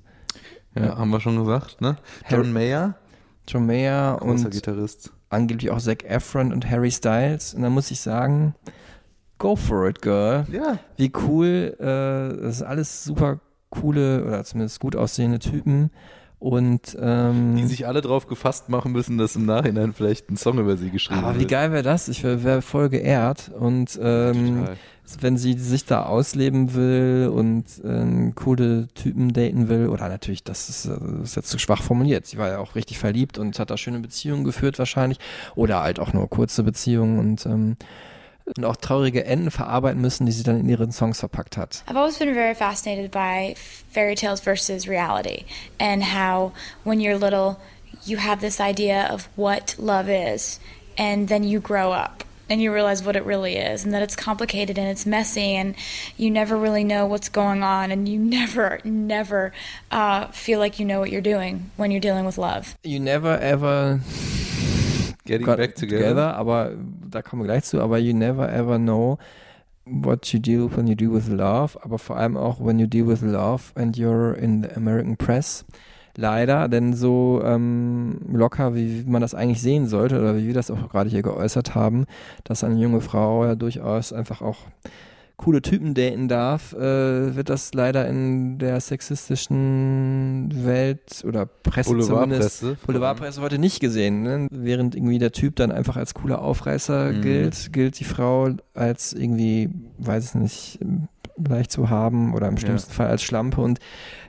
Ja, 0.74 0.98
haben 0.98 1.10
wir 1.10 1.20
schon 1.20 1.38
gesagt, 1.38 1.80
ne? 1.80 1.96
John 2.28 2.52
Mayer, 2.52 2.96
John 3.48 3.64
Mayer 3.64 4.18
großer 4.18 4.46
und 4.46 4.50
Gitarrist. 4.50 5.10
Angeblich 5.34 5.70
auch 5.70 5.78
Zac 5.78 6.04
Efron 6.04 6.52
und 6.52 6.68
Harry 6.70 6.90
Styles. 6.90 7.54
Und 7.54 7.62
da 7.62 7.70
muss 7.70 7.90
ich 7.90 8.00
sagen, 8.00 8.54
go 9.38 9.56
for 9.56 9.88
it, 9.88 10.00
girl. 10.02 10.46
Ja. 10.50 10.78
Wie 10.96 11.12
cool, 11.26 11.76
äh, 11.78 12.42
das 12.42 12.56
ist 12.56 12.62
alles 12.62 13.04
super 13.04 13.40
coole 13.70 14.24
oder 14.24 14.44
zumindest 14.44 14.80
gut 14.80 14.96
aussehende 14.96 15.38
Typen. 15.38 15.90
Und 16.38 16.96
ähm, 17.00 17.56
Die 17.56 17.64
sich 17.64 17.86
alle 17.86 18.02
drauf 18.02 18.26
gefasst 18.26 18.68
machen 18.68 18.92
müssen, 18.92 19.16
dass 19.16 19.34
im 19.34 19.46
Nachhinein 19.46 19.94
vielleicht 19.94 20.30
ein 20.30 20.36
Song 20.36 20.58
über 20.58 20.76
sie 20.76 20.90
geschrieben 20.90 21.24
aber 21.24 21.36
wie 21.36 21.40
wird. 21.40 21.50
geil 21.50 21.72
wäre 21.72 21.82
das? 21.82 22.08
Ich 22.08 22.22
wäre 22.22 22.44
wär 22.44 22.60
voll 22.60 22.90
geehrt. 22.90 23.50
Und 23.58 23.98
ähm, 24.02 24.66
Wenn 25.20 25.36
sie 25.36 25.52
sich 25.54 25.84
da 25.84 26.04
ausleben 26.04 26.74
will 26.74 27.30
und 27.32 27.64
ähm, 27.84 28.34
coole 28.34 28.88
Typen 28.94 29.32
daten 29.32 29.68
will, 29.68 29.88
oder 29.88 30.08
natürlich, 30.08 30.42
das 30.42 30.68
ist, 30.68 30.86
äh, 30.86 30.96
das 31.20 31.30
ist 31.30 31.36
jetzt 31.36 31.50
zu 31.50 31.58
schwach 31.58 31.82
formuliert. 31.82 32.26
Sie 32.26 32.38
war 32.38 32.48
ja 32.48 32.58
auch 32.58 32.74
richtig 32.74 32.98
verliebt 32.98 33.38
und 33.38 33.58
hat 33.58 33.70
da 33.70 33.76
schöne 33.76 34.00
Beziehungen 34.00 34.44
geführt 34.44 34.78
wahrscheinlich. 34.78 35.18
Oder 35.54 35.82
halt 35.82 36.00
auch 36.00 36.12
nur 36.12 36.28
kurze 36.28 36.62
Beziehungen 36.62 37.18
und, 37.18 37.44
ähm, 37.46 37.76
und 38.56 38.64
auch 38.64 38.76
traurige 38.76 39.24
Enden 39.24 39.50
verarbeiten 39.50 40.00
müssen, 40.00 40.26
die 40.26 40.32
sie 40.32 40.42
dann 40.42 40.60
in 40.60 40.68
ihren 40.68 40.92
Songs 40.92 41.20
verpackt 41.20 41.56
hat. 41.56 41.84
I've 41.88 41.96
always 41.96 42.18
been 42.18 42.34
very 42.34 42.54
fascinated 42.54 43.10
by 43.10 43.54
fairy 43.90 44.14
tales 44.14 44.40
versus 44.40 44.88
reality 44.88 45.44
and 45.78 46.02
how 46.02 46.52
when 46.84 46.98
you're 47.00 47.18
little 47.18 47.56
you 48.04 48.18
have 48.18 48.40
this 48.40 48.60
idea 48.60 49.08
of 49.12 49.28
what 49.36 49.76
love 49.78 50.08
is 50.08 50.60
and 50.98 51.28
then 51.28 51.42
you 51.42 51.60
grow 51.60 51.92
up 51.92 52.24
and 52.50 52.60
you 52.60 52.72
realize 52.72 53.02
what 53.02 53.16
it 53.16 53.24
really 53.24 53.56
is 53.56 53.84
and 53.84 53.94
that 53.94 54.02
it's 54.02 54.16
complicated 54.16 54.78
and 54.78 54.88
it's 54.88 55.06
messy 55.06 55.54
and 55.56 55.74
you 56.16 56.30
never 56.30 56.56
really 56.56 56.84
know 56.84 57.06
what's 57.06 57.28
going 57.28 57.62
on 57.62 57.90
and 57.90 58.08
you 58.08 58.18
never 58.18 58.80
never 58.84 59.52
uh, 59.90 60.26
feel 60.28 60.58
like 60.58 60.78
you 60.78 60.84
know 60.84 61.00
what 61.00 61.10
you're 61.10 61.20
doing 61.22 61.70
when 61.76 61.90
you're 61.90 62.00
dealing 62.00 62.24
with 62.26 62.36
love 62.38 62.76
You 62.82 63.00
never 63.00 63.36
ever 63.38 64.00
Getting 65.26 65.46
got 65.46 65.56
back 65.58 65.74
together. 65.74 66.34
aber 66.36 66.76
da 67.10 67.22
kommen 67.22 67.42
wir 67.42 67.46
gleich 67.46 67.64
zu, 67.64 67.80
aber 67.80 67.98
you 67.98 68.12
never 68.12 68.46
ever 68.48 68.78
know 68.78 69.18
what 69.86 70.32
you 70.34 70.38
deal 70.38 70.68
when 70.68 70.86
you 70.86 70.94
deal 70.94 71.10
with 71.10 71.28
love, 71.28 71.78
aber 71.82 71.98
vor 71.98 72.16
allem 72.18 72.36
auch 72.36 72.60
when 72.60 72.78
you 72.78 72.86
deal 72.86 73.06
with 73.06 73.22
love 73.22 73.72
and 73.74 73.96
you're 73.96 74.34
in 74.34 74.62
the 74.62 74.76
American 74.76 75.16
press. 75.16 75.64
Leider, 76.16 76.68
denn 76.68 76.92
so 76.94 77.42
ähm, 77.44 78.18
locker, 78.32 78.74
wie 78.74 79.04
man 79.06 79.20
das 79.20 79.34
eigentlich 79.34 79.60
sehen 79.60 79.88
sollte, 79.88 80.20
oder 80.20 80.36
wie 80.36 80.46
wir 80.46 80.54
das 80.54 80.70
auch 80.70 80.88
gerade 80.90 81.10
hier 81.10 81.22
geäußert 81.22 81.74
haben, 81.74 82.04
dass 82.44 82.62
eine 82.62 82.80
junge 82.80 83.00
Frau 83.00 83.44
ja 83.44 83.54
durchaus 83.56 84.12
einfach 84.12 84.40
auch 84.40 84.58
coole 85.36 85.60
Typen 85.62 85.94
daten 85.94 86.28
darf, 86.28 86.72
äh, 86.74 87.34
wird 87.34 87.48
das 87.50 87.74
leider 87.74 88.06
in 88.06 88.58
der 88.58 88.78
sexistischen 89.48 90.48
Welt 90.64 91.24
oder 91.26 91.46
Presse 91.46 91.90
zumindest 91.98 92.60
Boulevardpresse. 92.60 92.76
Boulevardpresse 92.86 93.40
heute 93.42 93.58
nicht 93.58 93.80
gesehen. 93.80 94.22
Ne? 94.22 94.46
Während 94.50 94.94
irgendwie 94.94 95.18
der 95.18 95.32
Typ 95.32 95.56
dann 95.56 95.72
einfach 95.72 95.96
als 95.96 96.14
cooler 96.14 96.40
Aufreißer 96.42 97.12
Mhm. 97.12 97.22
gilt, 97.22 97.72
gilt 97.72 97.98
die 97.98 98.04
Frau 98.04 98.50
als 98.74 99.12
irgendwie, 99.12 99.70
weiß 99.98 100.26
ich 100.26 100.34
nicht, 100.34 100.78
leicht 101.36 101.72
zu 101.72 101.90
haben 101.90 102.32
oder 102.34 102.46
im 102.48 102.56
schlimmsten 102.56 102.92
Fall 102.92 103.08
als 103.08 103.22
Schlampe. 103.24 103.60
Und 103.60 103.80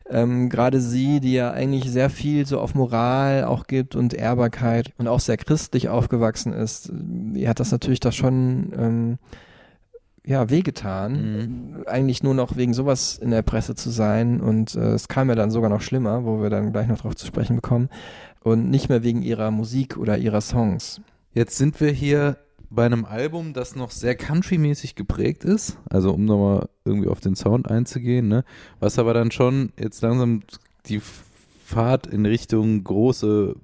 ähm, 0.10 0.50
gerade 0.50 0.80
sie, 0.80 1.20
die 1.20 1.34
ja 1.34 1.52
eigentlich 1.52 1.90
sehr 1.92 2.10
viel 2.10 2.46
so 2.46 2.60
auf 2.60 2.76
Moral 2.76 3.44
auch 3.44 3.68
gibt 3.68 3.96
und 3.96 4.14
Ehrbarkeit 4.14 4.92
und 4.98 5.08
auch 5.08 5.20
sehr 5.20 5.38
christlich 5.38 5.90
aufgewachsen 5.90 6.54
ist, 6.54 6.92
die 6.94 7.48
hat 7.48 7.60
das 7.60 7.72
natürlich 7.72 8.00
da 8.00 8.12
schon 8.12 8.72
ähm, 8.78 9.18
ja, 10.26 10.50
wehgetan, 10.50 11.84
eigentlich 11.86 12.24
nur 12.24 12.34
noch 12.34 12.58
wegen 12.58 12.74
sowas 12.74 13.18
in 13.18 13.30
der 13.32 13.44
Presse 13.44 13.76
zu 13.76 13.90
sein 13.92 14.42
und 14.42 14.76
äh, 14.76 14.94
es 14.94 15.08
kam 15.08 15.30
ja 15.30 15.36
dann 15.36 15.52
sogar 15.52 15.70
noch 15.70 15.82
schlimmer, 15.82 16.26
wo 16.26 16.42
wir 16.42 16.50
dann 16.50 16.72
gleich 16.72 16.88
noch 16.88 17.00
drauf 17.00 17.16
zu 17.16 17.28
sprechen 17.28 17.58
bekommen. 17.58 17.90
und 18.44 18.70
nicht 18.70 18.90
mehr 18.90 19.04
wegen 19.04 19.24
ihrer 19.24 19.50
Musik 19.50 19.98
oder 19.98 20.18
ihrer 20.20 20.42
Songs. 20.42 21.02
Jetzt 21.34 21.58
sind 21.58 21.82
wir 21.82 21.92
hier 21.92 22.38
bei 22.76 22.86
einem 22.86 23.06
Album, 23.06 23.54
das 23.54 23.76
noch 23.76 23.92
sehr 23.92 24.16
country-mäßig 24.16 24.96
geprägt 24.96 25.44
ist, 25.44 25.78
also 25.90 26.12
um 26.12 26.26
nochmal 26.26 26.70
irgendwie 26.84 27.08
auf 27.08 27.22
den 27.22 27.36
Sound 27.36 27.70
einzugehen, 27.72 28.28
ne? 28.28 28.44
was 28.80 29.00
aber 29.00 29.14
dann 29.14 29.32
schon 29.32 29.72
jetzt 29.80 30.02
langsam 30.02 30.42
die 30.88 31.02
Fahrt 31.66 32.06
in 32.06 32.26
Richtung 32.26 32.84
große 32.84 33.56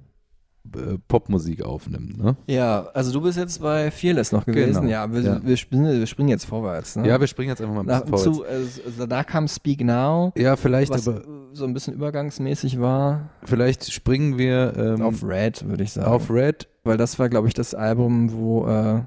äh, 0.74 0.98
Popmusik 1.08 1.62
aufnimmt. 1.64 2.16
Ne? 2.18 2.36
Ja, 2.46 2.86
also 2.94 3.12
du 3.12 3.20
bist 3.20 3.36
jetzt 3.38 3.60
bei 3.60 3.90
Fearless 3.90 4.32
noch 4.32 4.44
gewesen. 4.46 4.82
Genau, 4.82 4.90
Ja, 4.92 5.12
wir, 5.12 5.20
ja. 5.20 5.40
Wir, 5.44 5.56
springen, 5.56 5.98
wir 5.98 6.06
springen 6.06 6.28
jetzt 6.28 6.44
vorwärts. 6.44 6.96
Ne? 6.96 7.06
Ja, 7.08 7.20
wir 7.20 7.26
springen 7.26 7.50
jetzt 7.50 7.60
einfach 7.60 7.74
mal 7.74 7.80
ein 7.80 7.86
Nach, 7.86 8.02
bisschen 8.02 8.34
zu, 8.34 8.40
vorwärts. 8.40 8.78
äh, 8.78 8.82
also 8.86 9.06
da 9.06 9.24
kam 9.24 9.48
Speak 9.48 9.82
Now, 9.84 10.32
Ja, 10.36 10.56
vielleicht, 10.56 10.90
was 10.92 11.08
aber 11.08 11.22
so 11.52 11.64
ein 11.64 11.74
bisschen 11.74 11.94
übergangsmäßig 11.94 12.80
war. 12.80 13.30
vielleicht 13.44 13.92
springen 13.92 14.38
wir 14.38 14.72
ähm, 14.76 15.02
Auf 15.02 15.22
Red, 15.22 15.68
würde 15.68 15.82
ich 15.84 15.92
sagen. 15.92 16.08
auf 16.10 16.30
Red. 16.30 16.68
Weil 16.84 16.96
das 16.96 17.18
war, 17.18 17.28
glaube 17.28 17.46
ich, 17.48 17.54
das 17.54 17.74
Album, 17.74 18.32
wo 18.32 18.66
äh, 18.66 19.02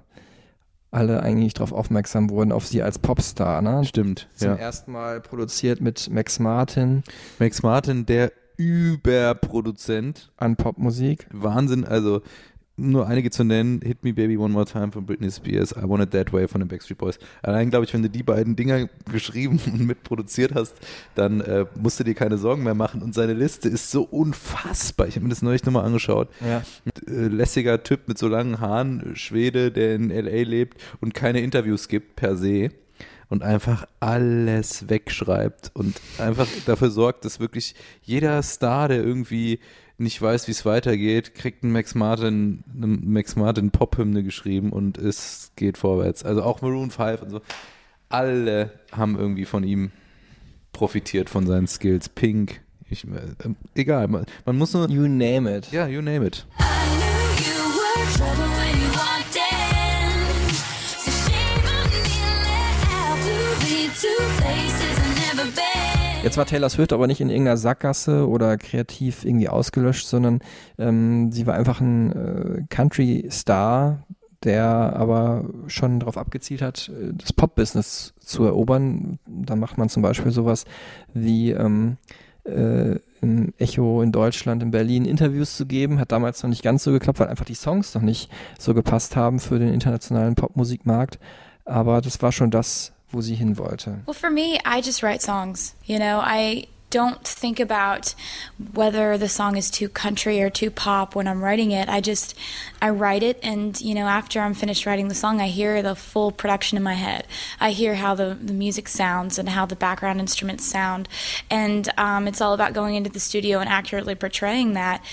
alle 0.91 1.21
eigentlich 1.23 1.53
darauf 1.53 1.73
aufmerksam 1.73 2.29
wurden, 2.29 2.51
auf 2.53 2.65
sie 2.67 2.81
als 2.81 2.99
Popstar. 2.99 3.61
Ne? 3.61 3.83
Stimmt, 3.83 4.29
Zum 4.35 4.49
ja. 4.51 4.55
ersten 4.55 4.91
Mal 4.93 5.19
produziert 5.19 5.81
mit 5.81 6.09
Max 6.09 6.39
Martin 6.39 7.03
Max 7.39 7.63
Martin, 7.63 8.05
der 8.05 8.31
Überproduzent. 8.57 10.31
an 10.37 10.55
Popmusik. 10.55 11.27
Wahnsinn, 11.31 11.85
also 11.85 12.21
nur 12.77 13.07
einige 13.07 13.29
zu 13.29 13.43
nennen, 13.43 13.79
Hit 13.81 14.03
Me 14.03 14.13
Baby 14.13 14.37
One 14.37 14.53
More 14.53 14.65
Time 14.65 14.91
von 14.91 15.05
Britney 15.05 15.31
Spears, 15.31 15.71
I 15.71 15.87
Want 15.87 16.03
It 16.03 16.11
That 16.11 16.33
Way 16.33 16.47
von 16.47 16.59
den 16.59 16.67
Backstreet 16.67 16.97
Boys. 16.97 17.19
Allein 17.41 17.69
glaube 17.69 17.85
ich, 17.85 17.93
wenn 17.93 18.01
du 18.01 18.09
die 18.09 18.23
beiden 18.23 18.55
Dinger 18.55 18.89
geschrieben 19.11 19.59
und 19.65 19.85
mitproduziert 19.85 20.53
hast, 20.53 20.75
dann 21.15 21.41
äh, 21.41 21.65
musst 21.79 21.99
du 21.99 22.03
dir 22.03 22.15
keine 22.15 22.37
Sorgen 22.37 22.63
mehr 22.63 22.75
machen 22.75 23.01
und 23.01 23.13
seine 23.13 23.33
Liste 23.33 23.69
ist 23.69 23.91
so 23.91 24.03
unfassbar. 24.03 25.07
Ich 25.07 25.15
habe 25.15 25.23
mir 25.23 25.29
das 25.29 25.41
neulich 25.41 25.63
nochmal 25.63 25.85
angeschaut. 25.85 26.29
Ja. 26.41 26.63
Äh, 27.07 27.27
lässiger 27.27 27.81
Typ 27.83 28.07
mit 28.07 28.17
so 28.17 28.27
langen 28.27 28.59
Haaren, 28.59 29.15
Schwede, 29.15 29.71
der 29.71 29.95
in 29.95 30.11
L.A. 30.11 30.43
lebt 30.43 30.81
und 30.99 31.13
keine 31.13 31.39
Interviews 31.39 31.87
gibt 31.87 32.17
per 32.17 32.35
se 32.35 32.71
und 33.29 33.43
einfach 33.43 33.87
alles 33.99 34.89
wegschreibt 34.89 35.71
und 35.73 35.99
einfach 36.19 36.47
dafür 36.65 36.89
sorgt, 36.89 37.25
dass 37.25 37.39
wirklich 37.39 37.75
jeder 38.01 38.41
Star, 38.43 38.87
der 38.87 39.03
irgendwie 39.03 39.59
nicht 39.97 40.21
weiß, 40.21 40.47
wie 40.47 40.51
es 40.51 40.65
weitergeht, 40.65 41.35
kriegt 41.35 41.63
einen 41.63 41.71
Max 41.71 41.95
Martin, 41.95 42.63
eine 42.75 42.87
Max 42.87 43.35
Martin 43.35 43.71
Pop-Hymne 43.71 44.23
geschrieben 44.23 44.71
und 44.71 44.97
es 44.97 45.51
geht 45.55 45.77
vorwärts. 45.77 46.23
Also 46.23 46.43
auch 46.43 46.61
Maroon 46.61 46.91
5 46.91 47.21
und 47.21 47.29
so. 47.29 47.41
Alle 48.09 48.71
haben 48.91 49.17
irgendwie 49.17 49.45
von 49.45 49.63
ihm 49.63 49.91
profitiert, 50.73 51.29
von 51.29 51.47
seinen 51.47 51.67
Skills. 51.67 52.09
Pink, 52.09 52.61
ich, 52.89 53.05
äh, 53.05 53.49
egal, 53.73 54.07
man, 54.09 54.25
man 54.45 54.57
muss 54.57 54.73
nur, 54.73 54.89
You 54.89 55.07
name 55.07 55.57
it. 55.57 55.71
ja, 55.71 55.87
you 55.87 56.01
name 56.01 56.27
it. 56.27 56.45
Jetzt 66.23 66.37
war 66.37 66.45
Taylor 66.47 66.69
Swift 66.69 66.91
aber 66.91 67.05
nicht 67.05 67.21
in 67.21 67.29
irgendeiner 67.29 67.57
Sackgasse 67.57 68.27
oder 68.27 68.57
kreativ 68.57 69.25
irgendwie 69.25 69.47
ausgelöscht, 69.47 70.07
sondern 70.07 70.39
ähm, 70.79 71.31
sie 71.31 71.45
war 71.45 71.53
einfach 71.53 71.81
ein 71.81 72.11
äh, 72.11 72.63
Country-Star, 72.67 74.03
der 74.43 74.65
aber 74.65 75.45
schon 75.67 75.99
darauf 75.99 76.17
abgezielt 76.17 76.63
hat, 76.63 76.89
äh, 76.89 77.13
das 77.13 77.31
Pop-Business 77.31 78.15
zu 78.19 78.43
erobern. 78.43 79.19
Da 79.27 79.55
macht 79.55 79.77
man 79.77 79.87
zum 79.89 80.01
Beispiel 80.01 80.31
sowas 80.31 80.65
wie 81.13 81.51
ähm, 81.51 81.97
äh, 82.43 82.97
im 83.21 83.53
Echo 83.57 84.01
in 84.01 84.11
Deutschland, 84.11 84.63
in 84.63 84.71
Berlin 84.71 85.05
Interviews 85.05 85.55
zu 85.57 85.65
geben. 85.67 85.99
Hat 85.99 86.11
damals 86.11 86.41
noch 86.41 86.49
nicht 86.49 86.63
ganz 86.63 86.83
so 86.83 86.91
geklappt, 86.91 87.19
weil 87.19 87.27
einfach 87.27 87.45
die 87.45 87.53
Songs 87.53 87.93
noch 87.93 88.01
nicht 88.01 88.31
so 88.57 88.73
gepasst 88.73 89.15
haben 89.15 89.39
für 89.39 89.59
den 89.59 89.73
internationalen 89.73 90.33
Popmusikmarkt. 90.33 91.19
Aber 91.65 92.01
das 92.01 92.21
war 92.21 92.31
schon 92.31 92.51
das, 92.51 92.93
wo 93.15 93.21
sie 93.21 93.35
hin 93.35 93.57
wollte. 93.57 94.01
Well, 94.05 94.13
for 94.13 94.29
me, 94.29 94.59
I 94.65 94.81
just 94.81 95.01
write 95.01 95.21
songs. 95.21 95.73
You 95.85 95.97
know, 95.97 96.19
I 96.19 96.67
don't 96.91 97.27
think 97.27 97.59
about 97.59 98.13
whether 98.73 99.17
the 99.17 99.27
song 99.27 99.57
is 99.57 99.69
too 99.69 99.89
country 99.89 100.41
or 100.41 100.49
too 100.49 100.69
pop 100.69 101.15
when 101.15 101.27
I'm 101.27 101.43
writing 101.43 101.71
it. 101.71 101.89
I 101.89 101.99
just 101.99 102.37
I 102.81 102.89
write 102.89 103.23
it 103.23 103.39
and 103.43 103.79
you 103.81 103.95
know, 103.95 104.05
after 104.05 104.39
I'm 104.39 104.53
finished 104.53 104.85
writing 104.85 105.07
the 105.07 105.15
song, 105.15 105.41
I 105.41 105.47
hear 105.47 105.81
the 105.81 105.95
full 105.95 106.31
production 106.31 106.77
in 106.77 106.83
my 106.83 106.93
head. 106.93 107.27
I 107.59 107.71
hear 107.71 107.95
how 107.95 108.15
the, 108.15 108.37
the 108.39 108.53
music 108.53 108.87
sounds 108.87 109.39
and 109.39 109.49
how 109.49 109.65
the 109.65 109.75
background 109.75 110.19
instruments 110.19 110.65
sound. 110.65 111.09
And 111.49 111.89
um, 111.97 112.27
it's 112.27 112.39
all 112.39 112.53
about 112.53 112.73
going 112.73 112.95
into 112.95 113.09
the 113.09 113.19
studio 113.19 113.59
and 113.59 113.69
accurately 113.69 114.15
portraying 114.15 114.73
that. 114.73 115.03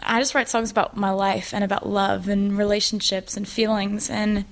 I 0.00 0.18
just 0.18 0.34
write 0.34 0.48
songs 0.48 0.70
about 0.70 0.96
my 0.96 1.10
life 1.10 1.52
and 1.52 1.62
about 1.62 1.86
love 1.86 2.28
and 2.28 2.56
relationships 2.56 3.36
and 3.36 3.46
feelings 3.46 4.08
and 4.08 4.44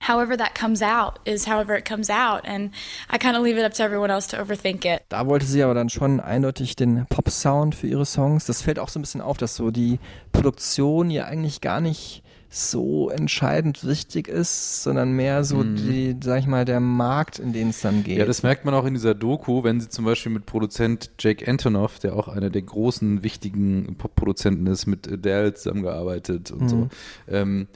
however 0.00 0.36
that 0.36 0.54
comes 0.54 0.82
out 0.82 1.20
is 1.24 1.46
however 1.46 1.76
it 1.76 1.88
comes 1.88 2.10
out. 2.10 2.42
And 2.44 2.70
i 3.08 3.18
kind 3.18 3.36
of 3.36 3.42
leave 3.42 3.58
it 3.58 3.64
up 3.64 3.74
to 3.74 3.82
everyone 3.82 4.10
else 4.10 4.28
to 4.28 4.36
overthink 4.36 4.84
it. 4.84 5.02
Da 5.08 5.26
wollte 5.26 5.46
sie 5.46 5.62
aber 5.62 5.74
dann 5.74 5.88
schon 5.88 6.20
eindeutig 6.20 6.76
den 6.76 7.06
Pop-Sound 7.08 7.74
für 7.74 7.86
ihre 7.86 8.06
Songs. 8.06 8.46
Das 8.46 8.62
fällt 8.62 8.78
auch 8.78 8.88
so 8.88 8.98
ein 8.98 9.02
bisschen 9.02 9.20
auf, 9.20 9.36
dass 9.36 9.56
so 9.56 9.70
die 9.70 9.98
Produktion 10.32 11.10
ja 11.10 11.24
eigentlich 11.24 11.60
gar 11.60 11.80
nicht 11.80 12.22
so 12.52 13.10
entscheidend 13.10 13.86
wichtig 13.86 14.26
ist, 14.26 14.82
sondern 14.82 15.12
mehr 15.12 15.44
so 15.44 15.62
die, 15.62 16.16
sag 16.20 16.40
ich 16.40 16.48
mal, 16.48 16.64
der 16.64 16.80
Markt, 16.80 17.38
in 17.38 17.52
den 17.52 17.68
es 17.68 17.80
dann 17.80 18.02
geht. 18.02 18.18
Ja, 18.18 18.24
das 18.24 18.42
merkt 18.42 18.64
man 18.64 18.74
auch 18.74 18.84
in 18.84 18.94
dieser 18.94 19.14
Doku, 19.14 19.62
wenn 19.62 19.80
sie 19.80 19.88
zum 19.88 20.04
Beispiel 20.04 20.32
mit 20.32 20.46
Produzent 20.46 21.10
Jake 21.20 21.48
Antonoff, 21.48 22.00
der 22.00 22.16
auch 22.16 22.26
einer 22.26 22.50
der 22.50 22.62
großen, 22.62 23.22
wichtigen 23.22 23.94
Pop-Produzenten 23.96 24.66
ist, 24.66 24.88
mit 24.88 25.10
Adele 25.10 25.54
zusammengearbeitet 25.54 26.50
und 26.50 26.68
so, 26.68 26.88
ähm, 27.28 27.68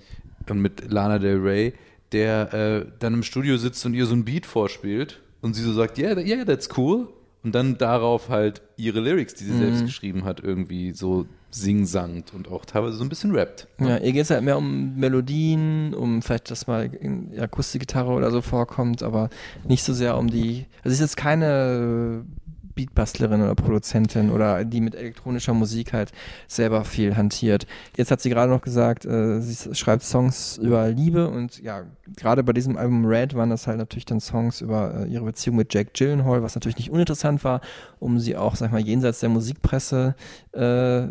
und 0.48 0.60
mit 0.60 0.90
Lana 0.90 1.20
Del 1.20 1.38
Rey, 1.38 1.72
der 2.14 2.54
äh, 2.54 2.86
dann 3.00 3.14
im 3.14 3.22
Studio 3.22 3.56
sitzt 3.58 3.84
und 3.84 3.94
ihr 3.94 4.06
so 4.06 4.14
ein 4.14 4.24
Beat 4.24 4.46
vorspielt 4.46 5.20
und 5.42 5.54
sie 5.54 5.62
so 5.62 5.72
sagt, 5.72 5.98
yeah, 5.98 6.18
yeah, 6.18 6.44
that's 6.44 6.68
cool. 6.78 7.08
Und 7.42 7.54
dann 7.54 7.76
darauf 7.76 8.30
halt 8.30 8.62
ihre 8.78 9.00
Lyrics, 9.00 9.34
die 9.34 9.44
sie 9.44 9.58
selbst 9.58 9.84
geschrieben 9.84 10.24
hat, 10.24 10.40
irgendwie 10.40 10.92
so 10.92 11.26
singsangt 11.50 12.32
und 12.32 12.50
auch 12.50 12.64
teilweise 12.64 12.96
so 12.96 13.04
ein 13.04 13.10
bisschen 13.10 13.32
rappt. 13.32 13.68
Ja, 13.78 13.98
ihr 13.98 14.12
geht 14.12 14.22
es 14.22 14.30
halt 14.30 14.42
mehr 14.42 14.56
um 14.56 14.96
Melodien, 14.96 15.92
um 15.92 16.22
vielleicht, 16.22 16.50
dass 16.50 16.66
mal 16.66 16.90
Akustikgitarre 17.38 18.10
oder 18.12 18.30
so 18.30 18.40
vorkommt, 18.40 19.02
aber 19.02 19.28
nicht 19.68 19.84
so 19.84 19.92
sehr 19.92 20.16
um 20.16 20.28
die. 20.28 20.64
Also 20.82 20.96
sie 20.96 21.04
ist 21.04 21.10
jetzt 21.10 21.16
keine 21.16 22.24
Beatbastlerin 22.74 23.42
oder 23.42 23.54
Produzentin 23.54 24.30
oder 24.30 24.64
die 24.64 24.80
mit 24.80 24.94
elektronischer 24.94 25.54
Musik 25.54 25.92
halt 25.92 26.12
selber 26.48 26.84
viel 26.84 27.16
hantiert. 27.16 27.66
Jetzt 27.96 28.10
hat 28.10 28.20
sie 28.20 28.30
gerade 28.30 28.50
noch 28.50 28.62
gesagt, 28.62 29.04
äh, 29.04 29.40
sie 29.40 29.74
schreibt 29.74 30.02
Songs 30.02 30.58
über 30.58 30.88
Liebe 30.88 31.28
und 31.28 31.60
ja, 31.62 31.84
gerade 32.16 32.42
bei 32.42 32.52
diesem 32.52 32.76
Album 32.76 33.04
Red 33.04 33.34
waren 33.34 33.50
das 33.50 33.66
halt 33.66 33.78
natürlich 33.78 34.04
dann 34.06 34.20
Songs 34.20 34.60
über 34.60 35.06
äh, 35.06 35.08
ihre 35.08 35.24
Beziehung 35.24 35.56
mit 35.56 35.72
Jack 35.72 35.94
Gyllenhaal, 35.94 36.42
was 36.42 36.54
natürlich 36.54 36.76
nicht 36.78 36.90
uninteressant 36.90 37.44
war, 37.44 37.60
um 37.98 38.18
sie 38.18 38.36
auch, 38.36 38.56
sag 38.56 38.66
ich 38.66 38.72
mal, 38.72 38.80
jenseits 38.80 39.20
der 39.20 39.28
Musikpresse 39.28 40.14
äh, 40.54 41.04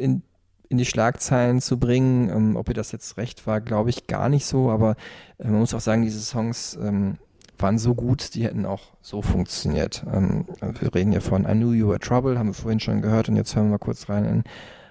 in 0.00 0.22
in 0.68 0.78
die 0.78 0.84
Schlagzeilen 0.84 1.60
zu 1.60 1.78
bringen. 1.78 2.28
Ähm, 2.28 2.56
ob 2.56 2.68
ihr 2.68 2.74
das 2.74 2.92
jetzt 2.92 3.16
recht 3.16 3.46
war, 3.46 3.60
glaube 3.60 3.90
ich 3.90 4.06
gar 4.06 4.28
nicht 4.28 4.46
so, 4.46 4.70
aber 4.70 4.96
äh, 5.38 5.48
man 5.48 5.60
muss 5.60 5.74
auch 5.74 5.80
sagen, 5.80 6.02
diese 6.02 6.20
Songs 6.20 6.78
ähm, 6.82 7.18
waren 7.58 7.78
so 7.78 7.94
gut, 7.94 8.34
die 8.34 8.44
hätten 8.44 8.66
auch 8.66 8.92
so 9.00 9.22
funktioniert. 9.22 10.04
Ähm, 10.12 10.46
wir 10.60 10.94
reden 10.94 11.12
ja 11.12 11.20
von 11.20 11.44
I 11.44 11.52
Knew 11.52 11.72
You 11.72 11.88
Were 11.88 11.98
Trouble, 11.98 12.38
haben 12.38 12.48
wir 12.48 12.54
vorhin 12.54 12.80
schon 12.80 13.02
gehört 13.02 13.28
und 13.28 13.36
jetzt 13.36 13.56
hören 13.56 13.66
wir 13.66 13.72
mal 13.72 13.78
kurz 13.78 14.08
rein 14.08 14.24
in 14.24 14.44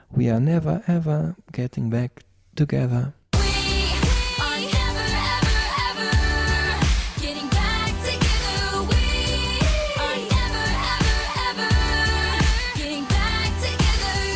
We 0.10 0.32
Are 0.32 0.42
Never 0.42 0.82
Ever 0.88 1.36
Getting 1.52 1.90
Back 1.90 2.22
Together. 2.56 3.14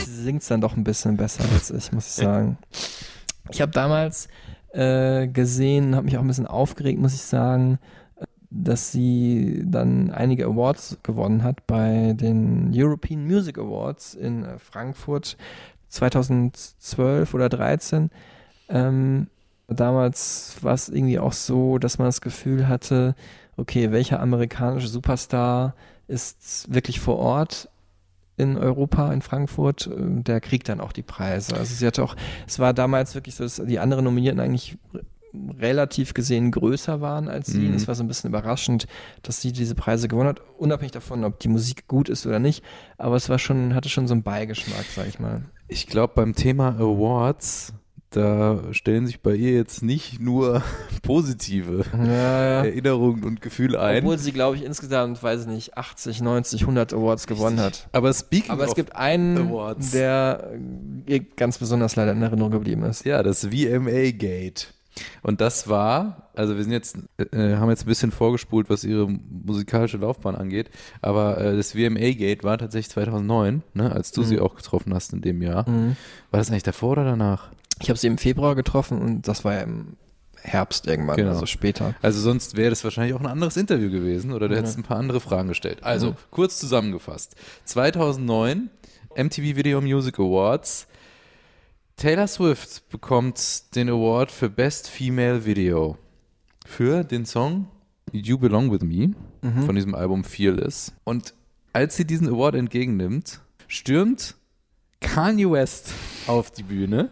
Singt 0.06 0.52
dann 0.52 0.62
doch 0.62 0.78
ein 0.78 0.84
bisschen 0.84 1.18
besser 1.18 1.44
als 1.52 1.72
ich, 1.72 1.92
muss 1.92 2.06
ich 2.06 2.14
sagen. 2.26 2.58
Ich 3.50 3.62
habe 3.62 3.72
damals 3.72 4.28
äh, 4.74 5.28
gesehen, 5.28 5.96
habe 5.96 6.06
mich 6.06 6.18
auch 6.18 6.22
ein 6.22 6.28
bisschen 6.28 6.46
aufgeregt, 6.46 7.00
muss 7.00 7.16
ich 7.16 7.24
sagen, 7.24 7.80
dass 8.52 8.91
sie 8.91 9.64
dann 9.66 10.12
einige 10.12 10.45
Awards 10.45 10.97
gewonnen 11.04 11.43
hat 11.43 11.68
bei 11.68 12.14
den 12.16 12.72
European 12.74 13.26
Music 13.26 13.58
Awards 13.58 14.16
in 14.16 14.43
äh, 14.43 14.58
Frankfurt 14.58 15.38
2012 15.89 17.34
oder 17.34 17.50
13. 17.50 18.10
Ähm, 18.70 19.28
damals 19.68 20.58
war 20.62 20.74
es 20.74 20.89
irgendwie 20.89 21.20
auch 21.20 21.34
so, 21.34 21.78
dass 21.78 22.00
man 22.00 22.08
das 22.08 22.22
Gefühl 22.22 22.68
hatte, 22.68 23.16
okay, 23.58 23.91
welcher 23.91 24.20
amerikanische 24.20 24.88
Superstar 24.88 25.76
ist 26.08 26.74
wirklich 26.74 27.00
vor 27.00 27.18
Ort 27.18 27.70
in 28.36 28.58
Europa, 28.58 29.12
in 29.12 29.22
Frankfurt, 29.22 29.88
äh, 29.88 30.22
der 30.24 30.41
kriegt 30.41 30.70
dann 30.70 30.80
auch 30.80 30.91
die 30.91 31.04
Preise. 31.04 31.56
Also 31.56 31.76
sie 31.76 31.86
hatte 31.86 32.04
auch, 32.04 32.16
es 32.47 32.58
war 32.58 32.74
damals 32.74 33.14
wirklich 33.14 33.36
so, 33.36 33.43
dass 33.43 33.62
die 33.64 33.80
anderen 33.80 34.06
Nominierten 34.06 34.39
eigentlich 34.39 34.78
relativ 35.60 36.14
gesehen 36.14 36.52
größer 36.52 37.02
waren 37.02 37.28
als 37.28 37.48
sie. 37.48 37.60
Mhm. 37.60 37.76
Es 37.76 37.88
war 37.88 37.96
so 37.96 38.04
ein 38.04 38.08
bisschen 38.08 38.30
überraschend, 38.30 38.88
dass 39.22 39.42
sie 39.42 39.52
diese 39.52 39.76
Preise 39.76 40.08
gewonnen 40.08 40.30
hat, 40.30 40.42
unabhängig 40.58 40.92
davon, 40.92 41.24
ob 41.24 41.40
die 41.40 41.50
Musik 41.50 41.88
gut 41.88 42.10
ist 42.10 42.26
oder 42.26 42.40
nicht. 42.40 42.64
Aber 42.98 43.16
es 43.16 43.30
war 43.30 43.40
schon, 43.40 43.76
hatte 43.76 43.90
schon 43.90 44.08
so 44.08 44.14
einen 44.14 44.24
Beigeschmack, 44.24 44.86
sag 44.96 45.08
ich 45.08 45.20
mal. 45.20 45.44
Ich 45.68 45.88
glaube, 45.88 46.14
beim 46.16 46.34
Thema 46.36 46.70
Awards, 46.80 47.74
da 48.12 48.60
stellen 48.72 49.06
sich 49.06 49.22
bei 49.22 49.36
ihr 49.36 49.52
jetzt 49.54 49.84
nicht 49.84 50.20
nur 50.20 50.64
positive 51.04 51.86
Ja, 51.94 52.64
Erinnerungen 52.64 53.24
und 53.24 53.40
Gefühle 53.40 53.80
ein. 53.80 54.00
Obwohl 54.04 54.18
sie, 54.18 54.32
glaube 54.32 54.56
ich, 54.56 54.64
insgesamt, 54.66 55.22
weiß 55.22 55.42
ich 55.42 55.48
nicht, 55.48 55.78
80, 55.78 56.22
90, 56.22 56.62
100 56.62 56.94
Awards 56.94 57.28
gewonnen 57.28 57.60
hat. 57.60 57.88
aber 57.92 58.12
speaking 58.12 58.50
Aber 58.50 58.66
es 58.66 58.74
gibt 58.74 58.96
einen, 58.96 59.38
Awards. 59.50 59.92
der 59.92 60.50
äh, 61.08 61.14
ihr 61.14 61.20
ganz 61.20 61.60
besonders 61.60 61.96
leider 61.96 62.14
in 62.14 62.22
Erinnerung 62.24 62.50
geblieben 62.52 62.82
ist. 62.84 63.06
Ja, 63.06 63.22
das 63.22 63.46
VMA 63.46 64.10
Gate. 64.12 64.74
Und 65.22 65.41
das 65.41 65.68
war, 65.70 66.30
also 66.36 66.56
wir 66.56 66.64
sind 66.64 66.72
jetzt, 66.74 66.97
äh, 67.32 67.56
haben 67.56 67.70
jetzt 67.70 67.84
ein 67.84 67.88
bisschen 67.88 68.12
vorgespult, 68.12 68.70
was 68.70 68.84
ihre 68.84 69.08
musikalische 69.10 69.97
Laufbahn 69.97 70.36
angeht, 70.36 70.70
aber 71.02 71.38
äh, 71.39 71.56
das 71.58 71.72
VMA 71.74 72.12
Gate 72.14 72.43
war 72.43 72.58
tatsächlich 72.58 72.89
2009, 72.91 73.64
ne, 73.74 73.91
als 73.91 74.12
du 74.12 74.22
Mhm. 74.22 74.26
sie 74.26 74.39
auch 74.39 74.56
getroffen 74.56 74.93
hast 74.93 75.14
in 75.14 75.22
dem 75.22 75.41
Jahr. 75.41 75.66
War 75.68 76.38
das 76.39 76.50
eigentlich 76.50 76.64
davor 76.64 76.91
oder 76.93 77.04
danach? 77.06 77.50
Ich 77.82 77.89
habe 77.89 77.97
sie 78.00 78.08
im 78.08 78.18
Februar 78.18 78.56
getroffen 78.56 79.00
und 79.02 79.28
das 79.28 79.45
war 79.45 79.54
ja 79.54 79.62
im 79.62 79.95
Herbst 80.41 80.88
irgendwann, 80.88 81.18
Genau. 81.18 81.32
also 81.32 81.45
später. 81.45 81.95
Also 82.02 82.22
sonst 82.22 82.56
wäre 82.56 82.70
das 82.70 82.84
wahrscheinlich 82.86 83.14
auch 83.14 83.20
ein 83.20 83.26
anderes 83.26 83.58
Interview 83.58 83.89
gewesen 83.91 84.32
oder 84.32 84.47
du 84.47 84.56
hättest 84.56 84.78
ein 84.78 84.84
paar 84.84 84.97
andere 84.97 85.20
Fragen 85.20 85.50
gestellt. 85.50 85.80
Also, 85.84 86.16
kurz 86.32 86.58
zusammengefasst. 86.60 87.36
2009 87.66 88.70
MTV 89.16 89.56
Video 89.58 89.82
Music 89.82 90.18
Awards. 90.20 90.88
Taylor 92.00 92.28
Swift 92.28 92.88
bekommt 92.88 93.76
den 93.76 93.89
Award 93.89 94.32
für 94.32 94.50
Best 94.50 94.89
Female 94.89 95.43
Video 95.43 95.97
für 96.66 97.04
den 97.04 97.26
Song 97.26 97.68
You 98.14 98.38
Belong 98.38 98.72
With 98.72 98.84
Me 98.84 99.14
von 99.66 99.76
diesem 99.76 99.93
Album 99.93 100.24
Fearless. 100.24 100.93
Und 101.04 101.34
als 101.74 101.97
sie 101.97 102.06
diesen 102.06 102.30
Award 102.30 102.56
entgegennimmt, 102.56 103.41
stürmt 103.68 104.36
Kanye 105.02 105.52
West 105.52 105.93
auf 106.28 106.52
die 106.52 106.64
Bühne 106.64 107.12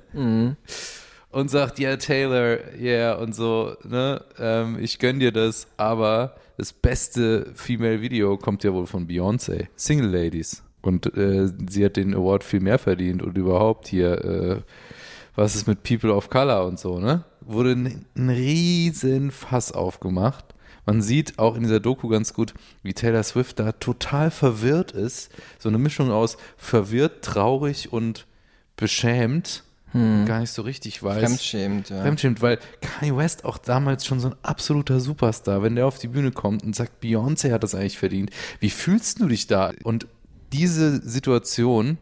und 1.31 1.49
sagt, 1.49 1.79
ja, 1.79 1.97
Taylor, 1.97 2.57
yeah, 2.79 3.15
und 3.15 3.35
so, 3.35 3.75
ne, 3.83 4.23
ähm, 4.39 4.77
ich 4.79 4.99
gönn 4.99 5.19
dir 5.19 5.33
das, 5.33 5.67
aber 5.75 6.37
das 6.55 6.71
beste 6.71 7.51
Female 7.55 7.99
Video 7.99 8.37
kommt 8.37 8.63
ja 8.63 8.71
wohl 8.71 8.87
von 8.87 9.05
Beyoncé, 9.05 9.67
Single 9.75 10.07
Ladies. 10.07 10.63
Und 10.81 11.17
äh, 11.17 11.47
sie 11.67 11.83
hat 11.83 11.97
den 11.97 12.13
Award 12.13 12.43
viel 12.43 12.59
mehr 12.59 12.79
verdient 12.79 13.21
und 13.21 13.37
überhaupt 13.37 13.87
hier, 13.87 14.23
äh, 14.23 14.61
was 15.35 15.55
ist 15.55 15.67
mit 15.67 15.83
People 15.83 16.13
of 16.13 16.29
Color 16.29 16.65
und 16.65 16.79
so, 16.79 16.99
ne? 16.99 17.23
Wurde 17.41 17.71
ein, 17.71 18.05
ein 18.15 18.29
riesen 18.29 19.31
Fass 19.31 19.71
aufgemacht. 19.71 20.45
Man 20.85 21.01
sieht 21.01 21.37
auch 21.37 21.55
in 21.55 21.63
dieser 21.63 21.81
Doku 21.81 22.07
ganz 22.07 22.33
gut, 22.33 22.53
wie 22.81 22.93
Taylor 22.93 23.23
Swift 23.23 23.59
da 23.59 23.73
total 23.73 24.31
verwirrt 24.31 24.93
ist. 24.93 25.31
So 25.59 25.67
eine 25.67 25.77
Mischung 25.77 26.11
aus 26.11 26.37
verwirrt, 26.55 27.25
traurig 27.25 27.91
und 27.91 28.25
beschämt. 28.77 29.63
Gar 29.93 30.41
nicht 30.41 30.51
so 30.51 30.61
richtig 30.61 31.01
weiß. 31.01 31.19
Fremdschämend, 31.19 31.89
ja. 31.89 32.01
Fremdschämend, 32.01 32.41
weil 32.41 32.59
Kanye 32.81 33.17
West 33.17 33.45
auch 33.45 33.57
damals 33.57 34.05
schon 34.05 34.19
so 34.19 34.29
ein 34.29 34.35
absoluter 34.43 34.99
Superstar, 34.99 35.63
wenn 35.63 35.75
der 35.75 35.87
auf 35.87 35.97
die 35.97 36.09
Bühne 36.09 36.31
kommt 36.31 36.63
und 36.63 36.75
sagt, 36.75 37.03
Beyoncé 37.03 37.51
hat 37.51 37.63
das 37.63 37.73
eigentlich 37.73 37.97
verdient. 37.97 38.29
Wie 38.59 38.69
fühlst 38.69 39.19
du 39.19 39.27
dich 39.27 39.47
da? 39.47 39.71
Und 39.83 40.07
diese 40.53 41.01
Situation 41.07 41.97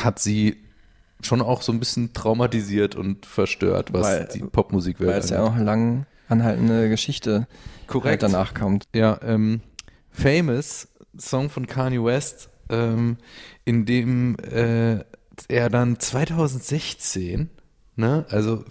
hat 0.00 0.18
sie 0.18 0.56
schon 1.22 1.42
auch 1.42 1.62
so 1.62 1.72
ein 1.72 1.80
bisschen 1.80 2.12
traumatisiert 2.12 2.94
und 2.94 3.26
verstört, 3.26 3.92
was 3.92 4.06
Weil- 4.06 4.28
die 4.32 4.40
Popmusikwelt 4.40 5.10
Weil 5.10 5.18
es 5.18 5.30
ja 5.30 5.42
auch 5.42 5.54
eine 5.54 5.64
lang 5.64 6.06
anhaltende 6.28 6.88
Geschichte 6.88 7.46
Korrekt. 7.86 8.22
halt 8.22 8.32
danach 8.32 8.54
kommt. 8.54 8.84
Ja, 8.94 9.18
ähm, 9.22 9.60
Famous, 10.10 10.88
Song 11.16 11.50
von 11.50 11.66
Kanye 11.66 12.02
West, 12.04 12.50
ähm, 12.68 13.16
in 13.64 13.86
dem 13.86 14.36
äh, 14.38 15.04
er 15.48 15.70
dann 15.70 15.98
2016, 15.98 17.48
ne, 17.96 18.24
also 18.28 18.64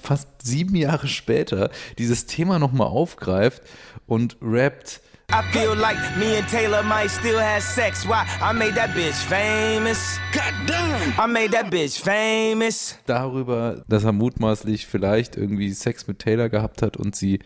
fast 0.00 0.28
sieben 0.42 0.76
Jahre 0.76 1.08
später, 1.08 1.70
dieses 1.98 2.26
Thema 2.26 2.58
nochmal 2.58 2.86
aufgreift 2.88 3.62
und 4.06 4.36
rappt, 4.40 5.00
I 5.28 5.42
feel 5.52 5.74
like 5.74 5.98
me 6.18 6.38
and 6.38 6.48
Taylor 6.48 6.82
might 6.84 7.10
still 7.10 7.38
have 7.38 7.62
sex. 7.62 8.06
Why? 8.06 8.24
I 8.40 8.52
made 8.52 8.76
that 8.76 8.90
bitch 8.90 9.14
famous. 9.24 10.20
God 10.32 10.54
damn. 10.66 11.12
I 11.18 11.26
made 11.26 11.50
that 11.50 11.68
bitch 11.70 12.00
famous. 12.00 12.96
darüber, 13.06 13.82
dass 13.88 14.04
er 14.04 14.12
mutmaßlich 14.12 14.86
vielleicht 14.86 15.36
irgendwie 15.36 15.72
Sex 15.72 16.06
mit 16.06 16.20
Taylor 16.20 16.48
gehabt 16.48 16.80
hat 16.80 16.96
und 16.96 17.16
sie 17.16 17.40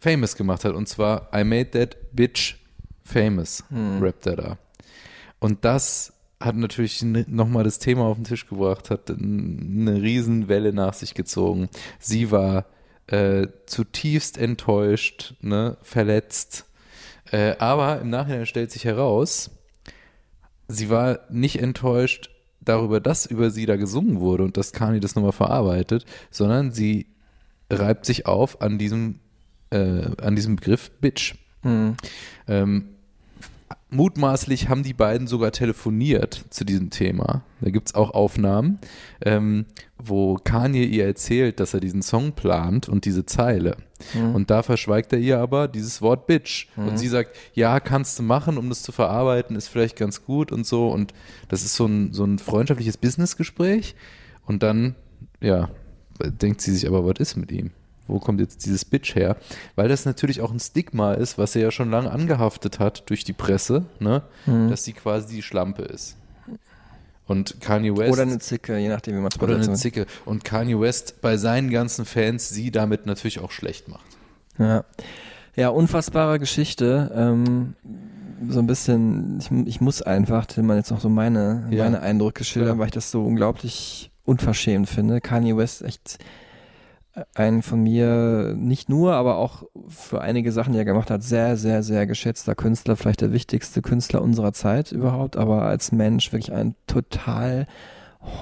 famous 0.00 0.34
gemacht 0.34 0.64
hat. 0.64 0.74
Und 0.74 0.88
zwar, 0.88 1.28
I 1.34 1.44
made 1.44 1.70
that 1.72 1.96
bitch 2.12 2.56
famous, 3.02 3.62
rappt 4.00 4.26
er 4.26 4.36
da. 4.36 4.58
Und 5.40 5.64
das 5.66 6.14
hat 6.40 6.56
natürlich 6.56 7.02
nochmal 7.02 7.64
das 7.64 7.78
Thema 7.78 8.04
auf 8.04 8.16
den 8.16 8.24
Tisch 8.24 8.46
gebracht, 8.48 8.90
hat 8.90 9.10
eine 9.10 10.00
Riesenwelle 10.00 10.72
nach 10.72 10.94
sich 10.94 11.12
gezogen. 11.14 11.68
Sie 11.98 12.30
war 12.30 12.64
äh, 13.08 13.46
zutiefst 13.66 14.38
enttäuscht, 14.38 15.34
ne, 15.42 15.76
verletzt. 15.82 16.64
Äh, 17.34 17.56
aber 17.58 18.00
im 18.00 18.10
Nachhinein 18.10 18.46
stellt 18.46 18.70
sich 18.70 18.84
heraus, 18.84 19.50
sie 20.68 20.88
war 20.88 21.18
nicht 21.30 21.60
enttäuscht 21.60 22.30
darüber, 22.60 23.00
dass 23.00 23.26
über 23.26 23.50
sie 23.50 23.66
da 23.66 23.74
gesungen 23.74 24.20
wurde 24.20 24.44
und 24.44 24.56
dass 24.56 24.70
Kanye 24.70 25.00
das 25.00 25.16
nochmal 25.16 25.32
verarbeitet, 25.32 26.06
sondern 26.30 26.70
sie 26.70 27.08
reibt 27.70 28.06
sich 28.06 28.26
auf 28.26 28.62
an 28.62 28.78
diesem, 28.78 29.18
äh, 29.70 30.12
an 30.22 30.36
diesem 30.36 30.54
Begriff 30.54 30.92
Bitch. 31.00 31.34
Ähm, 32.46 32.93
mutmaßlich 33.94 34.68
haben 34.68 34.82
die 34.82 34.92
beiden 34.92 35.26
sogar 35.26 35.52
telefoniert 35.52 36.44
zu 36.50 36.64
diesem 36.64 36.90
Thema. 36.90 37.44
Da 37.60 37.70
gibt 37.70 37.88
es 37.88 37.94
auch 37.94 38.10
Aufnahmen, 38.10 38.78
ähm, 39.24 39.66
wo 39.98 40.36
Kanye 40.36 40.84
ihr 40.84 41.06
erzählt, 41.06 41.60
dass 41.60 41.74
er 41.74 41.80
diesen 41.80 42.02
Song 42.02 42.32
plant 42.32 42.88
und 42.88 43.04
diese 43.04 43.24
Zeile. 43.24 43.76
Und 44.34 44.50
da 44.50 44.62
verschweigt 44.62 45.12
er 45.12 45.18
ihr 45.18 45.38
aber 45.38 45.68
dieses 45.68 46.02
Wort 46.02 46.26
Bitch. 46.26 46.66
Und 46.76 46.98
sie 46.98 47.08
sagt, 47.08 47.36
ja, 47.54 47.80
kannst 47.80 48.18
du 48.18 48.22
machen, 48.22 48.58
um 48.58 48.68
das 48.68 48.82
zu 48.82 48.92
verarbeiten, 48.92 49.56
ist 49.56 49.68
vielleicht 49.68 49.96
ganz 49.96 50.24
gut 50.24 50.52
und 50.52 50.66
so. 50.66 50.88
Und 50.88 51.14
das 51.48 51.64
ist 51.64 51.74
so 51.74 51.86
ein, 51.86 52.12
so 52.12 52.24
ein 52.24 52.38
freundschaftliches 52.38 52.98
Businessgespräch. 52.98 53.94
Und 54.46 54.62
dann, 54.62 54.94
ja, 55.40 55.70
denkt 56.20 56.60
sie 56.60 56.72
sich 56.72 56.86
aber, 56.86 57.06
was 57.06 57.18
ist 57.18 57.36
mit 57.36 57.50
ihm? 57.50 57.70
Wo 58.06 58.18
kommt 58.18 58.40
jetzt 58.40 58.66
dieses 58.66 58.84
Bitch 58.84 59.14
her? 59.14 59.36
Weil 59.76 59.88
das 59.88 60.04
natürlich 60.04 60.40
auch 60.42 60.50
ein 60.52 60.60
Stigma 60.60 61.14
ist, 61.14 61.38
was 61.38 61.56
er 61.56 61.62
ja 61.62 61.70
schon 61.70 61.90
lange 61.90 62.10
angehaftet 62.10 62.78
hat 62.78 63.04
durch 63.08 63.24
die 63.24 63.32
Presse, 63.32 63.84
ne? 63.98 64.22
dass 64.46 64.84
sie 64.84 64.92
quasi 64.92 65.36
die 65.36 65.42
Schlampe 65.42 65.82
ist. 65.82 66.16
Und 67.26 67.60
Kanye 67.62 67.96
West. 67.96 68.12
Oder 68.12 68.22
eine 68.22 68.38
Zicke, 68.38 68.76
je 68.76 68.88
nachdem, 68.88 69.14
wie 69.16 69.20
man 69.20 69.30
es 69.34 69.40
oder 69.40 69.54
eine 69.54 69.72
Zicke. 69.72 70.04
Und 70.26 70.44
Kanye 70.44 70.78
West 70.78 71.22
bei 71.22 71.38
seinen 71.38 71.70
ganzen 71.70 72.04
Fans 72.04 72.50
sie 72.50 72.70
damit 72.70 73.06
natürlich 73.06 73.40
auch 73.40 73.50
schlecht 73.50 73.88
macht. 73.88 74.04
Ja. 74.58 74.84
ja, 75.56 75.70
unfassbare 75.70 76.38
Geschichte. 76.38 77.10
Ähm, 77.16 77.74
so 78.50 78.58
ein 78.58 78.66
bisschen, 78.66 79.38
ich, 79.40 79.50
ich 79.68 79.80
muss 79.80 80.02
einfach, 80.02 80.44
Tillmann, 80.44 80.76
jetzt 80.76 80.90
noch 80.90 81.00
so 81.00 81.08
meine, 81.08 81.66
Ja. 81.70 81.84
meine 81.84 82.00
Eindrücke 82.00 82.44
schildern, 82.44 82.74
Ja. 82.76 82.78
weil 82.80 82.86
ich 82.88 82.92
das 82.92 83.10
so 83.10 83.24
unglaublich 83.24 84.10
unverschämt 84.26 84.88
finde. 84.90 85.22
Kanye 85.22 85.56
West 85.56 85.80
echt 85.82 86.18
ein 87.34 87.62
von 87.62 87.82
mir 87.82 88.54
nicht 88.56 88.88
nur, 88.88 89.14
aber 89.14 89.36
auch 89.36 89.64
für 89.88 90.20
einige 90.20 90.50
Sachen, 90.52 90.72
die 90.72 90.78
er 90.78 90.84
gemacht 90.84 91.10
hat, 91.10 91.22
sehr, 91.22 91.56
sehr, 91.56 91.82
sehr 91.82 92.06
geschätzter 92.06 92.54
Künstler, 92.54 92.96
vielleicht 92.96 93.20
der 93.20 93.32
wichtigste 93.32 93.82
Künstler 93.82 94.22
unserer 94.22 94.52
Zeit 94.52 94.92
überhaupt, 94.92 95.36
aber 95.36 95.62
als 95.62 95.92
Mensch 95.92 96.32
wirklich 96.32 96.52
ein 96.52 96.74
total 96.86 97.66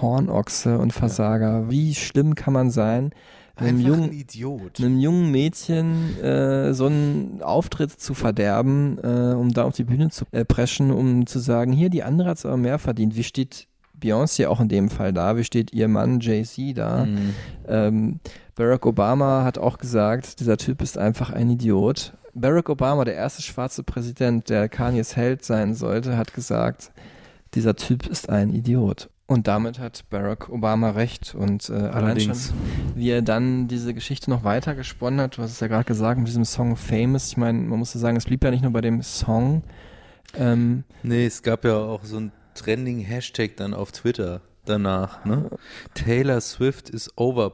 Hornochse 0.00 0.78
und 0.78 0.92
Versager. 0.92 1.70
Wie 1.70 1.94
schlimm 1.94 2.34
kann 2.34 2.54
man 2.54 2.70
sein? 2.70 3.10
einem 3.54 3.80
jungen, 3.80 4.12
Idiot. 4.12 4.80
einem 4.80 4.98
jungen 4.98 5.30
Mädchen 5.30 6.18
äh, 6.20 6.72
so 6.72 6.86
einen 6.86 7.42
Auftritt 7.42 7.92
zu 7.92 8.14
verderben, 8.14 8.98
äh, 9.02 9.34
um 9.34 9.52
da 9.52 9.64
auf 9.64 9.74
die 9.74 9.84
Bühne 9.84 10.08
zu 10.10 10.24
äh, 10.32 10.44
preschen, 10.44 10.90
um 10.90 11.26
zu 11.26 11.38
sagen, 11.38 11.72
hier, 11.72 11.90
die 11.90 12.02
andere 12.02 12.30
hat 12.30 12.38
es 12.38 12.46
aber 12.46 12.56
mehr 12.56 12.78
verdient. 12.78 13.14
Wie 13.14 13.22
steht 13.22 13.68
Beyoncé 14.00 14.48
auch 14.48 14.60
in 14.60 14.68
dem 14.68 14.88
Fall 14.88 15.12
da? 15.12 15.36
Wie 15.36 15.44
steht 15.44 15.72
ihr 15.72 15.88
Mann 15.88 16.20
Jay-Z 16.20 16.76
da? 16.76 17.04
Mhm. 17.04 17.34
Ähm, 17.68 18.20
Barack 18.54 18.84
Obama 18.86 19.44
hat 19.44 19.58
auch 19.58 19.78
gesagt, 19.78 20.40
dieser 20.40 20.56
Typ 20.56 20.82
ist 20.82 20.98
einfach 20.98 21.30
ein 21.30 21.48
Idiot. 21.50 22.12
Barack 22.34 22.68
Obama, 22.68 23.04
der 23.04 23.14
erste 23.14 23.42
schwarze 23.42 23.82
Präsident, 23.82 24.48
der 24.48 24.68
Kanyes 24.68 25.16
Held 25.16 25.44
sein 25.44 25.74
sollte, 25.74 26.16
hat 26.16 26.34
gesagt, 26.34 26.92
dieser 27.54 27.76
Typ 27.76 28.06
ist 28.06 28.28
ein 28.28 28.50
Idiot. 28.50 29.08
Und 29.26 29.46
damit 29.48 29.78
hat 29.78 30.04
Barack 30.10 30.50
Obama 30.50 30.90
recht. 30.90 31.34
Und 31.34 31.70
äh, 31.70 31.72
allein 31.72 31.90
schon, 31.90 32.30
Allerdings. 32.32 32.52
wie 32.94 33.10
er 33.10 33.22
dann 33.22 33.68
diese 33.68 33.94
Geschichte 33.94 34.28
noch 34.28 34.44
weiter 34.44 34.74
gesponnen 34.74 35.20
hat, 35.20 35.38
du 35.38 35.42
hast 35.42 35.52
es 35.52 35.60
ja 35.60 35.68
gerade 35.68 35.84
gesagt, 35.84 36.18
mit 36.18 36.28
diesem 36.28 36.44
Song 36.44 36.76
Famous. 36.76 37.28
Ich 37.28 37.36
meine, 37.38 37.58
man 37.58 37.78
muss 37.78 37.94
ja 37.94 38.00
sagen, 38.00 38.16
es 38.16 38.26
blieb 38.26 38.44
ja 38.44 38.50
nicht 38.50 38.62
nur 38.62 38.72
bei 38.72 38.82
dem 38.82 39.02
Song. 39.02 39.62
Ähm, 40.36 40.84
Nee, 41.02 41.26
es 41.26 41.42
gab 41.42 41.64
ja 41.64 41.76
auch 41.76 42.04
so 42.04 42.18
ein 42.18 42.32
Trending-Hashtag 42.54 43.56
dann 43.56 43.72
auf 43.72 43.92
Twitter 43.92 44.42
danach, 44.66 45.24
ne? 45.24 45.50
Taylor 45.94 46.40
Swift 46.40 46.90
is 46.90 47.10
over 47.16 47.50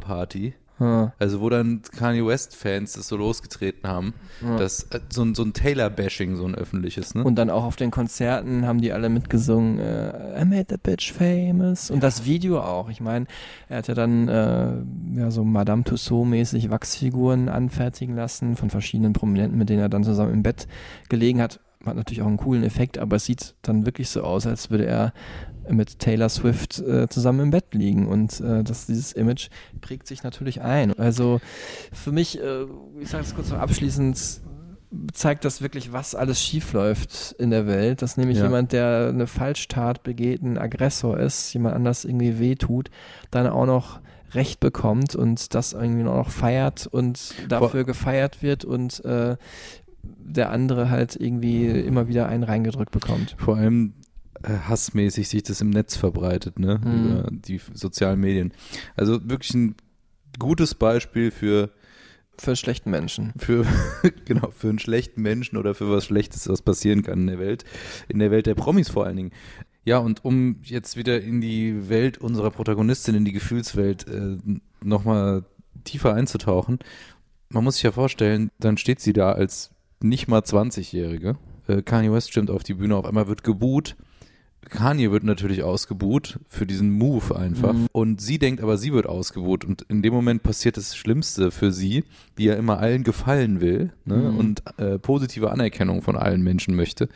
Also 1.18 1.40
wo 1.40 1.48
dann 1.48 1.82
Kanye 1.96 2.24
West-Fans 2.24 2.92
das 2.92 3.08
so 3.08 3.16
losgetreten 3.16 3.88
haben. 3.88 4.14
Ja. 4.42 4.56
Das, 4.58 4.84
äh, 4.90 5.00
so, 5.12 5.22
ein- 5.22 5.34
so 5.34 5.42
ein 5.42 5.52
Taylor-Bashing, 5.52 6.36
so 6.36 6.44
ein 6.46 6.54
öffentliches, 6.54 7.14
ne? 7.14 7.24
Und 7.24 7.34
dann 7.36 7.50
auch 7.50 7.64
auf 7.64 7.76
den 7.76 7.90
Konzerten 7.90 8.66
haben 8.66 8.80
die 8.80 8.92
alle 8.92 9.08
mitgesungen, 9.08 9.78
äh, 9.80 10.40
I 10.40 10.44
made 10.44 10.66
that 10.66 10.82
bitch 10.84 11.12
famous. 11.12 11.90
Und 11.90 12.02
das 12.02 12.24
Video 12.24 12.60
auch. 12.60 12.88
Ich 12.90 13.00
meine, 13.00 13.26
er 13.68 13.78
hat 13.78 13.88
ja 13.88 13.94
dann 13.94 14.28
äh, 14.28 14.72
ja 15.18 15.30
so 15.30 15.44
Madame 15.44 15.82
Tussauds-mäßig 15.82 16.70
Wachsfiguren 16.70 17.48
anfertigen 17.48 18.14
lassen 18.14 18.54
von 18.56 18.70
verschiedenen 18.70 19.12
Prominenten, 19.12 19.58
mit 19.58 19.68
denen 19.68 19.80
er 19.80 19.88
dann 19.88 20.04
zusammen 20.04 20.32
im 20.32 20.42
Bett 20.42 20.68
gelegen 21.08 21.40
hat. 21.42 21.60
Hat 21.84 21.96
natürlich 21.96 22.22
auch 22.22 22.26
einen 22.26 22.36
coolen 22.38 22.64
Effekt, 22.64 22.98
aber 22.98 23.16
es 23.16 23.24
sieht 23.24 23.54
dann 23.62 23.86
wirklich 23.86 24.08
so 24.10 24.22
aus, 24.22 24.46
als 24.46 24.70
würde 24.70 24.86
er 24.86 25.12
mit 25.70 25.98
Taylor 25.98 26.28
Swift 26.28 26.78
äh, 26.80 27.08
zusammen 27.08 27.40
im 27.40 27.50
Bett 27.50 27.72
liegen 27.72 28.06
und 28.06 28.40
äh, 28.40 28.62
das, 28.64 28.86
dieses 28.86 29.12
Image 29.12 29.48
prägt 29.80 30.06
sich 30.06 30.22
natürlich 30.22 30.60
ein. 30.62 30.98
Also 30.98 31.40
für 31.92 32.12
mich, 32.12 32.40
äh, 32.40 32.64
ich 33.00 33.08
sage 33.08 33.24
es 33.24 33.34
kurz 33.34 33.50
noch 33.50 33.58
abschließend, 33.58 34.40
zeigt 35.12 35.44
das 35.44 35.60
wirklich, 35.60 35.92
was 35.92 36.14
alles 36.14 36.40
schiefläuft 36.42 37.34
in 37.38 37.50
der 37.50 37.66
Welt, 37.66 38.00
dass 38.00 38.16
nämlich 38.16 38.38
Ja. 38.38 38.44
jemand, 38.44 38.72
der 38.72 39.08
eine 39.12 39.26
Falschtat 39.26 40.02
begeht, 40.02 40.42
ein 40.42 40.56
Aggressor 40.56 41.18
ist, 41.18 41.52
jemand 41.52 41.74
anders 41.74 42.04
irgendwie 42.04 42.38
wehtut, 42.38 42.90
dann 43.30 43.46
auch 43.46 43.66
noch 43.66 44.00
Recht 44.32 44.60
bekommt 44.60 45.14
und 45.14 45.54
das 45.54 45.72
irgendwie 45.72 46.06
auch 46.08 46.16
noch 46.16 46.30
feiert 46.30 46.86
und 46.86 47.34
dafür 47.48 47.84
gefeiert 47.84 48.42
wird 48.42 48.64
und 48.64 49.04
äh, 49.04 49.36
der 50.02 50.50
andere 50.50 50.90
halt 50.90 51.16
irgendwie 51.16 51.66
immer 51.66 52.08
wieder 52.08 52.26
einen 52.28 52.42
reingedrückt 52.42 52.90
bekommt. 52.92 53.36
Vor 53.38 53.56
allem 53.56 53.92
hassmäßig 54.46 55.28
sich 55.28 55.42
das 55.42 55.60
im 55.60 55.70
Netz 55.70 55.96
verbreitet, 55.96 56.58
ne? 56.58 56.80
Mhm. 56.84 57.06
Über 57.06 57.28
die 57.30 57.60
sozialen 57.74 58.20
Medien. 58.20 58.52
Also 58.96 59.18
wirklich 59.28 59.54
ein 59.54 59.74
gutes 60.38 60.74
Beispiel 60.74 61.30
für 61.30 61.70
Für 62.38 62.54
schlechten 62.56 62.90
Menschen. 62.90 63.32
für 63.36 63.66
genau 64.24 64.50
für 64.50 64.68
einen 64.68 64.78
schlechten 64.78 65.22
Menschen 65.22 65.56
oder 65.56 65.74
für 65.74 65.90
was 65.90 66.04
Schlechtes, 66.04 66.48
was 66.48 66.62
passieren 66.62 67.02
kann 67.02 67.20
in 67.20 67.26
der 67.26 67.38
Welt, 67.38 67.64
in 68.08 68.18
der 68.18 68.30
Welt 68.30 68.46
der 68.46 68.54
Promis 68.54 68.88
vor 68.88 69.06
allen 69.06 69.16
Dingen. 69.16 69.32
Ja, 69.84 69.98
und 69.98 70.24
um 70.24 70.56
jetzt 70.62 70.96
wieder 70.96 71.20
in 71.20 71.40
die 71.40 71.88
Welt 71.88 72.18
unserer 72.18 72.50
Protagonistin, 72.50 73.14
in 73.14 73.24
die 73.24 73.32
Gefühlswelt 73.32 74.06
äh, 74.06 74.36
nochmal 74.82 75.44
tiefer 75.84 76.14
einzutauchen, 76.14 76.78
man 77.48 77.64
muss 77.64 77.76
sich 77.76 77.84
ja 77.84 77.92
vorstellen, 77.92 78.50
dann 78.58 78.76
steht 78.76 79.00
sie 79.00 79.14
da 79.14 79.32
als 79.32 79.70
nicht 80.00 80.28
mal 80.28 80.40
20-Jährige. 80.40 81.38
Äh, 81.66 81.82
Kanye 81.82 82.12
West 82.12 82.30
stimmt 82.30 82.50
auf 82.50 82.62
die 82.62 82.74
Bühne, 82.74 82.96
auf 82.96 83.06
einmal 83.06 83.28
wird 83.28 83.42
geboot. 83.42 83.96
Kanye 84.68 85.10
wird 85.10 85.24
natürlich 85.24 85.62
ausgebuht 85.62 86.38
für 86.46 86.66
diesen 86.66 86.90
Move 86.90 87.34
einfach. 87.36 87.72
Mhm. 87.72 87.86
Und 87.92 88.20
sie 88.20 88.38
denkt 88.38 88.62
aber, 88.62 88.76
sie 88.76 88.92
wird 88.92 89.06
ausgebuht. 89.06 89.64
Und 89.64 89.82
in 89.82 90.02
dem 90.02 90.12
Moment 90.12 90.42
passiert 90.42 90.76
das 90.76 90.94
Schlimmste 90.96 91.50
für 91.50 91.72
sie, 91.72 92.04
die 92.36 92.44
ja 92.44 92.54
immer 92.54 92.78
allen 92.78 93.02
gefallen 93.04 93.60
will 93.60 93.92
ne? 94.04 94.16
Mhm. 94.16 94.36
und 94.36 94.62
äh, 94.78 94.98
positive 94.98 95.50
Anerkennung 95.50 96.02
von 96.02 96.16
allen 96.16 96.42
Menschen 96.42 96.74
möchte, 96.74 97.08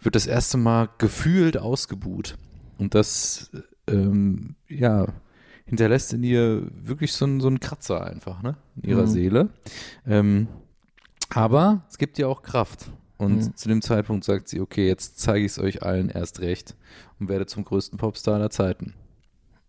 wird 0.00 0.14
das 0.14 0.26
erste 0.26 0.56
Mal 0.58 0.88
gefühlt 0.98 1.58
ausgebuht. 1.58 2.36
Und 2.78 2.94
das, 2.94 3.50
ähm, 3.86 4.54
ja, 4.68 5.06
hinterlässt 5.66 6.14
in 6.14 6.22
ihr 6.24 6.66
wirklich 6.72 7.12
so, 7.12 7.26
einen- 7.26 7.40
so 7.40 7.48
einen 7.48 7.60
Kratzer 7.60 8.04
einfach, 8.06 8.42
ne? 8.42 8.56
In 8.80 8.88
ihrer 8.90 9.02
Mhm. 9.02 9.06
Seele. 9.10 9.48
Ähm, 10.06 10.48
aber 11.28 11.84
es 11.90 11.98
gibt 11.98 12.16
ja 12.18 12.26
auch 12.26 12.42
Kraft. 12.42 12.90
Und 13.20 13.36
Mhm. 13.36 13.54
zu 13.56 13.68
dem 13.68 13.82
Zeitpunkt 13.82 14.24
sagt 14.24 14.48
sie, 14.48 14.60
okay, 14.60 14.86
jetzt 14.88 15.18
zeige 15.20 15.44
ich 15.44 15.52
es 15.52 15.58
euch 15.58 15.82
allen 15.82 16.08
erst 16.08 16.40
recht 16.40 16.74
und 17.18 17.28
werde 17.28 17.44
zum 17.46 17.64
größten 17.64 17.98
Popstar 17.98 18.36
aller 18.36 18.50
Zeiten. 18.50 18.94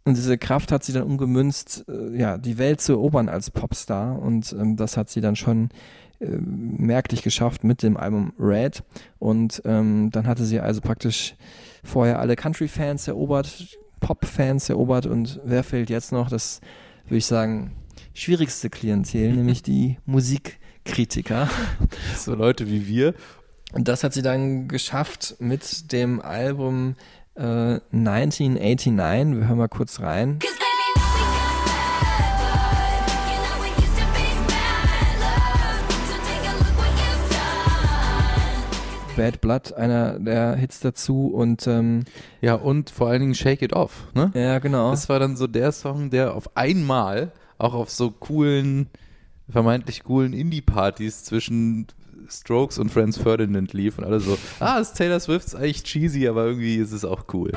Und 0.06 0.16
diese 0.18 0.38
Kraft 0.38 0.72
hat 0.72 0.84
sie 0.84 0.94
dann 0.94 1.04
umgemünzt, 1.04 1.86
äh, 1.88 2.18
ja, 2.18 2.38
die 2.38 2.58
Welt 2.58 2.82
zu 2.82 2.94
erobern 2.94 3.30
als 3.30 3.52
Popstar. 3.52 4.18
Und 4.20 4.54
ähm, 4.54 4.76
das 4.78 4.96
hat 4.98 5.10
sie 5.10 5.22
dann 5.22 5.36
schon 5.36 5.70
äh, 6.20 6.26
merklich 6.38 7.22
geschafft 7.24 7.64
mit 7.64 7.84
dem 7.84 7.98
Album 7.98 8.34
Red. 8.40 8.84
Und 9.20 9.62
ähm, 9.66 10.10
dann 10.12 10.26
hatte 10.28 10.46
sie 10.46 10.60
also 10.60 10.80
praktisch 10.82 11.36
vorher 11.84 12.20
alle 12.20 12.36
Country-Fans 12.36 13.08
erobert, 13.10 13.78
Pop-Fans 14.00 14.70
erobert. 14.70 15.06
Und 15.06 15.40
wer 15.44 15.64
fehlt 15.64 15.90
jetzt 15.90 16.12
noch? 16.12 16.30
Das 16.30 16.62
würde 17.06 17.18
ich 17.18 17.26
sagen, 17.28 17.74
schwierigste 18.14 18.70
Klientel, 18.72 19.34
nämlich 19.36 19.62
die 19.62 19.98
Musikkritiker. 20.06 21.48
So 22.16 22.34
Leute 22.34 22.68
wie 22.70 22.88
wir. 22.88 23.14
Und 23.74 23.88
das 23.88 24.04
hat 24.04 24.14
sie 24.14 24.22
dann 24.22 24.68
geschafft 24.68 25.36
mit 25.40 25.92
dem 25.92 26.22
Album 26.22 26.96
äh, 27.36 27.80
1989. 27.94 28.96
Wir 29.40 29.48
hören 29.48 29.58
mal 29.58 29.70
kurz 29.70 30.00
rein. 30.02 30.40
Bad 39.16 39.42
Blood, 39.42 39.74
einer 39.74 40.20
der 40.20 40.56
Hits 40.56 40.80
dazu 40.80 41.28
und 41.28 41.68
ähm, 41.68 42.06
Ja, 42.40 42.56
und 42.56 42.90
vor 42.90 43.10
allen 43.10 43.20
Dingen 43.20 43.36
Shake 43.36 43.62
It 43.62 43.74
Off, 43.74 44.08
ne? 44.14 44.32
ja 44.34 44.60
genau. 44.60 44.92
Das 44.92 45.10
war 45.10 45.20
dann 45.20 45.36
so 45.36 45.48
der 45.48 45.72
Song, 45.74 46.10
der 46.10 46.34
auf 46.34 46.56
einmal 46.56 47.32
auch 47.58 47.74
auf 47.74 47.90
so 47.90 48.10
coolen, 48.10 48.90
vermeintlich 49.50 50.04
coolen 50.04 50.34
Indie-Partys 50.34 51.26
zwischen 51.26 51.88
Strokes 52.32 52.78
und 52.80 52.90
Franz 52.92 53.18
Ferdinand 53.18 53.74
lief 53.74 53.98
und 53.98 54.06
alle 54.06 54.20
so, 54.20 54.38
ah, 54.60 54.80
ist 54.80 54.94
Taylor 54.94 55.20
Swift 55.20 55.48
ist 55.48 55.56
eigentlich 55.56 55.84
cheesy, 55.84 56.28
aber 56.28 56.46
irgendwie 56.46 56.78
ist 56.78 56.92
es 56.92 57.06
auch 57.06 57.26
cool. 57.34 57.52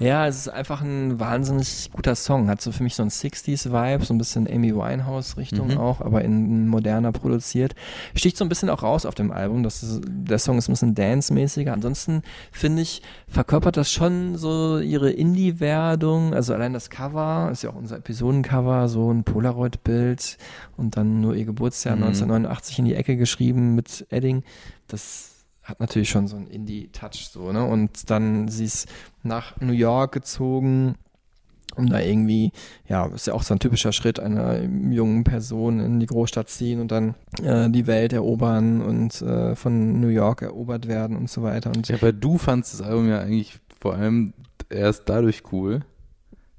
Ja, 0.00 0.28
es 0.28 0.36
ist 0.36 0.48
einfach 0.48 0.80
ein 0.80 1.18
wahnsinnig 1.18 1.90
guter 1.92 2.14
Song. 2.14 2.48
Hat 2.48 2.60
so 2.60 2.70
für 2.70 2.84
mich 2.84 2.94
so 2.94 3.02
ein 3.02 3.08
60s-Vibe, 3.10 4.04
so 4.04 4.14
ein 4.14 4.18
bisschen 4.18 4.46
Amy 4.48 4.72
Winehouse-Richtung 4.74 5.72
Mhm. 5.72 5.78
auch, 5.78 6.00
aber 6.00 6.22
in 6.22 6.68
moderner 6.68 7.10
produziert. 7.10 7.74
Sticht 8.14 8.36
so 8.36 8.44
ein 8.44 8.48
bisschen 8.48 8.70
auch 8.70 8.84
raus 8.84 9.04
auf 9.06 9.16
dem 9.16 9.32
Album. 9.32 9.64
Das 9.64 9.82
ist, 9.82 10.00
der 10.06 10.38
Song 10.38 10.56
ist 10.58 10.68
ein 10.68 10.72
bisschen 10.74 10.94
dance-mäßiger. 10.94 11.72
Ansonsten 11.72 12.22
finde 12.52 12.82
ich, 12.82 13.02
verkörpert 13.26 13.76
das 13.76 13.90
schon 13.90 14.36
so 14.36 14.78
ihre 14.78 15.10
Indie-Werdung. 15.10 16.32
Also 16.32 16.54
allein 16.54 16.72
das 16.74 16.90
Cover, 16.90 17.48
ist 17.50 17.62
ja 17.64 17.70
auch 17.70 17.74
unser 17.74 17.96
Episodencover, 17.96 18.88
so 18.88 19.12
ein 19.12 19.24
Polaroid-Bild 19.24 20.38
und 20.76 20.96
dann 20.96 21.20
nur 21.20 21.34
ihr 21.34 21.44
Geburtsjahr 21.44 21.96
Mhm. 21.96 22.04
1989 22.04 22.78
in 22.78 22.84
die 22.84 22.94
Ecke 22.94 23.16
geschrieben 23.16 23.74
mit 23.74 24.06
Edding. 24.10 24.44
Das 24.86 25.27
hat 25.68 25.80
natürlich 25.80 26.08
schon 26.08 26.26
so 26.26 26.36
einen 26.36 26.46
Indie-Touch 26.46 27.28
so, 27.30 27.52
ne? 27.52 27.64
Und 27.64 28.10
dann 28.10 28.48
sie 28.48 28.64
ist 28.64 28.88
nach 29.22 29.60
New 29.60 29.72
York 29.72 30.12
gezogen, 30.12 30.94
um 31.76 31.88
da 31.88 32.00
irgendwie, 32.00 32.52
ja, 32.88 33.06
ist 33.06 33.26
ja 33.26 33.34
auch 33.34 33.42
so 33.42 33.54
ein 33.54 33.60
typischer 33.60 33.92
Schritt 33.92 34.18
einer 34.18 34.62
jungen 34.62 35.24
Person 35.24 35.78
in 35.78 36.00
die 36.00 36.06
Großstadt 36.06 36.48
ziehen 36.48 36.80
und 36.80 36.90
dann 36.90 37.14
äh, 37.42 37.68
die 37.68 37.86
Welt 37.86 38.14
erobern 38.14 38.80
und 38.80 39.20
äh, 39.20 39.54
von 39.54 40.00
New 40.00 40.08
York 40.08 40.42
erobert 40.42 40.88
werden 40.88 41.16
und 41.16 41.28
so 41.30 41.42
weiter. 41.42 41.70
Und 41.70 41.88
Ja, 41.88 41.96
aber 41.96 42.12
du 42.12 42.38
fandst 42.38 42.72
das 42.72 42.82
Album 42.82 43.08
ja 43.08 43.20
eigentlich 43.20 43.60
vor 43.78 43.94
allem 43.94 44.32
erst 44.70 45.08
dadurch 45.08 45.42
cool, 45.52 45.82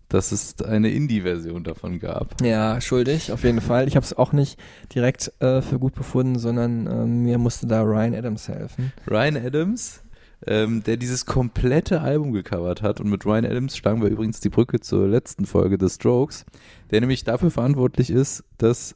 dass 0.10 0.32
es 0.32 0.62
eine 0.62 0.90
Indie-Version 0.90 1.64
davon 1.64 2.00
gab. 2.00 2.42
Ja, 2.42 2.82
schuldig, 2.82 3.32
auf 3.32 3.44
jeden 3.44 3.62
Fall. 3.62 3.88
Ich 3.88 3.96
habe 3.96 4.04
es 4.04 4.18
auch 4.18 4.34
nicht 4.34 4.60
direkt 4.94 5.32
äh, 5.40 5.62
für 5.62 5.80
gut 5.80 5.94
befunden, 5.94 6.38
sondern 6.40 6.88
ähm, 6.88 7.24
mir 7.24 7.38
musste 7.38 7.68
da 7.68 7.82
Ryan 7.82 8.16
Adams 8.16 8.48
helfen. 8.48 8.92
Ryan 9.10 9.38
Adams, 9.38 10.02
ähm, 10.46 10.84
der 10.84 10.98
dieses 10.98 11.26
komplette 11.26 12.02
Album 12.02 12.32
gecovert 12.32 12.82
hat. 12.82 13.00
Und 13.00 13.10
mit 13.10 13.26
Ryan 13.26 13.46
Adams 13.46 13.78
schlagen 13.78 14.02
wir 14.02 14.10
übrigens 14.10 14.40
die 14.40 14.50
Brücke 14.50 14.80
zur 14.80 15.08
letzten 15.08 15.46
Folge 15.46 15.78
des 15.78 15.96
Strokes, 15.96 16.46
der 16.92 17.02
nämlich 17.02 17.24
dafür 17.24 17.52
verantwortlich 17.52 18.10
ist, 18.10 18.44
dass 18.58 18.96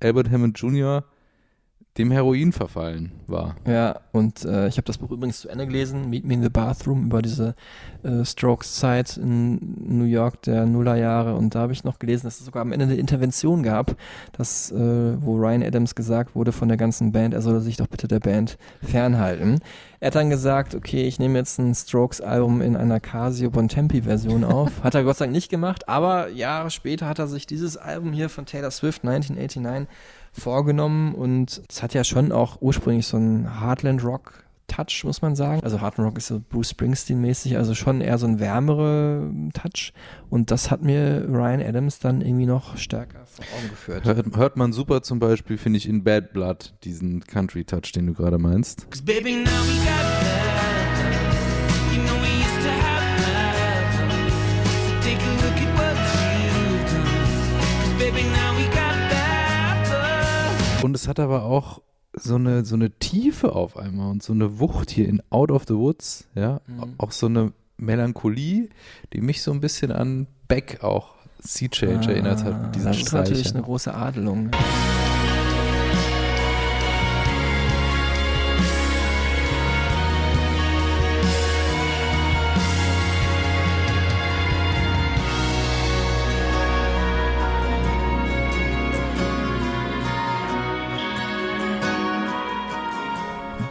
Albert 0.00 0.30
Hammond 0.30 0.58
Jr. 0.58 1.04
dem 1.98 2.10
Heroin 2.10 2.52
verfallen 2.52 3.12
war. 3.26 3.56
Ja, 3.66 4.00
und 4.12 4.46
äh, 4.46 4.66
ich 4.68 4.78
habe 4.78 4.86
das 4.86 4.96
Buch 4.96 5.10
übrigens 5.10 5.40
zu 5.40 5.50
Ende 5.50 5.66
gelesen, 5.66 6.08
Meet 6.08 6.24
Me 6.24 6.34
in 6.34 6.42
the 6.42 6.48
Bathroom, 6.48 7.04
über 7.04 7.20
diese 7.20 7.54
äh, 8.02 8.24
Strokes-Zeit 8.24 9.18
in 9.18 9.58
New 9.98 10.04
York 10.04 10.40
der 10.42 10.64
Nullerjahre. 10.64 11.34
Und 11.34 11.54
da 11.54 11.60
habe 11.60 11.74
ich 11.74 11.84
noch 11.84 11.98
gelesen, 11.98 12.26
dass 12.26 12.40
es 12.40 12.46
sogar 12.46 12.62
am 12.62 12.72
Ende 12.72 12.86
eine 12.86 12.94
Intervention 12.94 13.62
gab, 13.62 13.96
dass, 14.32 14.72
äh, 14.72 14.76
wo 15.22 15.36
Ryan 15.36 15.62
Adams 15.62 15.94
gesagt 15.94 16.34
wurde 16.34 16.52
von 16.52 16.68
der 16.68 16.78
ganzen 16.78 17.12
Band, 17.12 17.34
er 17.34 17.42
solle 17.42 17.60
sich 17.60 17.76
doch 17.76 17.88
bitte 17.88 18.08
der 18.08 18.20
Band 18.20 18.56
fernhalten. 18.82 19.60
Er 20.00 20.06
hat 20.06 20.14
dann 20.14 20.30
gesagt, 20.30 20.74
okay, 20.74 21.06
ich 21.06 21.18
nehme 21.18 21.38
jetzt 21.38 21.58
ein 21.58 21.74
Strokes-Album 21.74 22.62
in 22.62 22.74
einer 22.74 23.00
Casio 23.00 23.50
Bontempi-Version 23.50 24.44
auf. 24.44 24.82
Hat 24.82 24.94
er 24.94 25.04
Gott 25.04 25.18
sei 25.18 25.26
Dank 25.26 25.34
nicht 25.34 25.50
gemacht, 25.50 25.88
aber 25.88 26.28
Jahre 26.30 26.70
später 26.70 27.06
hat 27.06 27.18
er 27.18 27.28
sich 27.28 27.46
dieses 27.46 27.76
Album 27.76 28.12
hier 28.12 28.28
von 28.30 28.46
Taylor 28.46 28.70
Swift 28.70 29.04
1989 29.04 29.88
vorgenommen 30.32 31.14
und 31.14 31.62
es 31.68 31.82
hat 31.82 31.94
ja 31.94 32.04
schon 32.04 32.32
auch 32.32 32.60
ursprünglich 32.60 33.06
so 33.06 33.16
einen 33.16 33.60
Heartland 33.60 34.02
Rock 34.02 34.42
Touch, 34.72 35.04
muss 35.04 35.20
man 35.20 35.36
sagen. 35.36 35.62
Also 35.62 35.80
Hard 35.80 35.98
Rock 35.98 36.16
ist 36.16 36.28
so 36.28 36.40
Bruce 36.40 36.70
Springsteen-mäßig, 36.70 37.56
also 37.58 37.74
schon 37.74 38.00
eher 38.00 38.16
so 38.16 38.26
ein 38.26 38.40
wärmere 38.40 39.30
Touch. 39.52 39.92
Und 40.30 40.50
das 40.50 40.70
hat 40.70 40.82
mir 40.82 41.26
Ryan 41.28 41.60
Adams 41.60 41.98
dann 41.98 42.22
irgendwie 42.22 42.46
noch 42.46 42.76
stärker 42.78 43.20
vor 43.26 43.44
Augen 43.56 43.68
geführt. 43.68 44.04
Hört, 44.04 44.36
hört 44.36 44.56
man 44.56 44.72
super 44.72 45.02
zum 45.02 45.18
Beispiel, 45.18 45.58
finde 45.58 45.76
ich, 45.76 45.88
in 45.88 46.04
Bad 46.04 46.32
Blood, 46.32 46.72
diesen 46.84 47.22
Country-Touch, 47.24 47.92
den 47.92 48.06
du 48.06 48.14
gerade 48.14 48.38
meinst. 48.38 48.86
Baby, 57.98 58.24
now 58.24 58.51
Und 60.82 60.94
es 60.96 61.08
hat 61.08 61.20
aber 61.20 61.44
auch 61.44 61.80
so 62.14 62.34
eine, 62.34 62.64
so 62.64 62.74
eine 62.74 62.90
Tiefe 62.90 63.54
auf 63.54 63.76
einmal 63.76 64.10
und 64.10 64.22
so 64.22 64.32
eine 64.32 64.58
Wucht 64.60 64.90
hier 64.90 65.08
in 65.08 65.22
Out 65.30 65.50
of 65.50 65.64
the 65.66 65.74
Woods, 65.74 66.26
ja, 66.34 66.60
Mhm. 66.66 66.94
auch 66.98 67.12
so 67.12 67.26
eine 67.26 67.52
Melancholie, 67.78 68.68
die 69.12 69.20
mich 69.20 69.42
so 69.42 69.50
ein 69.52 69.60
bisschen 69.60 69.92
an 69.92 70.26
Beck 70.48 70.82
auch 70.82 71.14
Sea 71.40 71.68
Change 71.68 72.12
erinnert 72.12 72.44
hat, 72.44 72.62
mit 72.62 72.74
diesen 72.74 72.88
Ah, 72.88 72.90
das 72.90 73.00
ist 73.02 73.12
natürlich 73.12 73.38
Streichern. 73.40 73.56
eine 73.56 73.64
große 73.66 73.94
Adelung. 73.94 74.50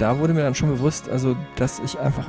Da 0.01 0.17
wurde 0.17 0.33
mir 0.33 0.41
dann 0.41 0.55
schon 0.55 0.69
bewusst, 0.69 1.09
also 1.09 1.37
dass 1.57 1.77
ich 1.77 1.99
einfach 1.99 2.27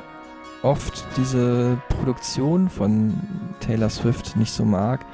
oft 0.62 1.06
diese 1.16 1.80
Produktion 1.88 2.68
von 2.68 3.14
Taylor 3.60 3.88
Swift 3.88 4.36
nicht 4.36 4.52
so 4.52 4.66
mag, 4.66 5.06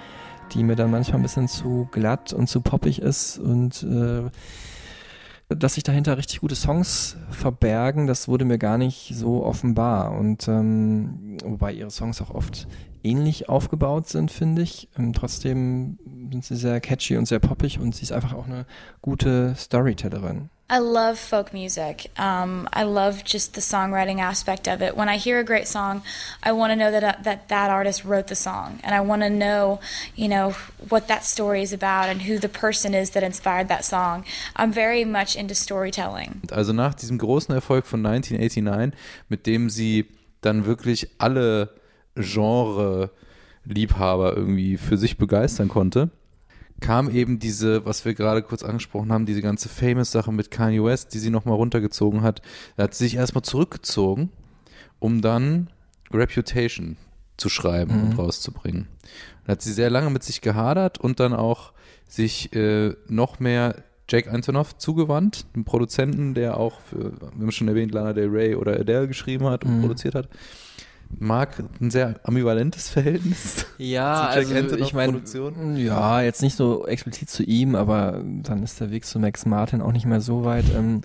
die 0.50 0.64
mir 0.64 0.74
dann 0.74 0.90
manchmal 0.90 1.20
ein 1.20 1.22
bisschen 1.22 1.46
zu 1.46 1.88
glatt 1.92 2.32
und 2.32 2.48
zu 2.48 2.60
poppig 2.60 3.00
ist 3.00 3.38
und 3.38 3.84
äh, 3.84 4.28
dass 5.48 5.74
sich 5.74 5.84
dahinter 5.84 6.18
richtig 6.18 6.40
gute 6.40 6.56
Songs 6.56 7.16
verbergen, 7.30 8.08
das 8.08 8.26
wurde 8.26 8.44
mir 8.44 8.58
gar 8.58 8.76
nicht 8.76 9.12
so 9.14 9.44
offenbar. 9.44 10.18
Und 10.18 10.48
ähm, 10.48 11.38
wobei 11.44 11.72
ihre 11.72 11.92
Songs 11.92 12.20
auch 12.20 12.30
oft 12.30 12.66
ähnlich 13.02 13.48
aufgebaut 13.48 14.08
sind, 14.08 14.30
finde 14.30 14.62
ich. 14.62 14.88
Ähm, 14.98 15.12
trotzdem 15.12 15.98
sind 16.30 16.44
sie 16.44 16.56
sehr 16.56 16.80
catchy 16.80 17.16
und 17.16 17.26
sehr 17.26 17.38
poppig 17.38 17.78
und 17.78 17.94
sie 17.94 18.02
ist 18.02 18.12
einfach 18.12 18.34
auch 18.34 18.46
eine 18.46 18.66
gute 19.00 19.54
Storytellerin. 19.56 20.50
I 20.70 20.80
love 20.80 21.16
folk 21.16 21.54
music. 21.54 22.10
Um, 22.18 22.68
I 22.74 22.82
love 22.82 23.24
just 23.24 23.54
the 23.54 23.62
songwriting 23.62 24.20
aspect 24.20 24.68
of 24.68 24.82
it. 24.82 24.94
When 24.98 25.08
I 25.08 25.16
hear 25.16 25.38
a 25.38 25.42
great 25.42 25.66
song, 25.66 26.02
I 26.42 26.52
want 26.52 26.72
to 26.72 26.76
know 26.76 26.90
that 26.90 27.02
uh, 27.02 27.22
that 27.22 27.48
that 27.48 27.70
artist 27.70 28.04
wrote 28.04 28.26
the 28.26 28.34
song, 28.34 28.78
and 28.84 28.94
I 28.94 29.00
want 29.00 29.22
to 29.22 29.30
know, 29.30 29.80
you 30.14 30.28
know, 30.28 30.54
what 30.90 31.08
that 31.08 31.24
story 31.24 31.62
is 31.62 31.72
about 31.72 32.10
and 32.10 32.20
who 32.20 32.38
the 32.38 32.50
person 32.50 32.92
is 32.92 33.10
that 33.10 33.22
inspired 33.22 33.68
that 33.68 33.82
song. 33.82 34.26
I'm 34.56 34.70
very 34.70 35.06
much 35.06 35.36
into 35.36 35.54
storytelling. 35.54 36.42
Also 36.52 36.74
nach 36.74 36.94
diesem 36.94 37.16
großen 37.16 37.54
Erfolg 37.54 37.86
von 37.86 38.04
1989, 38.04 38.92
mit 39.30 39.46
dem 39.46 39.70
sie 39.70 40.06
dann 40.42 40.66
wirklich 40.66 41.08
alle 41.16 41.70
Genre-Liebhaber 42.22 44.36
irgendwie 44.36 44.76
für 44.76 44.96
sich 44.96 45.18
begeistern 45.18 45.68
konnte, 45.68 46.10
kam 46.80 47.10
eben 47.10 47.38
diese, 47.38 47.84
was 47.84 48.04
wir 48.04 48.14
gerade 48.14 48.42
kurz 48.42 48.62
angesprochen 48.62 49.12
haben, 49.12 49.26
diese 49.26 49.42
ganze 49.42 49.68
Famous-Sache 49.68 50.32
mit 50.32 50.50
Kanye 50.50 50.84
West, 50.84 51.14
die 51.14 51.18
sie 51.18 51.30
nochmal 51.30 51.56
runtergezogen 51.56 52.22
hat. 52.22 52.42
Da 52.76 52.84
hat 52.84 52.94
sie 52.94 53.04
sich 53.04 53.16
erstmal 53.16 53.42
zurückgezogen, 53.42 54.30
um 54.98 55.20
dann 55.20 55.70
Reputation 56.12 56.96
zu 57.36 57.48
schreiben 57.48 58.02
und 58.02 58.18
rauszubringen. 58.18 58.88
Da 59.44 59.52
hat 59.52 59.62
sie 59.62 59.72
sehr 59.72 59.90
lange 59.90 60.10
mit 60.10 60.22
sich 60.22 60.40
gehadert 60.40 60.98
und 60.98 61.20
dann 61.20 61.32
auch 61.32 61.72
sich 62.06 62.54
äh, 62.54 62.94
noch 63.08 63.38
mehr 63.38 63.76
Jake 64.08 64.30
Antonoff 64.30 64.78
zugewandt, 64.78 65.44
einem 65.54 65.64
Produzenten, 65.64 66.34
der 66.34 66.56
auch 66.56 66.80
für, 66.80 67.12
wir 67.20 67.30
haben 67.30 67.52
schon 67.52 67.68
erwähnt, 67.68 67.92
Lana 67.92 68.14
Del 68.14 68.28
Rey 68.28 68.54
oder 68.54 68.78
Adele 68.78 69.06
geschrieben 69.06 69.46
hat 69.46 69.64
und 69.64 69.80
produziert 69.80 70.14
hat. 70.14 70.28
Marc 71.18 71.62
ein 71.80 71.90
sehr 71.90 72.20
ambivalentes 72.24 72.88
Verhältnis. 72.88 73.66
Ja, 73.78 74.26
also 74.26 74.56
ich 74.74 74.92
meine, 74.92 75.22
ja, 75.76 76.20
jetzt 76.20 76.42
nicht 76.42 76.56
so 76.56 76.84
explizit 76.88 77.30
zu 77.30 77.44
ihm, 77.44 77.76
aber 77.76 78.24
dann 78.24 78.64
ist 78.64 78.80
der 78.80 78.90
Weg 78.90 79.04
zu 79.04 79.20
Max 79.20 79.46
Martin 79.46 79.80
auch 79.80 79.92
nicht 79.92 80.04
mehr 80.04 80.20
so 80.20 80.44
weit. 80.44 80.64
Ähm, 80.76 81.02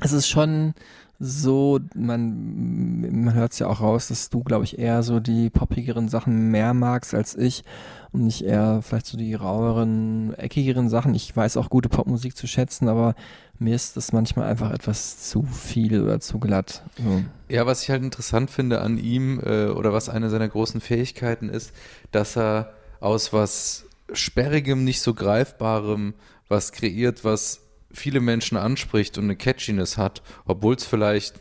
es 0.00 0.10
ist 0.10 0.26
schon 0.26 0.74
so, 1.20 1.78
man, 1.94 3.24
man 3.24 3.34
hört 3.34 3.52
es 3.52 3.58
ja 3.58 3.68
auch 3.68 3.80
raus, 3.80 4.08
dass 4.08 4.30
du, 4.30 4.42
glaube 4.42 4.64
ich, 4.64 4.78
eher 4.78 5.02
so 5.02 5.20
die 5.20 5.50
poppigeren 5.50 6.08
Sachen 6.08 6.50
mehr 6.50 6.72
magst 6.72 7.14
als 7.14 7.36
ich 7.36 7.62
und 8.10 8.24
nicht 8.24 8.42
eher 8.42 8.80
vielleicht 8.82 9.06
so 9.06 9.18
die 9.18 9.34
raueren, 9.34 10.34
eckigeren 10.34 10.88
Sachen. 10.88 11.14
Ich 11.14 11.36
weiß 11.36 11.58
auch 11.58 11.68
gute 11.68 11.90
Popmusik 11.90 12.36
zu 12.36 12.46
schätzen, 12.46 12.88
aber 12.88 13.14
mir 13.60 13.74
ist 13.76 13.96
das 13.96 14.12
manchmal 14.12 14.48
einfach 14.48 14.70
etwas 14.72 15.28
zu 15.28 15.42
viel 15.44 16.02
oder 16.02 16.18
zu 16.18 16.38
glatt. 16.40 16.82
So. 16.96 17.22
Ja, 17.48 17.66
was 17.66 17.82
ich 17.82 17.90
halt 17.90 18.02
interessant 18.02 18.50
finde 18.50 18.80
an 18.80 18.98
ihm 18.98 19.38
äh, 19.44 19.66
oder 19.66 19.92
was 19.92 20.08
eine 20.08 20.30
seiner 20.30 20.48
großen 20.48 20.80
Fähigkeiten 20.80 21.48
ist, 21.48 21.72
dass 22.10 22.36
er 22.36 22.72
aus 23.00 23.32
was 23.32 23.84
Sperrigem, 24.12 24.84
nicht 24.84 25.00
so 25.02 25.14
Greifbarem 25.14 26.14
was 26.48 26.72
kreiert, 26.72 27.22
was 27.24 27.60
viele 27.92 28.20
Menschen 28.20 28.56
anspricht 28.56 29.18
und 29.18 29.24
eine 29.24 29.36
Catchiness 29.36 29.96
hat, 29.98 30.22
obwohl 30.46 30.74
es 30.74 30.84
vielleicht 30.84 31.40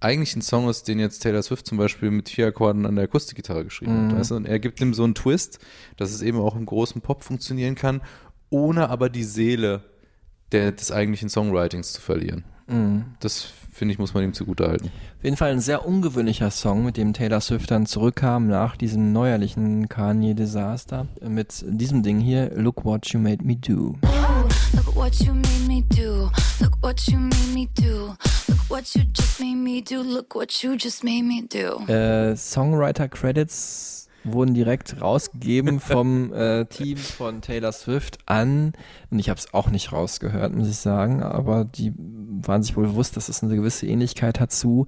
eigentlich 0.00 0.34
ein 0.36 0.42
Song 0.42 0.68
ist, 0.68 0.86
den 0.88 1.00
jetzt 1.00 1.20
Taylor 1.20 1.42
Swift 1.42 1.66
zum 1.66 1.76
Beispiel 1.76 2.10
mit 2.12 2.28
vier 2.28 2.46
Akkorden 2.48 2.86
an 2.86 2.94
der 2.94 3.04
Akustikgitarre 3.04 3.64
geschrieben 3.64 4.06
Mhm. 4.08 4.16
hat. 4.16 4.30
Du? 4.30 4.34
Und 4.36 4.46
er 4.46 4.58
gibt 4.60 4.80
ihm 4.80 4.94
so 4.94 5.02
einen 5.04 5.14
Twist, 5.16 5.58
dass 5.96 6.12
es 6.12 6.22
eben 6.22 6.38
auch 6.40 6.54
im 6.56 6.66
großen 6.66 7.00
Pop 7.02 7.24
funktionieren 7.24 7.74
kann, 7.74 8.00
ohne 8.50 8.88
aber 8.90 9.10
die 9.10 9.24
Seele 9.24 9.82
der, 10.52 10.72
des 10.72 10.92
eigentlichen 10.92 11.28
Songwritings 11.28 11.92
zu 11.92 12.00
verlieren. 12.00 12.44
Mhm. 12.66 13.04
Das 13.20 13.48
finde 13.72 13.92
ich, 13.92 13.98
muss 13.98 14.12
man 14.12 14.24
ihm 14.24 14.34
zugutehalten. 14.34 14.88
Auf 14.88 15.24
jeden 15.24 15.36
Fall 15.36 15.50
ein 15.50 15.60
sehr 15.60 15.86
ungewöhnlicher 15.86 16.50
Song, 16.50 16.84
mit 16.84 16.96
dem 16.96 17.12
Taylor 17.12 17.40
Swift 17.40 17.70
dann 17.70 17.86
zurückkam 17.86 18.48
nach 18.48 18.76
diesem 18.76 19.12
neuerlichen 19.12 19.88
Kanye-Desaster. 19.88 21.06
Mit 21.26 21.64
diesem 21.66 22.02
Ding 22.02 22.18
hier, 22.18 22.50
Look 22.56 22.84
What 22.84 23.08
You 23.08 23.20
Made 23.20 23.44
Me 23.44 23.56
Do. 23.56 23.96
Look 24.74 24.94
what 24.94 25.14
you 25.20 25.32
made 25.32 25.66
me 25.66 25.82
do. 25.96 26.30
Look 26.60 26.76
what 26.82 27.00
you 27.08 27.18
made 27.18 27.54
me 27.54 27.68
do. 27.78 28.14
Look 28.48 28.60
what 28.68 28.94
you 28.94 29.02
just 29.16 29.40
made 29.40 29.56
me 29.56 29.82
do. 29.82 30.02
Look 30.02 30.34
what 30.34 30.62
you 30.62 30.76
just 30.76 31.02
made 31.04 31.22
me 31.22 31.46
do. 31.48 31.90
Äh, 31.90 32.36
Songwriter-Credits 32.36 34.07
wurden 34.32 34.54
direkt 34.54 35.00
rausgegeben 35.00 35.80
vom 35.80 36.32
äh, 36.32 36.64
Team 36.66 36.96
von 36.96 37.40
Taylor 37.40 37.72
Swift 37.72 38.18
an. 38.26 38.72
Und 39.10 39.18
ich 39.18 39.28
habe 39.28 39.38
es 39.38 39.52
auch 39.54 39.70
nicht 39.70 39.92
rausgehört, 39.92 40.54
muss 40.54 40.68
ich 40.68 40.76
sagen. 40.76 41.22
Aber 41.22 41.64
die 41.64 41.92
waren 41.96 42.62
sich 42.62 42.76
wohl 42.76 42.86
bewusst, 42.86 43.16
dass 43.16 43.28
es 43.28 43.42
eine 43.42 43.56
gewisse 43.56 43.86
Ähnlichkeit 43.86 44.40
hat 44.40 44.52
zu 44.52 44.86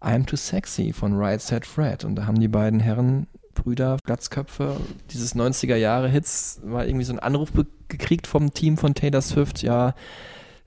I'm 0.00 0.26
Too 0.26 0.36
Sexy 0.36 0.92
von 0.92 1.16
Right 1.16 1.40
Said 1.40 1.66
Fred. 1.66 2.04
Und 2.04 2.16
da 2.16 2.26
haben 2.26 2.40
die 2.40 2.48
beiden 2.48 2.80
Herren 2.80 3.26
Brüder, 3.54 3.98
Glatzköpfe, 4.04 4.76
dieses 5.10 5.34
90er 5.34 5.76
Jahre 5.76 6.08
Hits, 6.08 6.60
mal 6.64 6.86
irgendwie 6.86 7.04
so 7.04 7.12
einen 7.12 7.18
Anruf 7.18 7.52
gekriegt 7.88 8.26
vom 8.26 8.54
Team 8.54 8.76
von 8.76 8.94
Taylor 8.94 9.20
Swift, 9.20 9.62
ja, 9.62 9.94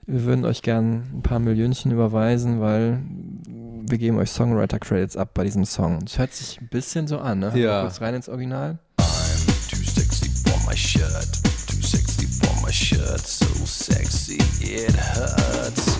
wir 0.06 0.24
würden 0.24 0.44
euch 0.44 0.62
gern 0.62 1.04
ein 1.14 1.22
paar 1.22 1.38
Millionchen 1.38 1.90
überweisen, 1.90 2.60
weil 2.60 3.00
wir 3.86 3.98
geben 3.98 4.18
euch 4.18 4.30
Songwriter-Credits 4.30 5.16
ab 5.16 5.30
bei 5.34 5.44
diesem 5.44 5.64
Song. 5.64 6.00
Das 6.04 6.18
hört 6.18 6.32
sich 6.32 6.60
ein 6.60 6.68
bisschen 6.68 7.06
so 7.06 7.18
an, 7.18 7.40
ne? 7.40 7.52
Ja. 7.54 7.82
Kurz 7.82 8.00
rein 8.00 8.14
ins 8.14 8.28
Original. 8.28 8.78
Too 8.96 9.76
sexy 9.76 10.30
for 10.30 10.58
my 10.66 10.76
shirt. 10.76 11.28
Too 11.66 11.82
sexy 11.82 12.26
for 12.26 12.54
my 12.64 12.72
shirt. 12.72 13.20
So 13.26 13.46
sexy 13.66 14.38
it 14.60 14.94
hurts. 14.96 15.98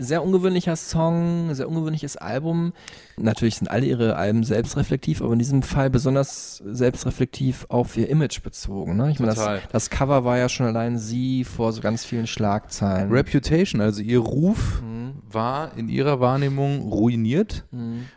Sehr 0.00 0.22
ungewöhnlicher 0.22 0.76
Song, 0.76 1.54
sehr 1.54 1.68
ungewöhnliches 1.68 2.16
Album. 2.16 2.72
Natürlich 3.16 3.56
sind 3.56 3.68
alle 3.68 3.84
ihre 3.84 4.14
Alben 4.16 4.44
selbstreflektiv, 4.44 5.20
aber 5.22 5.32
in 5.32 5.40
diesem 5.40 5.62
Fall 5.62 5.90
besonders 5.90 6.62
selbstreflektiv 6.64 7.66
auf 7.68 7.96
ihr 7.96 8.08
Image 8.08 8.42
bezogen. 8.42 8.96
Ne? 8.96 9.10
Ich 9.10 9.18
meine, 9.18 9.34
das, 9.34 9.60
das 9.72 9.90
Cover 9.90 10.24
war 10.24 10.38
ja 10.38 10.48
schon 10.48 10.66
allein 10.66 10.98
sie 10.98 11.42
vor 11.42 11.72
so 11.72 11.80
ganz 11.80 12.04
vielen 12.04 12.28
Schlagzeilen. 12.28 13.10
Reputation, 13.10 13.80
also 13.80 14.00
ihr 14.00 14.20
Ruf 14.20 14.80
Mhm. 14.82 15.07
War 15.30 15.76
in 15.76 15.88
ihrer 15.88 16.20
Wahrnehmung 16.20 16.90
ruiniert 16.92 17.64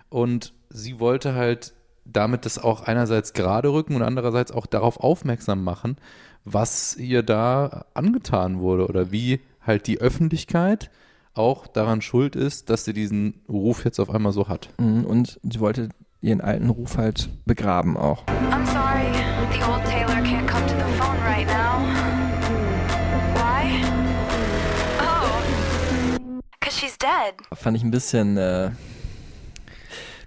und 0.09 0.53
sie 0.69 0.99
wollte 0.99 1.33
halt 1.35 1.73
damit 2.05 2.45
das 2.45 2.57
auch 2.59 2.81
einerseits 2.81 3.33
gerade 3.33 3.71
rücken 3.71 3.95
und 3.95 4.01
andererseits 4.01 4.51
auch 4.51 4.65
darauf 4.65 4.99
aufmerksam 4.99 5.63
machen, 5.63 5.97
was 6.43 6.95
ihr 6.97 7.23
da 7.23 7.85
angetan 7.93 8.59
wurde 8.59 8.87
oder 8.87 9.11
wie 9.11 9.39
halt 9.65 9.87
die 9.87 9.99
Öffentlichkeit 10.01 10.89
auch 11.35 11.67
daran 11.67 12.01
schuld 12.01 12.35
ist, 12.35 12.69
dass 12.69 12.83
sie 12.83 12.93
diesen 12.93 13.41
Ruf 13.47 13.85
jetzt 13.85 13.99
auf 13.99 14.09
einmal 14.09 14.33
so 14.33 14.49
hat. 14.49 14.69
Mhm, 14.79 15.05
Und 15.05 15.39
sie 15.43 15.59
wollte 15.59 15.89
ihren 16.21 16.41
alten 16.41 16.69
Ruf 16.69 16.97
halt 16.97 17.29
begraben 17.45 17.95
auch. 17.95 18.25
I'm 18.25 18.65
sorry, 18.65 19.13
the 19.53 19.63
old 19.63 19.83
Taylor 19.85 20.21
can't 20.23 20.47
come 20.47 20.65
to 20.67 20.73
the 20.75 20.97
phone 20.97 21.17
right 21.25 21.47
now. 21.47 22.20
She's 26.71 26.97
dead. 26.97 27.35
Fand 27.57 27.77
ich 27.77 27.83
ein 27.83 27.91
bisschen, 27.91 28.37
äh, 28.37 28.71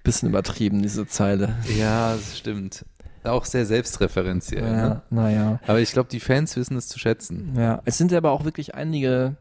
bisschen 0.03 0.29
übertrieben, 0.29 0.83
diese 0.83 1.07
Zeile. 1.07 1.57
Ja, 1.79 2.15
das 2.15 2.39
stimmt. 2.39 2.85
Auch 3.23 3.45
sehr 3.47 3.65
selbstreferenziell. 3.65 4.63
Ja, 4.65 4.89
Ne? 4.89 5.03
naja. 5.11 5.61
Aber 5.67 5.81
ich 5.81 5.93
glaube, 5.93 6.11
die 6.11 6.21
Fans 6.21 6.57
wissen 6.57 6.77
es 6.77 6.89
zu 6.89 6.99
schätzen. 6.99 7.55
Ja, 7.57 7.81
es 7.87 7.97
sind 7.97 8.13
aber 8.13 8.33
auch 8.33 8.45
wirklich 8.45 8.75
einige 8.75 9.37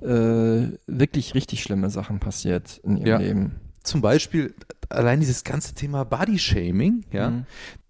äh, 0.00 0.68
wirklich 0.86 1.34
richtig 1.34 1.62
schlimme 1.62 1.90
Sachen 1.90 2.20
passiert 2.20 2.80
in 2.84 2.96
ihrem 2.96 3.06
Ja. 3.06 3.16
Leben. 3.18 3.56
Zum 3.82 4.00
Beispiel 4.00 4.54
allein 4.88 5.20
dieses 5.20 5.44
ganze 5.44 5.74
Thema 5.74 6.04
Bodyshaming, 6.04 7.04
ja. 7.12 7.30
Mhm. 7.30 7.46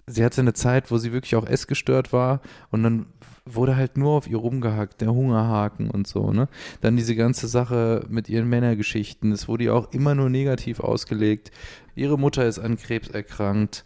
Sie 0.06 0.24
hatte 0.24 0.40
eine 0.40 0.54
Zeit, 0.54 0.90
wo 0.90 0.96
sie 0.96 1.12
wirklich 1.12 1.36
auch 1.36 1.44
essgestört 1.46 2.14
war 2.14 2.40
und 2.70 2.82
dann 2.82 3.06
wurde 3.54 3.76
halt 3.76 3.96
nur 3.96 4.12
auf 4.12 4.28
ihr 4.28 4.36
rumgehackt, 4.36 5.00
der 5.00 5.12
Hungerhaken 5.12 5.90
und 5.90 6.06
so, 6.06 6.32
ne? 6.32 6.48
Dann 6.80 6.96
diese 6.96 7.16
ganze 7.16 7.48
Sache 7.48 8.04
mit 8.08 8.28
ihren 8.28 8.48
Männergeschichten, 8.48 9.32
es 9.32 9.48
wurde 9.48 9.64
ihr 9.64 9.74
auch 9.74 9.92
immer 9.92 10.14
nur 10.14 10.30
negativ 10.30 10.80
ausgelegt. 10.80 11.50
Ihre 11.94 12.18
Mutter 12.18 12.46
ist 12.46 12.58
an 12.58 12.76
Krebs 12.76 13.08
erkrankt 13.08 13.84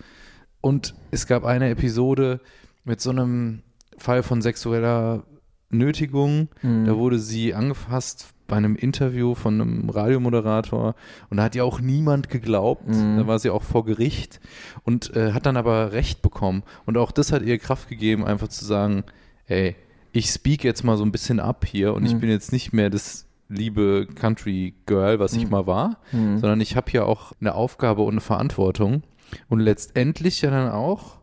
und 0.60 0.94
es 1.10 1.26
gab 1.26 1.44
eine 1.44 1.70
Episode 1.70 2.40
mit 2.84 3.00
so 3.00 3.10
einem 3.10 3.62
Fall 3.98 4.22
von 4.22 4.42
sexueller 4.42 5.24
Nötigung. 5.70 6.48
Mhm. 6.62 6.84
Da 6.86 6.96
wurde 6.96 7.18
sie 7.18 7.54
angefasst 7.54 8.28
bei 8.46 8.56
einem 8.56 8.76
Interview 8.76 9.34
von 9.34 9.60
einem 9.60 9.88
Radiomoderator 9.88 10.94
und 11.30 11.36
da 11.38 11.44
hat 11.44 11.54
ihr 11.54 11.64
auch 11.64 11.80
niemand 11.80 12.28
geglaubt. 12.28 12.86
Mhm. 12.86 13.16
Da 13.16 13.26
war 13.26 13.38
sie 13.38 13.50
auch 13.50 13.62
vor 13.62 13.84
Gericht 13.84 14.40
und 14.84 15.16
äh, 15.16 15.32
hat 15.32 15.46
dann 15.46 15.56
aber 15.56 15.92
Recht 15.92 16.20
bekommen. 16.20 16.62
Und 16.84 16.98
auch 16.98 17.12
das 17.12 17.32
hat 17.32 17.42
ihr 17.42 17.58
Kraft 17.58 17.88
gegeben, 17.88 18.26
einfach 18.26 18.48
zu 18.48 18.64
sagen, 18.64 19.04
ey, 19.52 19.76
ich 20.12 20.26
speak 20.30 20.64
jetzt 20.64 20.82
mal 20.84 20.96
so 20.96 21.04
ein 21.04 21.12
bisschen 21.12 21.40
ab 21.40 21.64
hier 21.66 21.94
und 21.94 22.04
ich 22.04 22.14
Mhm. 22.14 22.20
bin 22.20 22.30
jetzt 22.30 22.52
nicht 22.52 22.72
mehr 22.72 22.90
das 22.90 23.26
liebe 23.48 24.06
Country 24.14 24.74
Girl, 24.86 25.18
was 25.18 25.34
ich 25.34 25.44
Mhm. 25.44 25.50
mal 25.50 25.66
war, 25.66 25.98
Mhm. 26.12 26.38
sondern 26.38 26.60
ich 26.60 26.74
habe 26.76 26.90
hier 26.90 27.06
auch 27.06 27.32
eine 27.40 27.54
Aufgabe 27.54 28.02
und 28.02 28.12
eine 28.14 28.20
Verantwortung. 28.20 29.02
Und 29.48 29.60
letztendlich 29.60 30.42
ja 30.42 30.50
dann 30.50 30.70
auch 30.70 31.16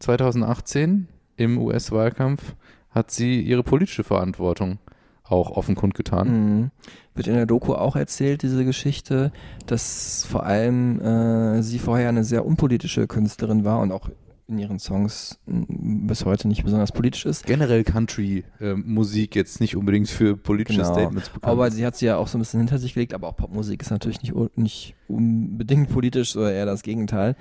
2018 0.00 1.08
im 1.36 1.58
US-Wahlkampf 1.58 2.54
hat 2.90 3.10
sie 3.10 3.40
ihre 3.40 3.62
politische 3.62 4.04
Verantwortung 4.04 4.78
auch 5.24 5.50
offen 5.50 5.74
kundgetan. 5.74 6.28
Mhm. 6.28 6.70
Wird 7.14 7.26
in 7.26 7.34
der 7.34 7.46
Doku 7.46 7.74
auch 7.74 7.96
erzählt, 7.96 8.42
diese 8.42 8.64
Geschichte, 8.64 9.32
dass 9.66 10.24
vor 10.24 10.44
allem 10.44 11.00
äh, 11.00 11.62
sie 11.62 11.78
vorher 11.78 12.08
eine 12.10 12.24
sehr 12.24 12.46
unpolitische 12.46 13.06
Künstlerin 13.06 13.64
war 13.64 13.80
und 13.80 13.90
auch 13.92 14.08
in 14.48 14.58
ihren 14.58 14.78
Songs 14.78 15.38
bis 15.46 16.24
heute 16.24 16.46
nicht 16.46 16.62
besonders 16.64 16.92
politisch 16.92 17.26
ist. 17.26 17.46
Generell 17.46 17.82
Country-Musik 17.82 19.34
jetzt 19.34 19.60
nicht 19.60 19.76
unbedingt 19.76 20.08
für 20.08 20.36
politische 20.36 20.80
Genau. 20.82 20.92
Statements 20.92 21.28
bekannt. 21.30 21.50
Aber 21.52 21.70
sie 21.70 21.84
hat 21.84 21.96
sie 21.96 22.06
ja 22.06 22.16
auch 22.16 22.28
so 22.28 22.38
ein 22.38 22.40
bisschen 22.40 22.60
hinter 22.60 22.78
sich 22.78 22.94
gelegt, 22.94 23.12
aber 23.14 23.28
auch 23.28 23.36
Popmusik 23.36 23.82
ist 23.82 23.90
natürlich 23.90 24.22
nicht, 24.22 24.34
nicht 24.56 24.94
unbedingt 25.08 25.88
politisch, 25.90 26.32
sondern 26.32 26.52
eher 26.52 26.66
das 26.66 26.82
Gegenteil. 26.82 27.34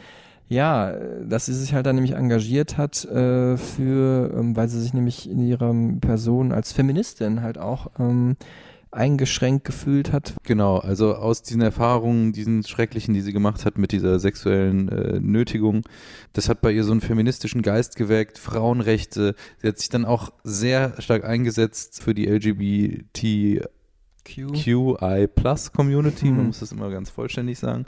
Ja, 0.47 0.91
äh, 0.91 1.27
dass 1.27 1.45
sie 1.47 1.53
sich 1.53 1.73
halt 1.73 1.85
dann 1.85 1.95
nämlich 1.95 2.13
engagiert 2.15 2.77
hat 2.77 3.03
äh, 3.05 3.57
für, 3.57 4.31
ähm, 4.35 4.55
weil 4.55 4.67
sie 4.69 4.79
sich 4.81 4.93
nämlich 4.93 5.29
in 5.29 5.39
ihrer 5.39 5.73
Person 6.01 6.51
als 6.51 6.71
Feministin 6.71 7.41
halt 7.41 7.57
auch 7.57 7.91
ähm, 7.99 8.35
eingeschränkt 8.95 9.65
gefühlt 9.65 10.11
hat. 10.11 10.33
Genau, 10.43 10.77
also 10.77 11.15
aus 11.15 11.41
diesen 11.43 11.61
Erfahrungen, 11.61 12.33
diesen 12.33 12.63
schrecklichen, 12.63 13.13
die 13.13 13.21
sie 13.21 13.33
gemacht 13.33 13.65
hat 13.65 13.77
mit 13.77 13.91
dieser 13.91 14.19
sexuellen 14.19 14.89
äh, 14.89 15.19
Nötigung, 15.19 15.83
das 16.33 16.49
hat 16.49 16.61
bei 16.61 16.71
ihr 16.71 16.83
so 16.83 16.91
einen 16.91 17.01
feministischen 17.01 17.61
Geist 17.61 17.95
geweckt, 17.95 18.37
Frauenrechte. 18.39 19.35
Sie 19.61 19.67
hat 19.67 19.77
sich 19.79 19.89
dann 19.89 20.05
auch 20.05 20.31
sehr 20.43 20.99
stark 21.01 21.23
eingesetzt 21.25 22.01
für 22.01 22.13
die 22.15 22.27
LGBTQI 24.25 25.27
Plus 25.27 25.71
Community, 25.71 26.25
man 26.25 26.39
Mhm. 26.39 26.45
muss 26.47 26.59
das 26.59 26.71
immer 26.71 26.89
ganz 26.89 27.09
vollständig 27.09 27.59
sagen. 27.59 27.85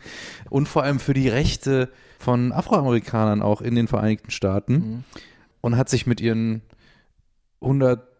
Und 0.49 0.67
vor 0.67 0.83
allem 0.83 0.99
für 0.99 1.13
die 1.13 1.29
Rechte 1.29 1.89
von 2.19 2.51
Afroamerikanern 2.51 3.41
auch 3.41 3.61
in 3.61 3.75
den 3.75 3.87
Vereinigten 3.87 4.31
Staaten 4.31 4.73
Mhm. 4.73 5.03
und 5.61 5.77
hat 5.77 5.89
sich 5.89 6.07
mit 6.07 6.21
ihren 6.21 6.61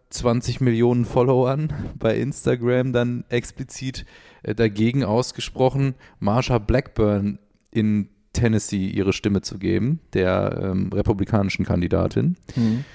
120 0.10 0.62
Millionen 0.62 1.05
Followern 1.05 1.74
bei 1.99 2.18
Instagram 2.18 2.93
dann 2.93 3.26
explizit 3.30 4.05
äh, 4.43 4.55
dagegen 4.55 5.03
ausgesprochen, 5.03 5.95
Marsha 6.20 6.60
Blackburn 6.60 7.39
in 7.72 8.10
Tennessee 8.34 8.88
ihre 8.88 9.14
Stimme 9.14 9.41
zu 9.41 9.58
geben, 9.58 9.99
der 10.14 10.60
ähm, 10.62 10.89
republikanischen 10.93 11.66
Kandidatin. 11.66 12.38
Mhm. 12.55 12.86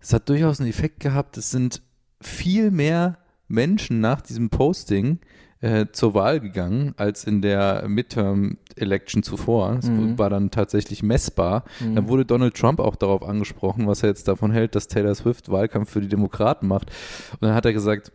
Es 0.00 0.12
hat 0.12 0.28
durchaus 0.28 0.60
einen 0.60 0.70
Effekt 0.70 1.00
gehabt. 1.00 1.36
Es 1.36 1.50
sind 1.50 1.82
viel 2.20 2.70
mehr 2.70 3.18
Menschen 3.48 4.00
nach 4.00 4.20
diesem 4.20 4.50
Posting 4.50 5.18
äh, 5.60 5.86
zur 5.92 6.14
Wahl 6.14 6.38
gegangen 6.40 6.94
als 6.96 7.24
in 7.24 7.42
der 7.42 7.88
Midterm-Election 7.88 9.22
zuvor. 9.22 9.74
Das 9.76 9.88
Mhm. 9.88 10.18
war 10.18 10.30
dann 10.30 10.50
tatsächlich 10.50 11.02
messbar. 11.02 11.64
Mhm. 11.80 11.96
Dann 11.96 12.08
wurde 12.08 12.24
Donald 12.24 12.54
Trump 12.54 12.78
auch 12.80 12.96
darauf 12.96 13.22
angesprochen, 13.22 13.86
was 13.86 14.02
er 14.02 14.10
jetzt 14.10 14.28
davon 14.28 14.52
hält, 14.52 14.74
dass 14.74 14.88
Taylor 14.88 15.14
Swift 15.14 15.50
Wahlkampf 15.50 15.90
für 15.90 16.00
die 16.00 16.08
Demokraten 16.08 16.66
macht. 16.68 16.90
Und 17.32 17.42
dann 17.42 17.54
hat 17.54 17.64
er 17.66 17.72
gesagt, 17.72 18.12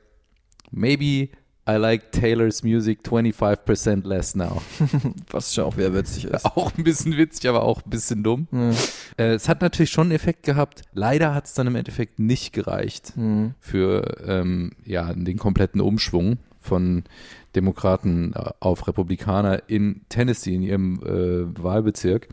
maybe 0.72 1.30
I 1.66 1.76
like 1.78 2.12
Taylor's 2.12 2.62
music 2.64 3.00
25% 3.06 4.06
less 4.06 4.36
now. 4.36 4.62
Was 5.32 5.54
schon 5.54 5.64
auch 5.64 5.78
wieder 5.78 5.94
witzig 5.94 6.26
ist. 6.26 6.44
Auch 6.46 6.74
ein 6.78 6.84
bisschen 6.84 7.16
witzig, 7.16 7.48
aber 7.50 7.64
auch 7.64 7.82
ein 7.86 7.90
bisschen 7.90 8.22
dumm. 8.22 8.48
Ja. 8.52 8.72
Äh, 9.18 9.34
es 9.36 9.48
hat 9.48 9.62
natürlich 9.62 9.90
schon 9.92 10.08
einen 10.08 10.12
Effekt 10.16 10.44
gehabt. 10.44 10.82
Leider 10.92 11.34
hat 11.34 11.46
es 11.46 11.54
dann 11.54 11.68
im 11.68 11.76
Endeffekt 11.76 12.20
nicht 12.20 12.52
gereicht 12.52 13.16
Mhm. 13.16 13.54
für 13.62 14.18
ähm, 14.28 14.72
ja, 14.84 15.14
den 15.14 15.38
kompletten 15.38 15.80
Umschwung 15.80 16.38
von 16.64 17.04
Demokraten 17.56 18.34
äh, 18.34 18.52
auf 18.60 18.88
Republikaner 18.88 19.64
in 19.68 20.02
Tennessee, 20.10 20.56
in 20.56 20.62
ihrem 20.64 21.00
äh, 21.04 21.64
Wahlbezirk. 21.64 22.30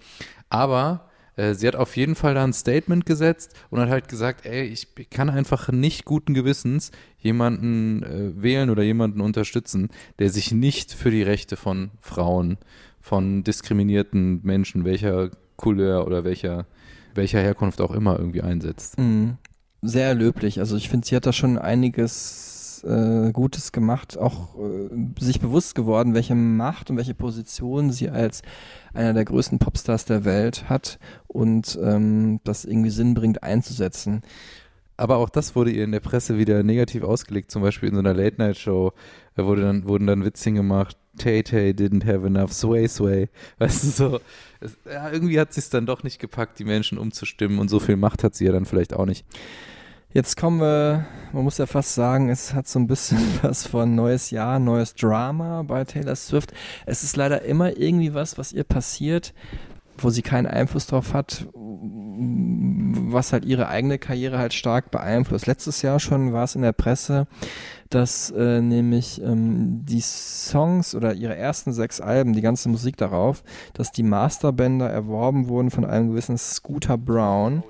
Aber 0.49 1.11
äh, 1.37 1.55
sie 1.55 1.67
hat 1.67 1.77
auf 1.77 1.97
jeden 1.97 2.15
Fall 2.15 2.35
da 2.35 2.45
ein 2.45 2.53
Statement 2.53 3.07
gesetzt 3.07 3.55
und 3.71 3.81
hat 3.81 3.89
halt 3.89 4.09
gesagt, 4.09 4.47
ey, 4.47 4.65
ich 4.65 4.89
kann 5.11 5.31
einfach 5.31 5.69
nicht 5.71 6.05
guten 6.05 6.35
Gewissens 6.35 6.91
jemanden 7.19 8.03
äh, 8.03 8.43
wählen 8.43 8.71
oder 8.71 8.83
jemanden 8.83 9.21
unterstützen, 9.21 9.89
der 10.19 10.31
sich 10.31 10.53
nicht 10.53 10.93
für 10.93 11.11
die 11.11 11.23
Rechte 11.23 11.57
von 11.57 11.91
Frauen, 12.01 12.59
von 13.01 13.43
diskriminierten 13.43 14.41
Menschen, 14.43 14.85
welcher 14.85 15.31
Couleur 15.57 16.07
oder 16.07 16.25
welcher, 16.25 16.67
welcher 17.15 17.41
Herkunft 17.41 17.81
auch 17.81 17.91
immer 17.91 18.19
irgendwie 18.19 18.43
einsetzt. 18.43 18.99
Mhm. 18.99 19.39
Sehr 19.83 20.15
löblich. 20.15 20.61
Also 20.61 20.77
ich 20.77 20.91
finde, 20.91 21.07
sie 21.07 21.17
hat 21.17 21.25
da 21.25 21.33
schon 21.33 21.57
einiges 21.57 22.60
äh, 22.85 23.33
Gutes 23.33 23.73
gemacht, 23.73 24.19
auch 24.19 24.57
äh, 24.59 24.89
sich 25.19 25.41
bewusst 25.41 25.75
geworden, 25.75 26.15
welche 26.15 26.35
Macht 26.35 26.91
und 26.91 26.97
welche 26.97 27.15
Position 27.15 27.93
sie 27.93 28.11
als 28.11 28.43
einer 28.93 29.13
der 29.13 29.25
größten 29.25 29.59
Popstars 29.59 30.05
der 30.05 30.25
Welt 30.25 30.69
hat 30.69 30.99
und 31.27 31.79
ähm, 31.83 32.41
das 32.45 32.65
irgendwie 32.65 32.91
Sinn 32.91 33.15
bringt 33.15 33.43
einzusetzen. 33.43 34.23
Aber 34.97 35.17
auch 35.17 35.31
das 35.31 35.57
wurde 35.57 35.71
ihr 35.71 35.85
in 35.85 35.93
der 35.93 36.01
Presse 36.01 36.37
wieder 36.37 36.63
negativ 36.63 37.05
ausgelegt. 37.05 37.51
Zum 37.51 37.63
Beispiel 37.63 37.89
in 37.89 37.95
so 37.95 38.01
einer 38.01 38.13
Late-Night-Show 38.13 38.93
wurde 39.37 39.63
dann, 39.63 39.89
wurden 39.89 40.07
dann 40.07 40.25
Witzchen 40.27 40.55
gemacht. 40.55 40.99
Tay 41.17 41.43
Tay 41.43 41.71
didn't 41.71 42.05
have 42.05 42.27
enough 42.27 42.53
sway 42.53 42.87
sway. 42.87 43.31
Weißt 43.59 43.83
du 43.83 43.89
so, 43.89 44.21
es, 44.61 44.77
ja, 44.85 45.11
irgendwie 45.11 45.41
hat 45.41 45.55
sie 45.55 45.61
es 45.61 45.71
dann 45.71 45.87
doch 45.87 46.03
nicht 46.03 46.19
gepackt, 46.19 46.59
die 46.59 46.65
Menschen 46.65 46.99
umzustimmen 46.99 47.59
und 47.59 47.71
so 47.71 47.81
viel 47.81 47.97
Macht 47.97 48.23
hat 48.23 48.35
sie 48.35 48.45
ja 48.45 48.53
dann 48.53 48.67
vielleicht 48.67 48.93
auch 48.93 49.07
nicht. 49.07 49.25
Jetzt 50.13 50.37
kommen 50.37 50.61
wir, 50.61 51.07
man 51.33 51.45
muss 51.45 51.59
ja 51.59 51.67
fast 51.67 51.95
sagen, 51.95 52.31
es 52.31 52.53
hat 52.53 52.67
so 52.67 52.81
ein 52.81 52.89
bisschen 52.89 53.21
was 53.43 53.65
von 53.65 53.95
neues 53.95 54.33
Jahr, 54.33 54.59
neues 54.59 54.95
Drama 54.95 55.63
bei 55.63 55.85
Taylor 55.85 56.17
Swift. 56.17 56.53
Es 56.85 57.05
ist 57.05 57.17
leider 57.17 57.43
immer 57.43 57.77
irgendwie 57.77 58.13
was, 58.13 58.37
was 58.37 58.53
ihr 58.53 58.65
passiert, 58.65 59.33
wo 59.99 60.11
sie 60.11 60.23
keinen 60.23 60.47
Einfluss 60.49 60.89
drauf 60.89 61.15
hat, 61.15 61.47
was 61.55 63.33
halt 63.33 63.45
ihre 63.45 63.69
eigene 63.69 63.99
Karriere 63.99 64.39
halt 64.39 64.53
stark 64.53 64.91
beeinflusst. 64.91 65.47
Letztes 65.47 65.81
Jahr 65.83 66.01
schon 66.01 66.33
war 66.33 66.43
es 66.43 66.57
in 66.57 66.63
der 66.63 66.73
Presse, 66.73 67.29
dass 67.89 68.33
äh, 68.33 68.61
nämlich 68.61 69.23
ähm, 69.23 69.85
die 69.85 70.01
Songs 70.01 70.97
oder 70.97 71.15
ihre 71.15 71.37
ersten 71.37 71.73
sechs 71.73 72.01
Alben, 72.01 72.33
die 72.33 72.41
ganze 72.41 72.69
Musik 72.69 72.97
darauf, 72.97 73.45
dass 73.75 73.93
die 73.93 74.03
Masterbänder 74.03 74.91
erworben 74.91 75.47
wurden 75.47 75.71
von 75.71 75.85
einem 75.85 76.11
gewissen 76.11 76.37
Scooter 76.37 76.99
Brown, 76.99 77.63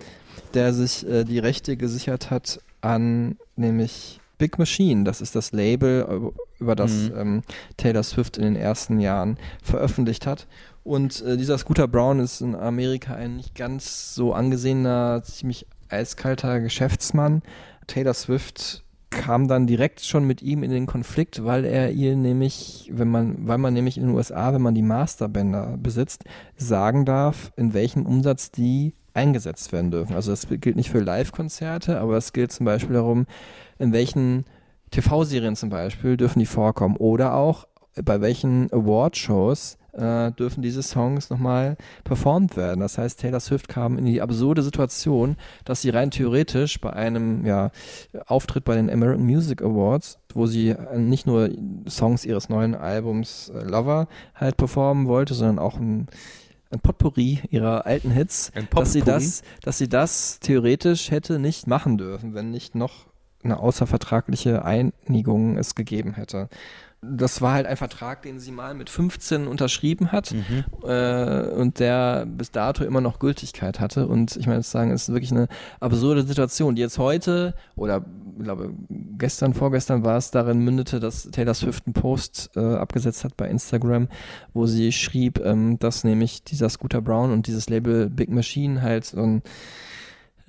der 0.54 0.72
sich 0.72 1.06
äh, 1.08 1.24
die 1.24 1.38
Rechte 1.38 1.76
gesichert 1.76 2.30
hat 2.30 2.60
an 2.80 3.36
nämlich 3.56 4.20
Big 4.38 4.58
Machine. 4.58 5.04
Das 5.04 5.20
ist 5.20 5.36
das 5.36 5.52
Label, 5.52 6.06
äh, 6.08 6.60
über 6.62 6.74
das 6.74 6.92
Mhm. 6.92 7.12
ähm, 7.16 7.42
Taylor 7.76 8.02
Swift 8.02 8.36
in 8.38 8.44
den 8.44 8.56
ersten 8.56 9.00
Jahren 9.00 9.36
veröffentlicht 9.62 10.26
hat. 10.26 10.46
Und 10.82 11.22
äh, 11.22 11.36
dieser 11.36 11.58
Scooter 11.58 11.86
Brown 11.86 12.20
ist 12.20 12.40
in 12.40 12.54
Amerika 12.54 13.14
ein 13.14 13.36
nicht 13.36 13.54
ganz 13.54 14.14
so 14.14 14.32
angesehener, 14.32 15.22
ziemlich 15.22 15.66
eiskalter 15.90 16.60
Geschäftsmann. 16.60 17.42
Taylor 17.86 18.14
Swift 18.14 18.82
kam 19.10 19.48
dann 19.48 19.66
direkt 19.66 20.00
schon 20.02 20.24
mit 20.24 20.40
ihm 20.40 20.62
in 20.62 20.70
den 20.70 20.86
Konflikt, 20.86 21.44
weil 21.44 21.64
er 21.64 21.90
ihr 21.90 22.16
nämlich, 22.16 22.88
wenn 22.92 23.08
man, 23.08 23.46
weil 23.46 23.58
man 23.58 23.74
nämlich 23.74 23.98
in 23.98 24.04
den 24.04 24.14
USA, 24.14 24.54
wenn 24.54 24.62
man 24.62 24.74
die 24.74 24.82
Masterbänder 24.82 25.76
besitzt, 25.76 26.24
sagen 26.56 27.04
darf, 27.04 27.52
in 27.56 27.74
welchem 27.74 28.06
Umsatz 28.06 28.52
die 28.52 28.94
eingesetzt 29.14 29.72
werden 29.72 29.90
dürfen. 29.90 30.14
Also 30.14 30.30
das 30.30 30.46
gilt 30.48 30.76
nicht 30.76 30.90
für 30.90 31.00
Live-Konzerte, 31.00 32.00
aber 32.00 32.16
es 32.16 32.32
gilt 32.32 32.52
zum 32.52 32.66
Beispiel 32.66 32.94
darum, 32.94 33.26
in 33.78 33.92
welchen 33.92 34.44
TV-Serien 34.90 35.56
zum 35.56 35.70
Beispiel 35.70 36.16
dürfen 36.16 36.38
die 36.40 36.46
vorkommen 36.46 36.96
oder 36.96 37.34
auch 37.34 37.66
bei 38.02 38.20
welchen 38.20 38.72
Award-Shows 38.72 39.78
äh, 39.92 40.30
dürfen 40.32 40.62
diese 40.62 40.82
Songs 40.82 41.30
nochmal 41.30 41.76
performt 42.04 42.56
werden. 42.56 42.80
Das 42.80 42.98
heißt, 42.98 43.20
Taylor 43.20 43.40
Swift 43.40 43.68
kam 43.68 43.98
in 43.98 44.04
die 44.04 44.22
absurde 44.22 44.62
Situation, 44.62 45.36
dass 45.64 45.82
sie 45.82 45.90
rein 45.90 46.10
theoretisch 46.10 46.80
bei 46.80 46.92
einem 46.92 47.44
ja, 47.44 47.70
Auftritt 48.26 48.64
bei 48.64 48.76
den 48.76 48.90
American 48.90 49.26
Music 49.26 49.62
Awards, 49.62 50.18
wo 50.34 50.46
sie 50.46 50.70
äh, 50.70 50.98
nicht 50.98 51.26
nur 51.26 51.50
Songs 51.88 52.24
ihres 52.24 52.48
neuen 52.48 52.74
Albums 52.74 53.50
äh, 53.54 53.62
Lover 53.62 54.08
halt 54.34 54.56
performen 54.56 55.06
wollte, 55.06 55.34
sondern 55.34 55.58
auch 55.58 55.78
ein 55.78 56.06
ein 56.70 56.80
Potpourri 56.80 57.40
ihrer 57.50 57.86
alten 57.86 58.10
Hits, 58.10 58.52
dass 58.70 58.92
sie 58.92 59.02
das, 59.02 59.42
dass 59.62 59.78
sie 59.78 59.88
das 59.88 60.38
theoretisch 60.40 61.10
hätte 61.10 61.38
nicht 61.38 61.66
machen 61.66 61.98
dürfen, 61.98 62.34
wenn 62.34 62.50
nicht 62.50 62.74
noch 62.74 63.06
eine 63.42 63.58
außervertragliche 63.58 64.64
Einigung 64.64 65.56
es 65.56 65.74
gegeben 65.74 66.14
hätte. 66.14 66.48
Das 67.02 67.40
war 67.40 67.54
halt 67.54 67.66
ein 67.66 67.78
Vertrag, 67.78 68.22
den 68.22 68.38
sie 68.38 68.52
mal 68.52 68.74
mit 68.74 68.90
15 68.90 69.46
unterschrieben 69.46 70.12
hat 70.12 70.34
äh, 70.84 71.48
und 71.48 71.78
der 71.78 72.26
bis 72.26 72.50
dato 72.50 72.84
immer 72.84 73.00
noch 73.00 73.18
Gültigkeit 73.18 73.80
hatte. 73.80 74.06
Und 74.06 74.36
ich 74.36 74.46
meine, 74.46 74.62
sagen, 74.62 74.90
es 74.90 75.08
ist 75.08 75.14
wirklich 75.14 75.30
eine 75.30 75.48
absurde 75.80 76.24
Situation, 76.24 76.74
die 76.74 76.82
jetzt 76.82 76.98
heute 76.98 77.54
oder 77.74 78.04
ich 78.36 78.44
glaube 78.44 78.74
gestern, 79.18 79.54
vorgestern 79.54 80.04
war 80.04 80.16
es, 80.18 80.30
darin 80.30 80.60
mündete, 80.60 81.00
dass 81.00 81.30
Taylor 81.30 81.54
Swift 81.54 81.86
einen 81.86 81.94
Post 81.94 82.50
äh, 82.56 82.60
abgesetzt 82.60 83.24
hat 83.24 83.36
bei 83.36 83.48
Instagram, 83.48 84.08
wo 84.52 84.66
sie 84.66 84.92
schrieb, 84.92 85.40
ähm, 85.44 85.78
dass 85.78 86.04
nämlich 86.04 86.44
dieser 86.44 86.68
Scooter 86.68 87.00
Brown 87.00 87.32
und 87.32 87.46
dieses 87.46 87.68
Label 87.68 88.10
Big 88.10 88.30
Machine 88.30 88.82
halt 88.82 89.06
so 89.06 89.22
ein 89.22 89.42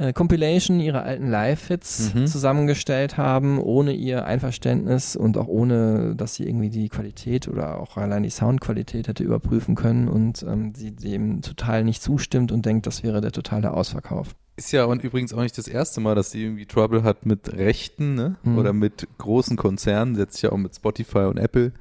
äh, 0.02 0.14
Compilation 0.14 0.80
ihrer 0.80 1.04
alten 1.04 1.30
Live-Hits 1.30 2.14
Mhm. 2.16 2.26
zusammengestellt 2.28 3.18
haben, 3.18 3.60
ohne 3.60 3.94
ihr 3.94 4.26
Einverständnis 4.26 5.16
und 5.16 5.38
auch 5.38 5.48
ohne, 5.48 6.16
dass 6.16 6.36
sie 6.36 6.48
irgendwie 6.48 6.70
die 6.70 6.90
Qualität 6.90 7.48
oder 7.48 7.80
auch 7.80 7.98
allein 7.98 8.24
die 8.24 8.30
Soundqualität 8.30 9.08
hätte 9.08 9.24
überprüfen 9.24 9.76
können 9.76 10.08
und 10.08 10.44
ähm, 10.44 10.74
sie 10.76 10.92
dem 10.92 11.42
total 11.42 11.84
nicht 11.84 12.02
zustimmt 12.02 12.52
und 12.52 12.66
denkt, 12.66 12.88
das 12.88 13.04
wäre 13.04 13.22
der 13.22 13.32
totale 13.32 13.74
Ausverkauf. 13.74 14.36
Ist 14.58 14.72
ja 14.74 14.86
und 14.86 15.04
übrigens 15.04 15.34
auch 15.34 15.42
nicht 15.42 15.58
das 15.58 15.68
erste 15.68 16.02
Mal, 16.02 16.16
dass 16.16 16.32
sie 16.32 16.44
irgendwie 16.44 16.66
Trouble 16.66 17.04
hat 17.04 17.26
mit 17.26 17.54
Rechten 17.54 18.16
ne? 18.16 18.36
Mhm. 18.44 18.58
oder 18.58 18.74
mit 18.74 19.08
großen 19.18 19.56
Konzernen. 19.56 20.16
Sie 20.16 20.22
hat 20.22 20.34
sich 20.34 20.42
ja 20.42 20.52
auch 20.52 20.58
mit 20.58 20.76
Spotify 20.76 21.20
und 21.20 21.38
Apple 21.38 21.72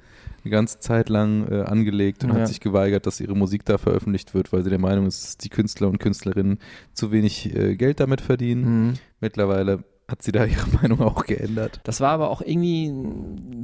eine 0.44 0.50
ganze 0.50 0.78
Zeit 0.80 1.08
lang 1.08 1.46
äh, 1.50 1.62
angelegt 1.62 2.24
und 2.24 2.30
Ja. 2.30 2.36
hat 2.40 2.48
sich 2.48 2.60
geweigert, 2.60 3.06
dass 3.06 3.20
ihre 3.20 3.36
Musik 3.36 3.64
da 3.64 3.78
veröffentlicht 3.78 4.34
wird, 4.34 4.52
weil 4.52 4.62
sie 4.62 4.70
der 4.70 4.78
Meinung 4.78 5.06
ist, 5.06 5.22
dass 5.24 5.36
die 5.38 5.48
Künstler 5.48 5.88
und 5.88 5.98
Künstlerinnen 5.98 6.58
zu 6.94 7.12
wenig 7.12 7.54
äh, 7.54 7.76
Geld 7.76 8.00
damit 8.00 8.20
verdienen. 8.20 8.86
Mhm. 8.88 8.94
Mittlerweile 9.20 9.84
hat 10.08 10.22
sie 10.22 10.32
da 10.32 10.44
ihre 10.44 10.66
Meinung 10.82 11.00
auch 11.02 11.24
geändert. 11.24 11.80
Das 11.84 12.00
war 12.00 12.10
aber 12.10 12.30
auch 12.30 12.42
irgendwie, 12.42 12.92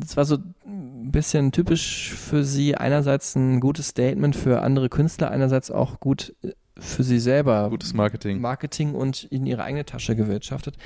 das 0.00 0.16
war 0.16 0.24
so 0.24 0.36
ein 0.66 1.10
bisschen 1.10 1.50
typisch 1.52 2.12
für 2.14 2.44
sie. 2.44 2.76
Einerseits 2.76 3.34
ein 3.36 3.60
gutes 3.60 3.88
Statement 3.88 4.36
für 4.36 4.62
andere 4.62 4.88
Künstler, 4.88 5.30
einerseits 5.30 5.70
auch 5.70 5.98
gut 6.00 6.34
äh, 6.42 6.52
für 6.78 7.02
sie 7.02 7.18
selber. 7.18 7.68
Gutes 7.70 7.94
Marketing. 7.94 8.40
Marketing 8.40 8.94
und 8.94 9.24
in 9.24 9.46
ihre 9.46 9.62
eigene 9.64 9.84
Tasche 9.84 10.14
gewirtschaftet. 10.16 10.76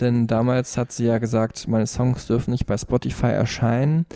Denn 0.00 0.26
damals 0.26 0.76
hat 0.76 0.92
sie 0.92 1.06
ja 1.06 1.18
gesagt, 1.18 1.66
meine 1.68 1.86
Songs 1.86 2.26
dürfen 2.26 2.52
nicht 2.52 2.66
bei 2.66 2.76
Spotify 2.78 3.26
erscheinen, 3.26 4.06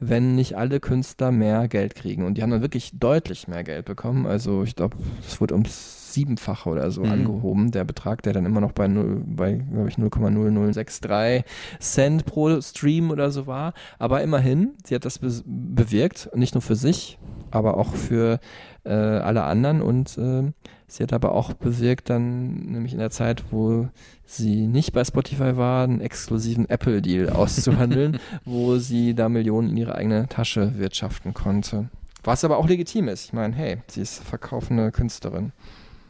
wenn 0.00 0.34
nicht 0.34 0.56
alle 0.56 0.80
Künstler 0.80 1.32
mehr 1.32 1.68
Geld 1.68 1.94
kriegen. 1.94 2.24
Und 2.26 2.34
die 2.36 2.42
haben 2.42 2.50
dann 2.50 2.62
wirklich 2.62 2.92
deutlich 2.98 3.48
mehr 3.48 3.64
Geld 3.64 3.86
bekommen. 3.86 4.26
Also 4.26 4.62
ich 4.64 4.76
glaube, 4.76 4.96
es 5.26 5.40
wurde 5.40 5.54
ums 5.54 6.12
Siebenfache 6.12 6.68
oder 6.68 6.90
so 6.90 7.00
Mhm. 7.04 7.10
angehoben, 7.12 7.70
der 7.70 7.84
Betrag, 7.84 8.22
der 8.22 8.34
dann 8.34 8.44
immer 8.44 8.60
noch 8.60 8.72
bei, 8.72 8.86
null- 8.86 9.22
bei 9.24 9.54
glaube 9.54 9.88
ich, 9.88 9.96
0,0063 9.96 11.42
Cent 11.80 12.26
pro 12.26 12.60
Stream 12.60 13.10
oder 13.10 13.30
so 13.30 13.46
war. 13.46 13.72
Aber 13.98 14.22
immerhin, 14.22 14.72
sie 14.84 14.94
hat 14.94 15.06
das 15.06 15.18
be 15.20 15.30
bewirkt, 15.46 16.28
nicht 16.34 16.54
nur 16.54 16.60
für 16.60 16.76
sich, 16.76 17.18
aber 17.50 17.78
auch 17.78 17.94
für 17.94 18.40
äh, 18.84 18.92
alle 18.92 19.44
anderen 19.44 19.82
und 19.82 20.16
äh, 20.18 20.52
sie 20.86 21.02
hat 21.02 21.12
aber 21.12 21.32
auch 21.32 21.52
bewirkt 21.52 22.10
dann, 22.10 22.54
nämlich 22.66 22.92
in 22.92 22.98
der 22.98 23.10
Zeit, 23.10 23.44
wo 23.50 23.88
sie 24.24 24.66
nicht 24.66 24.92
bei 24.92 25.04
Spotify 25.04 25.56
war, 25.56 25.84
einen 25.84 26.00
exklusiven 26.00 26.68
Apple-Deal 26.68 27.30
auszuhandeln, 27.34 28.18
wo 28.44 28.78
sie 28.78 29.14
da 29.14 29.28
Millionen 29.28 29.70
in 29.70 29.76
ihre 29.76 29.94
eigene 29.94 30.28
Tasche 30.28 30.78
wirtschaften 30.78 31.34
konnte. 31.34 31.88
Was 32.24 32.44
aber 32.44 32.58
auch 32.58 32.68
legitim 32.68 33.08
ist. 33.08 33.24
Ich 33.26 33.32
meine, 33.32 33.54
hey, 33.54 33.78
sie 33.88 34.00
ist 34.00 34.22
verkaufende 34.22 34.92
Künstlerin. 34.92 35.52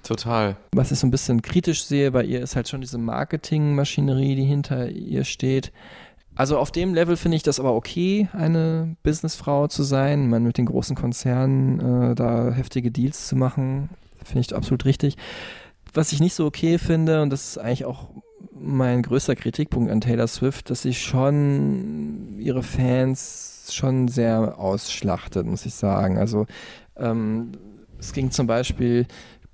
Total. 0.03 0.57
Was 0.73 0.91
ich 0.91 0.99
so 0.99 1.07
ein 1.07 1.13
bisschen 1.13 1.43
kritisch 1.43 1.85
sehe 1.85 2.11
bei 2.11 2.25
ihr, 2.25 2.41
ist 2.41 2.57
halt 2.57 2.69
schon 2.69 2.81
diese 2.81 2.99
Marketingmaschinerie, 2.99 4.35
die 4.35 4.45
hinter 4.45 4.89
ihr 4.89 5.25
steht. 5.25 5.73
Also 6.35 6.59
auf 6.59 6.71
dem 6.71 6.95
Level 6.95 7.17
finde 7.17 7.37
ich 7.37 7.43
das 7.43 7.61
aber 7.61 7.75
okay, 7.75 8.29
eine 8.33 8.97
Businessfrau 9.03 9.69
zu 9.69 9.83
sein, 9.83 10.31
man 10.31 10.45
mit 10.45 10.57
den 10.59 10.67
großen 10.67 10.97
Konzernen 10.97 12.13
äh, 12.13 12.15
da 12.15 12.51
heftige 12.51 12.91
Deals 12.91 13.29
zu 13.29 13.37
machen, 13.37 13.91
finde 14.25 14.41
ich 14.41 14.55
absolut 14.55 14.85
richtig. 14.85 15.17
Was 15.93 16.13
ich 16.13 16.21
nicht 16.21 16.35
so 16.35 16.47
okay 16.47 16.79
finde, 16.79 17.21
und 17.21 17.31
das 17.31 17.49
ist 17.49 17.59
eigentlich 17.59 17.85
auch 17.85 18.09
mein 18.59 19.03
größter 19.03 19.37
Kritikpunkt 19.37 19.91
an 19.91 20.01
Taylor 20.01 20.27
Swift, 20.27 20.71
dass 20.71 20.83
sie 20.83 20.95
schon 20.95 22.39
ihre 22.39 22.63
Fans 22.63 23.71
schon 23.73 24.09
sehr 24.09 24.59
ausschlachtet, 24.59 25.47
muss 25.47 25.67
ich 25.67 25.75
sagen. 25.75 26.17
Also 26.17 26.47
ähm, 26.97 27.53
es 27.99 28.13
ging 28.13 28.31
zum 28.31 28.47
Beispiel, 28.47 29.07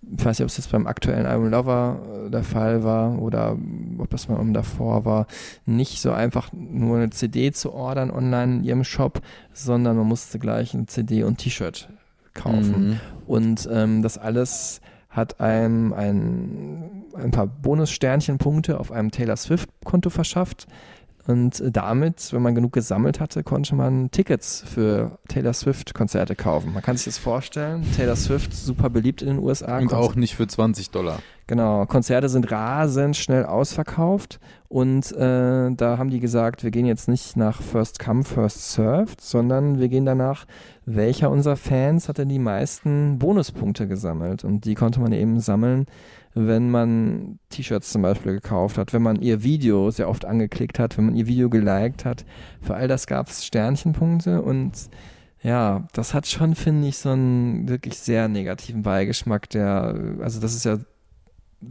ich 0.03 0.25
weiß 0.25 0.39
nicht, 0.39 0.45
ob 0.45 0.49
es 0.49 0.57
jetzt 0.57 0.71
beim 0.71 0.87
aktuellen 0.87 1.27
Album 1.27 1.51
Lover 1.51 2.01
äh, 2.27 2.31
der 2.31 2.45
Fall 2.45 2.85
war 2.85 3.21
oder 3.21 3.57
ob 3.99 4.11
das 4.11 4.29
mal 4.29 4.37
um 4.37 4.53
davor 4.53 5.05
war, 5.05 5.27
nicht 5.67 6.01
so 6.01 6.13
einfach 6.13 6.51
nur 6.53 6.97
eine 6.97 7.11
CD 7.11 7.53
zu 7.53 7.73
ordern 7.73 8.11
online 8.11 8.57
in 8.57 8.65
ihrem 8.65 8.85
Shop, 8.85 9.21
sondern 9.53 9.97
man 9.97 10.07
musste 10.07 10.39
gleich 10.39 10.75
ein 10.75 10.89
CD 10.89 11.25
und 11.25 11.39
T-Shirt 11.39 11.89
kaufen. 12.35 12.89
Mhm. 12.89 13.01
Und 13.27 13.69
ähm, 13.71 14.03
das 14.03 14.19
alles 14.19 14.81
hat 15.09 15.41
einem 15.41 15.93
ein, 15.93 17.05
ein 17.15 17.31
paar 17.31 17.47
Bonus-Sternchenpunkte 17.47 18.79
auf 18.79 18.93
einem 18.93 19.11
Taylor 19.11 19.37
Swift-Konto 19.37 20.11
verschafft. 20.11 20.67
Und 21.29 21.63
damit, 21.77 22.33
wenn 22.33 22.41
man 22.41 22.55
genug 22.55 22.73
gesammelt 22.73 23.21
hatte, 23.21 23.45
konnte 23.45 23.75
man 23.75 24.11
Tickets 24.11 24.65
für 24.67 25.19
Taylor 25.29 25.53
Swift-Konzerte 25.53 26.35
kaufen. 26.35 26.73
Man 26.73 26.83
kann 26.83 26.97
sich 26.97 27.05
das 27.05 27.19
vorstellen. 27.19 27.85
Taylor 27.95 28.17
Swift 28.17 28.55
super 28.55 28.89
beliebt 28.89 29.21
in 29.21 29.29
den 29.29 29.39
USA. 29.39 29.77
Und 29.77 29.93
auch 29.93 30.15
nicht 30.15 30.35
für 30.35 30.47
20 30.47 30.91
Dollar. 30.91 31.19
Genau, 31.47 31.85
Konzerte 31.85 32.31
sind 32.31 32.51
rasend 32.51 33.17
schnell 33.17 33.45
ausverkauft 33.45 34.39
und 34.69 35.13
äh, 35.13 35.71
da 35.71 35.97
haben 35.97 36.11
die 36.11 36.21
gesagt, 36.21 36.63
wir 36.63 36.71
gehen 36.71 36.85
jetzt 36.85 37.09
nicht 37.09 37.39
nach 37.39 37.63
First 37.63 37.99
Come, 37.99 38.23
First 38.23 38.73
Served, 38.73 39.19
sondern 39.23 39.79
wir 39.79 39.89
gehen 39.89 40.05
danach, 40.05 40.45
welcher 40.85 41.31
unserer 41.31 41.57
Fans 41.57 42.07
hat 42.07 42.19
denn 42.19 42.29
die 42.29 42.39
meisten 42.39 43.19
Bonuspunkte 43.19 43.89
gesammelt 43.89 44.45
und 44.45 44.67
die 44.67 44.75
konnte 44.75 45.01
man 45.01 45.13
eben 45.13 45.41
sammeln, 45.41 45.87
wenn 46.47 46.71
man 46.71 47.39
T-Shirts 47.49 47.91
zum 47.91 48.03
Beispiel 48.03 48.33
gekauft 48.35 48.79
hat, 48.79 48.93
wenn 48.93 49.03
man 49.03 49.21
ihr 49.21 49.43
Video 49.43 49.91
sehr 49.91 50.09
oft 50.09 50.25
angeklickt 50.25 50.79
hat, 50.79 50.97
wenn 50.97 51.07
man 51.07 51.17
ihr 51.17 51.27
Video 51.27 51.51
geliked 51.51 52.05
hat. 52.05 52.25
Für 52.61 52.75
all 52.75 52.87
das 52.87 53.07
gab 53.07 53.29
es 53.29 53.45
Sternchenpunkte 53.45 54.43
und 54.43 54.89
ja, 55.43 55.87
das 55.93 56.15
hat 56.15 56.27
schon, 56.27 56.55
finde 56.55 56.89
ich, 56.89 56.99
so 56.99 57.11
einen 57.11 57.69
wirklich 57.69 57.99
sehr 57.99 58.29
negativen 58.29 58.83
Beigeschmack, 58.83 59.49
der, 59.51 60.17
also 60.21 60.41
das 60.41 60.55
ist 60.55 60.65
ja 60.65 60.79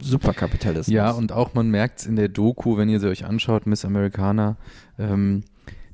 Superkapitalismus. 0.00 0.94
Ja, 0.94 1.10
und 1.10 1.32
auch 1.32 1.54
man 1.54 1.70
merkt 1.70 2.00
es 2.00 2.06
in 2.06 2.16
der 2.16 2.28
Doku, 2.28 2.76
wenn 2.76 2.88
ihr 2.88 3.00
sie 3.00 3.08
euch 3.08 3.24
anschaut, 3.24 3.66
Miss 3.66 3.84
Americana, 3.84 4.56
ähm, 4.98 5.44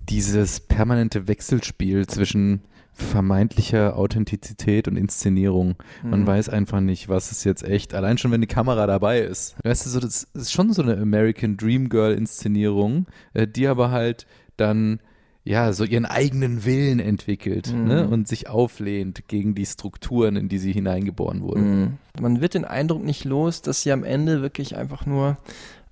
dieses 0.08 0.60
permanente 0.60 1.28
Wechselspiel 1.28 2.06
zwischen 2.06 2.62
vermeintlicher 2.94 3.96
Authentizität 3.96 4.88
und 4.88 4.96
Inszenierung. 4.96 5.74
Man 6.02 6.20
Mhm. 6.22 6.26
weiß 6.26 6.48
einfach 6.48 6.80
nicht, 6.80 7.08
was 7.08 7.30
ist 7.32 7.44
jetzt 7.44 7.64
echt. 7.64 7.94
Allein 7.94 8.18
schon, 8.18 8.30
wenn 8.30 8.40
die 8.40 8.46
Kamera 8.46 8.86
dabei 8.86 9.20
ist. 9.20 9.56
Weißt 9.64 9.86
du, 9.86 9.90
so, 9.90 10.00
das 10.00 10.24
ist 10.34 10.52
schon 10.52 10.72
so 10.72 10.82
eine 10.82 10.96
American 10.96 11.56
Dream 11.56 11.88
Girl 11.88 12.12
Inszenierung, 12.14 13.06
äh, 13.32 13.46
die 13.46 13.66
aber 13.66 13.90
halt 13.90 14.26
dann 14.56 15.00
ja, 15.46 15.74
so 15.74 15.84
ihren 15.84 16.06
eigenen 16.06 16.64
Willen 16.64 17.00
entwickelt 17.00 17.70
Mhm. 17.70 17.84
ne? 17.84 18.08
und 18.08 18.26
sich 18.26 18.48
auflehnt 18.48 19.28
gegen 19.28 19.54
die 19.54 19.66
Strukturen, 19.66 20.36
in 20.36 20.48
die 20.48 20.56
sie 20.56 20.72
hineingeboren 20.72 21.42
wurde. 21.42 21.60
Mhm. 21.60 21.92
Man 22.18 22.40
wird 22.40 22.54
den 22.54 22.64
Eindruck 22.64 23.04
nicht 23.04 23.24
los, 23.26 23.60
dass 23.60 23.82
sie 23.82 23.92
am 23.92 24.04
Ende 24.04 24.40
wirklich 24.40 24.74
einfach 24.74 25.04
nur 25.04 25.36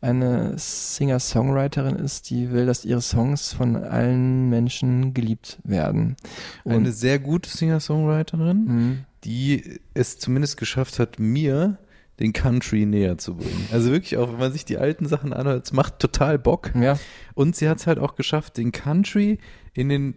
eine 0.03 0.59
Singer-Songwriterin 0.59 1.97
ist, 1.97 2.29
die 2.31 2.51
will, 2.51 2.67
dass 2.67 2.85
ihre 2.85 3.01
Songs 3.01 3.53
von 3.53 3.77
allen 3.77 4.49
Menschen 4.51 5.15
geliebt 5.15 5.59
werden. 5.65 6.17
Und 6.65 6.73
Eine 6.73 6.93
sehr 6.93 7.19
gute 7.19 7.49
Singer-Songwriterin, 7.49 8.65
Mhm. 8.65 8.99
die 9.25 9.81
es 9.95 10.19
zumindest 10.19 10.57
geschafft 10.57 10.99
hat, 10.99 11.19
mir 11.19 11.79
den 12.21 12.33
Country 12.33 12.85
näher 12.85 13.17
zu 13.19 13.37
bringen. 13.37 13.67
Also 13.73 13.91
wirklich 13.91 14.17
auch, 14.19 14.31
wenn 14.33 14.39
man 14.39 14.53
sich 14.53 14.65
die 14.65 14.77
alten 14.77 15.07
Sachen 15.07 15.33
anhört, 15.33 15.67
es 15.67 15.73
macht 15.73 15.99
total 15.99 16.39
Bock. 16.39 16.73
ja, 16.75 16.99
Und 17.35 17.57
sie 17.57 17.69
hat 17.69 17.79
es 17.79 17.87
halt 17.87 17.99
auch 17.99 18.15
geschafft, 18.17 18.57
den 18.59 18.71
Country 18.73 19.39
in 19.73 19.89
den 19.89 20.15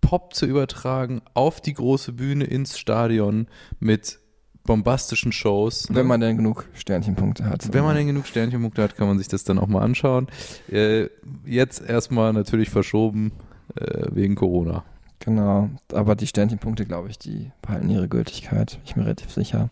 Pop 0.00 0.34
zu 0.34 0.46
übertragen, 0.46 1.22
auf 1.34 1.60
die 1.60 1.72
große 1.74 2.12
Bühne, 2.12 2.44
ins 2.44 2.78
Stadion 2.78 3.46
mit 3.80 4.20
bombastischen 4.64 5.32
Shows. 5.32 5.88
ne? 5.88 5.96
wenn 5.96 6.06
man 6.06 6.20
denn 6.20 6.36
genug 6.36 6.66
Sternchenpunkte 6.74 7.44
hat. 7.44 7.72
Wenn 7.72 7.84
man 7.84 7.96
denn 7.96 8.06
genug 8.06 8.26
Sternchenpunkte 8.26 8.82
hat, 8.82 8.96
kann 8.96 9.06
man 9.06 9.18
sich 9.18 9.28
das 9.28 9.44
dann 9.44 9.58
auch 9.58 9.66
mal 9.66 9.82
anschauen. 9.82 10.28
Äh, 10.70 11.08
jetzt 11.44 11.82
erstmal 11.88 12.32
natürlich 12.32 12.70
verschoben 12.70 13.32
äh, 13.76 14.06
wegen 14.10 14.34
Corona. 14.34 14.84
Genau. 15.20 15.70
Aber 15.92 16.16
die 16.16 16.26
Sternchenpunkte, 16.26 16.84
glaube 16.84 17.08
ich, 17.08 17.18
die 17.18 17.50
behalten 17.62 17.88
ihre 17.88 18.08
Gültigkeit. 18.08 18.78
Ich 18.84 18.94
bin 18.94 19.02
mir 19.02 19.06
relativ 19.06 19.32
sicher. 19.32 19.70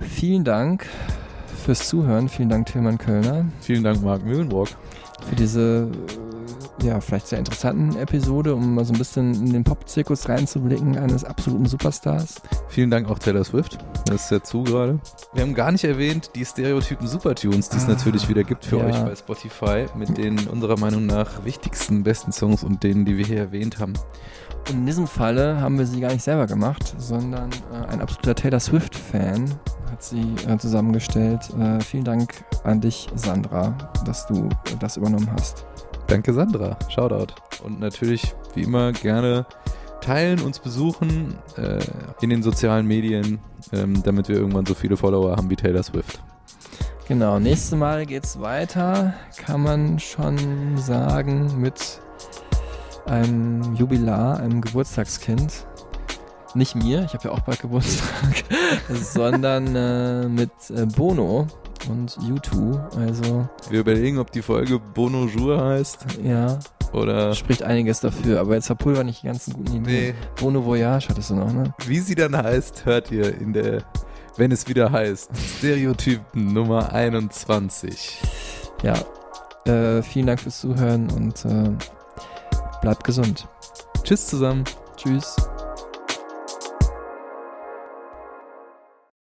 Vielen 0.00 0.44
Dank 0.44 0.86
fürs 1.64 1.88
Zuhören. 1.88 2.28
Vielen 2.28 2.48
Dank, 2.48 2.66
Tilman 2.66 2.98
Kölner. 2.98 3.46
Vielen 3.60 3.84
Dank, 3.84 4.02
Marc 4.02 4.24
Mühlenbrock. 4.24 4.68
Für 5.28 5.36
diese, 5.36 5.88
äh, 6.80 6.86
ja, 6.86 7.00
vielleicht 7.00 7.28
sehr 7.28 7.38
interessanten 7.38 7.96
Episode, 7.96 8.54
um 8.54 8.74
mal 8.74 8.84
so 8.84 8.92
ein 8.92 8.98
bisschen 8.98 9.34
in 9.34 9.52
den 9.52 9.64
Pop-Zirkus 9.64 10.28
reinzublicken 10.28 10.98
eines 10.98 11.24
absoluten 11.24 11.66
Superstars. 11.66 12.42
Vielen 12.68 12.90
Dank 12.90 13.08
auch 13.08 13.18
Taylor 13.18 13.44
Swift. 13.44 13.78
Das 14.06 14.24
ist 14.24 14.30
ja 14.30 14.42
zu 14.42 14.64
gerade. 14.64 14.98
Wir 15.32 15.42
haben 15.42 15.54
gar 15.54 15.72
nicht 15.72 15.84
erwähnt 15.84 16.30
die 16.34 16.44
Stereotypen 16.44 17.06
Supertunes, 17.06 17.68
die 17.70 17.78
es 17.78 17.84
Ah, 17.84 17.88
natürlich 17.88 18.28
wieder 18.28 18.44
gibt 18.44 18.66
für 18.66 18.78
ja. 18.78 18.86
euch 18.86 18.98
bei 19.02 19.14
Spotify, 19.16 19.86
mit 19.96 20.18
den 20.18 20.46
unserer 20.48 20.78
Meinung 20.78 21.06
nach 21.06 21.44
wichtigsten, 21.44 22.02
besten 22.02 22.32
Songs 22.32 22.62
und 22.62 22.82
denen, 22.82 23.04
die 23.04 23.16
wir 23.16 23.24
hier 23.24 23.38
erwähnt 23.38 23.78
haben. 23.78 23.94
Und 24.68 24.74
in 24.76 24.86
diesem 24.86 25.06
Falle 25.06 25.60
haben 25.60 25.78
wir 25.78 25.86
sie 25.86 26.00
gar 26.00 26.12
nicht 26.12 26.22
selber 26.22 26.46
gemacht, 26.46 26.94
sondern 26.98 27.50
äh, 27.72 27.86
ein 27.86 28.00
absoluter 28.00 28.34
Taylor 28.34 28.60
Swift-Fan 28.60 29.50
sie 30.08 30.34
äh, 30.46 30.58
zusammengestellt. 30.58 31.50
Äh, 31.58 31.80
vielen 31.80 32.04
Dank 32.04 32.44
an 32.64 32.80
dich, 32.80 33.08
Sandra, 33.14 33.76
dass 34.04 34.26
du 34.26 34.48
das 34.80 34.96
übernommen 34.96 35.30
hast. 35.32 35.64
Danke, 36.06 36.32
Sandra. 36.32 36.76
Shoutout. 36.88 37.34
Und 37.62 37.80
natürlich, 37.80 38.34
wie 38.54 38.62
immer, 38.62 38.92
gerne 38.92 39.46
teilen, 40.00 40.40
uns 40.40 40.58
besuchen 40.58 41.38
äh, 41.56 41.78
in 42.20 42.30
den 42.30 42.42
sozialen 42.42 42.86
Medien, 42.86 43.40
ähm, 43.72 44.02
damit 44.02 44.28
wir 44.28 44.36
irgendwann 44.36 44.66
so 44.66 44.74
viele 44.74 44.96
Follower 44.96 45.36
haben 45.36 45.48
wie 45.48 45.56
Taylor 45.56 45.82
Swift. 45.82 46.20
Genau, 47.08 47.38
nächstes 47.38 47.78
Mal 47.78 48.06
geht's 48.06 48.40
weiter, 48.40 49.14
kann 49.36 49.62
man 49.62 49.98
schon 49.98 50.78
sagen, 50.78 51.60
mit 51.60 52.00
einem 53.06 53.74
Jubilar, 53.74 54.40
einem 54.40 54.60
Geburtstagskind. 54.60 55.66
Nicht 56.54 56.76
mir, 56.76 57.04
ich 57.04 57.14
habe 57.14 57.24
ja 57.24 57.30
auch 57.30 57.40
bald 57.40 57.60
Geburtstag, 57.60 58.44
sondern 58.88 59.74
äh, 59.74 60.28
mit 60.28 60.52
äh, 60.70 60.86
Bono 60.86 61.48
und 61.88 62.12
U2. 62.12 62.96
Also 62.96 63.48
Wir 63.70 63.80
überlegen, 63.80 64.18
ob 64.18 64.30
die 64.30 64.42
Folge 64.42 64.78
Bono 64.78 65.26
Jour 65.26 65.62
heißt 65.64 66.06
ja, 66.22 66.58
oder 66.92 67.34
spricht 67.34 67.64
einiges 67.64 68.00
dafür, 68.00 68.40
aber 68.40 68.54
jetzt 68.54 68.66
verpulver 68.66 69.02
nicht 69.02 69.22
die 69.22 69.26
ganzen 69.26 69.54
guten 69.54 69.78
Ideen. 69.78 69.82
Nee. 69.82 70.14
Bono 70.40 70.64
Voyage 70.64 71.08
hattest 71.08 71.30
du 71.30 71.34
noch, 71.34 71.52
ne? 71.52 71.74
wie 71.86 71.98
sie 71.98 72.14
dann 72.14 72.36
heißt, 72.36 72.84
hört 72.84 73.10
ihr 73.10 73.36
in 73.36 73.52
der, 73.52 73.82
wenn 74.36 74.52
es 74.52 74.68
wieder 74.68 74.92
heißt, 74.92 75.30
Stereotypen 75.58 76.52
Nummer 76.52 76.92
21. 76.92 78.20
Ja, 78.82 78.94
äh, 79.66 80.02
vielen 80.02 80.26
Dank 80.26 80.40
fürs 80.40 80.60
Zuhören 80.60 81.10
und 81.10 81.44
äh, 81.44 81.70
bleibt 82.80 83.02
gesund. 83.02 83.48
Tschüss 84.04 84.28
zusammen. 84.28 84.64
Tschüss. 84.96 85.34